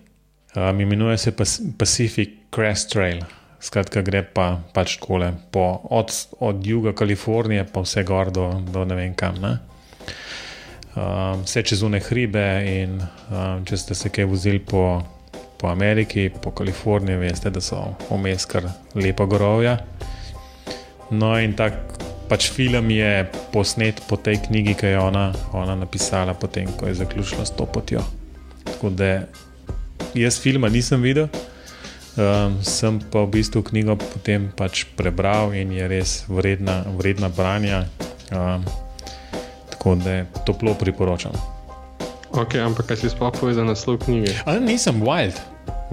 um, 0.56 0.82
imenuje 0.82 1.18
se 1.18 1.34
Pacific 1.78 2.30
Crest 2.54 2.92
Trail. 2.94 3.24
Skratka, 3.60 4.02
gre 4.06 4.22
pa 4.24 4.60
pač 4.74 4.98
takole, 5.00 5.32
od, 5.54 6.14
od 6.40 6.66
juga 6.66 6.94
Kalifornije 6.94 7.66
pa 7.74 7.82
vse 7.82 8.04
gor 8.04 8.32
do, 8.32 8.52
do 8.72 8.86
ne 8.86 8.96
vem 8.96 9.16
kam. 9.18 9.42
Ne? 9.42 9.58
Um, 10.98 11.44
vse 11.46 11.64
čez 11.64 11.84
une 11.86 12.00
hribe, 12.02 12.46
in 12.66 12.98
um, 13.02 13.66
če 13.66 13.78
ste 13.78 13.96
se 13.98 14.10
kaj 14.10 14.26
vozili 14.26 14.60
po, 14.60 15.02
po 15.58 15.70
Ameriki, 15.70 16.30
po 16.30 16.52
Kaliforniji, 16.52 17.20
veste, 17.22 17.54
da 17.54 17.62
so 17.62 17.82
vmes 18.10 18.46
kar 18.50 18.70
lepa 18.96 19.26
gorovja. 19.30 19.78
No, 21.12 21.36
in 21.40 21.54
tak 21.58 21.98
pač 22.28 22.50
film 22.52 22.90
je 22.92 23.28
posnet 23.54 24.02
po 24.10 24.18
tej 24.20 24.42
knjigi, 24.48 24.74
ki 24.76 24.94
je 24.94 25.00
ona, 25.00 25.30
ona 25.56 25.78
napisala, 25.80 26.36
potem 26.36 26.68
ko 26.78 26.90
je 26.90 26.98
zaključila 27.00 27.46
s 27.46 27.56
to 27.56 27.66
potjo. 27.66 28.04
Tako 28.68 28.90
da 28.90 29.12
jaz 30.18 30.42
filma 30.42 30.70
nisem 30.70 31.02
videl. 31.02 31.30
Um, 32.18 32.58
sem 32.66 32.98
pa 33.14 33.30
v 33.30 33.38
bistvu 33.38 33.62
knjigo 33.62 33.94
potem 33.94 34.50
pač 34.58 34.90
prebral 34.98 35.54
in 35.54 35.70
je 35.70 35.86
res 35.86 36.26
vredna, 36.26 36.82
vredna 36.98 37.30
branja. 37.30 37.86
Um, 38.34 38.66
tako 39.70 40.02
da 40.02 40.26
toplo 40.42 40.74
priporočam. 40.74 41.38
Ok, 42.34 42.58
ampak 42.58 42.90
kaj 42.90 43.06
si 43.06 43.14
sploh 43.14 43.30
povedal 43.30 43.70
na 43.70 43.78
naslov 43.78 44.02
knjige? 44.02 44.34
Ali 44.50 44.66
nisem 44.66 44.98
wild, 45.06 45.38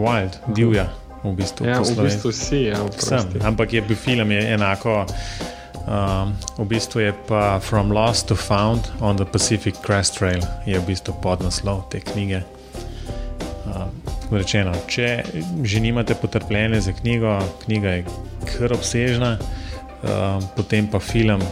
wild, 0.01 0.41
divja. 0.57 0.89
V 1.25 1.33
bistvu, 1.37 1.65
ja, 1.65 1.81
v 1.81 1.93
bistvu 2.05 2.33
si, 2.37 2.69
ja, 2.69 2.81
sem, 3.01 3.25
ampak 3.41 3.73
je 3.73 3.81
bil 3.81 3.97
film 3.97 4.29
je 4.29 4.41
enako. 4.57 5.05
Um, 5.85 6.33
v 6.61 6.65
bistvu 6.69 7.05
je 7.05 7.13
pa 7.29 7.61
From 7.61 7.93
Lost 7.93 8.33
to 8.33 8.37
Found 8.37 8.89
on 9.01 9.17
the 9.21 9.25
Pacific 9.25 9.77
Crest 9.85 10.17
Trail, 10.17 10.41
je 10.65 10.81
v 10.81 10.85
bistvu 10.85 11.17
podnaslov 11.21 11.89
te 11.93 12.01
knjige 12.01 12.45
rečeno, 14.31 14.73
če 14.89 15.25
že 15.63 15.81
nimate 15.81 16.15
potrpljenja 16.15 16.81
za 16.81 16.93
knjigo, 16.93 17.39
knjiga 17.65 17.99
je 17.99 18.05
kar 18.49 18.73
obsežna, 18.73 19.37
uh, 19.39 20.43
potem 20.57 20.89
pa 20.91 21.01
film. 21.01 21.43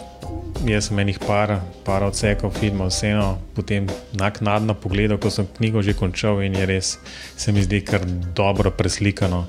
Jaz 0.62 0.86
sem 0.90 0.98
enih 1.02 1.18
par, 1.18 1.56
par 1.82 2.04
odsekov 2.06 2.52
filma, 2.54 2.86
vseeno, 2.86 3.40
potem 3.56 3.88
naknadno 4.14 4.76
pogledal, 4.78 5.18
ko 5.18 5.30
sem 5.32 5.48
knjigo 5.56 5.82
že 5.82 5.96
končal 5.98 6.38
in 6.46 6.54
je 6.54 6.66
res, 6.66 6.92
se 7.36 7.52
mi 7.52 7.64
zdi, 7.66 7.80
kar 7.82 8.06
dobro 8.36 8.70
preslikano. 8.70 9.46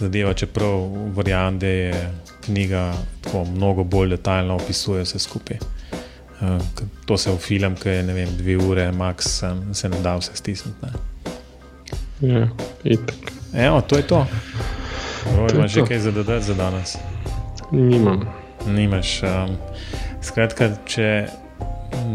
Zadeva, 0.00 0.34
čeprav 0.34 0.90
verjamem, 1.16 1.60
da 1.62 1.66
je 1.66 2.00
knjiga 2.44 2.92
tako 3.24 3.44
mnogo 3.44 3.84
bolj 3.84 4.16
detaljno 4.16 4.58
opisuje 4.58 5.06
vse 5.06 5.22
skupaj. 5.22 5.62
Uh, 6.40 6.58
to 7.06 7.16
se 7.16 7.30
v 7.30 7.38
film, 7.38 7.78
ki 7.78 7.88
je 7.88 8.02
ne 8.02 8.16
vem, 8.16 8.34
dve 8.36 8.58
ure, 8.58 8.90
max, 8.92 9.38
se 9.72 9.88
ne 9.88 10.00
da 10.02 10.18
vse 10.18 10.34
stisniti. 10.34 11.15
Ja, 12.20 12.48
Evo, 13.54 13.80
to 13.80 13.96
je 13.96 14.02
to. 14.02 14.26
Imaš 15.54 15.72
že 15.72 15.84
kaj 15.84 15.98
za 15.98 16.10
dodati 16.12 16.44
za 16.44 16.54
danes? 16.54 16.96
Nimam. 17.72 18.24
Nimaš. 18.66 19.22
Um, 19.22 19.56
skratka, 20.22 20.70
če 20.86 21.26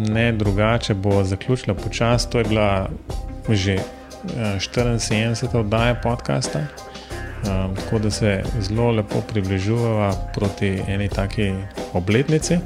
ne 0.09 0.31
drugače, 0.31 0.93
bo 0.93 1.23
zaključila 1.23 1.75
počasi. 1.75 2.29
To 2.29 2.37
je 2.39 2.43
bila 2.43 2.89
že 3.49 3.77
74. 4.25 5.45
Uh, 5.45 5.55
oddaja 5.55 5.95
podcasta. 5.95 6.59
Um, 6.59 7.75
tako 7.75 7.99
da 7.99 8.11
se 8.11 8.43
zelo 8.59 8.91
lepo 8.91 9.21
približujeva 9.21 10.13
proti 10.33 10.81
eni 10.87 11.09
taki 11.09 11.53
obletnici 11.93 12.57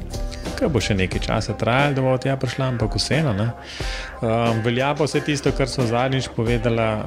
ki 0.56 0.70
bo 0.72 0.80
še 0.80 0.96
nekaj 0.98 1.24
časa 1.28 1.56
trajalo, 1.58 1.94
da 1.96 2.04
bo 2.04 2.16
tega 2.20 2.36
prišla, 2.40 2.70
ampak 2.74 2.96
vseeno. 2.98 3.34
Um, 3.36 4.62
velja 4.64 4.94
pa 4.96 5.04
vse 5.04 5.20
tisto, 5.26 5.52
kar 5.52 5.68
so 5.70 5.86
zadnjič 5.86 6.30
povedala. 6.36 7.06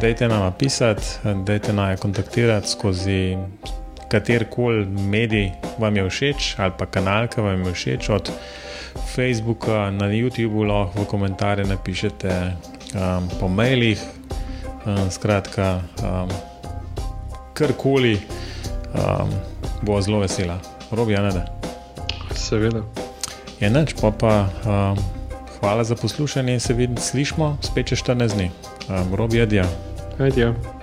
Dajte 0.00 0.24
nam 0.24 0.46
napisati, 0.46 1.20
dajte 1.44 1.74
nam 1.76 1.92
kontaktirati 2.00 2.68
skozi 2.68 3.36
katerkoli 4.10 4.86
medij 4.86 5.50
vam 5.78 5.96
je 5.96 6.08
všeč 6.08 6.54
ali 6.58 6.72
pa 6.78 6.86
kanal, 6.86 7.28
ki 7.28 7.40
vam 7.40 7.66
je 7.66 7.72
všeč. 7.72 8.08
Od 8.10 8.32
Facebooka 9.14 9.90
na 9.90 10.10
YouTubu 10.10 10.66
lahko 10.66 11.04
v 11.04 11.06
komentarje 11.06 11.64
napišete, 11.64 12.32
um, 12.94 13.28
po 13.40 13.48
mailih, 13.48 14.02
um, 14.86 15.10
skratka, 15.10 15.80
um, 16.02 16.28
karkoli 17.54 18.18
um, 18.94 19.30
bo 19.82 20.00
zelo 20.02 20.20
vesela. 20.20 20.58
Robi, 20.90 21.14
ja, 21.14 21.22
ne 21.22 21.30
da. 21.30 21.59
Seveda. 22.40 22.82
Enač, 23.60 23.92
pa 24.00 24.10
pa 24.10 24.48
um, 24.64 24.98
hvala 25.60 25.84
za 25.84 25.96
poslušanje 25.96 26.52
in 26.56 26.60
se 26.60 26.74
vidimo, 26.74 27.00
slišmo 27.00 27.58
spet 27.62 27.92
čez 27.92 27.98
14 28.02 28.34
dni. 28.34 28.50
Um, 28.88 29.14
Robi, 29.14 29.42
adijo. 29.42 29.68
Adijo. 30.18 30.79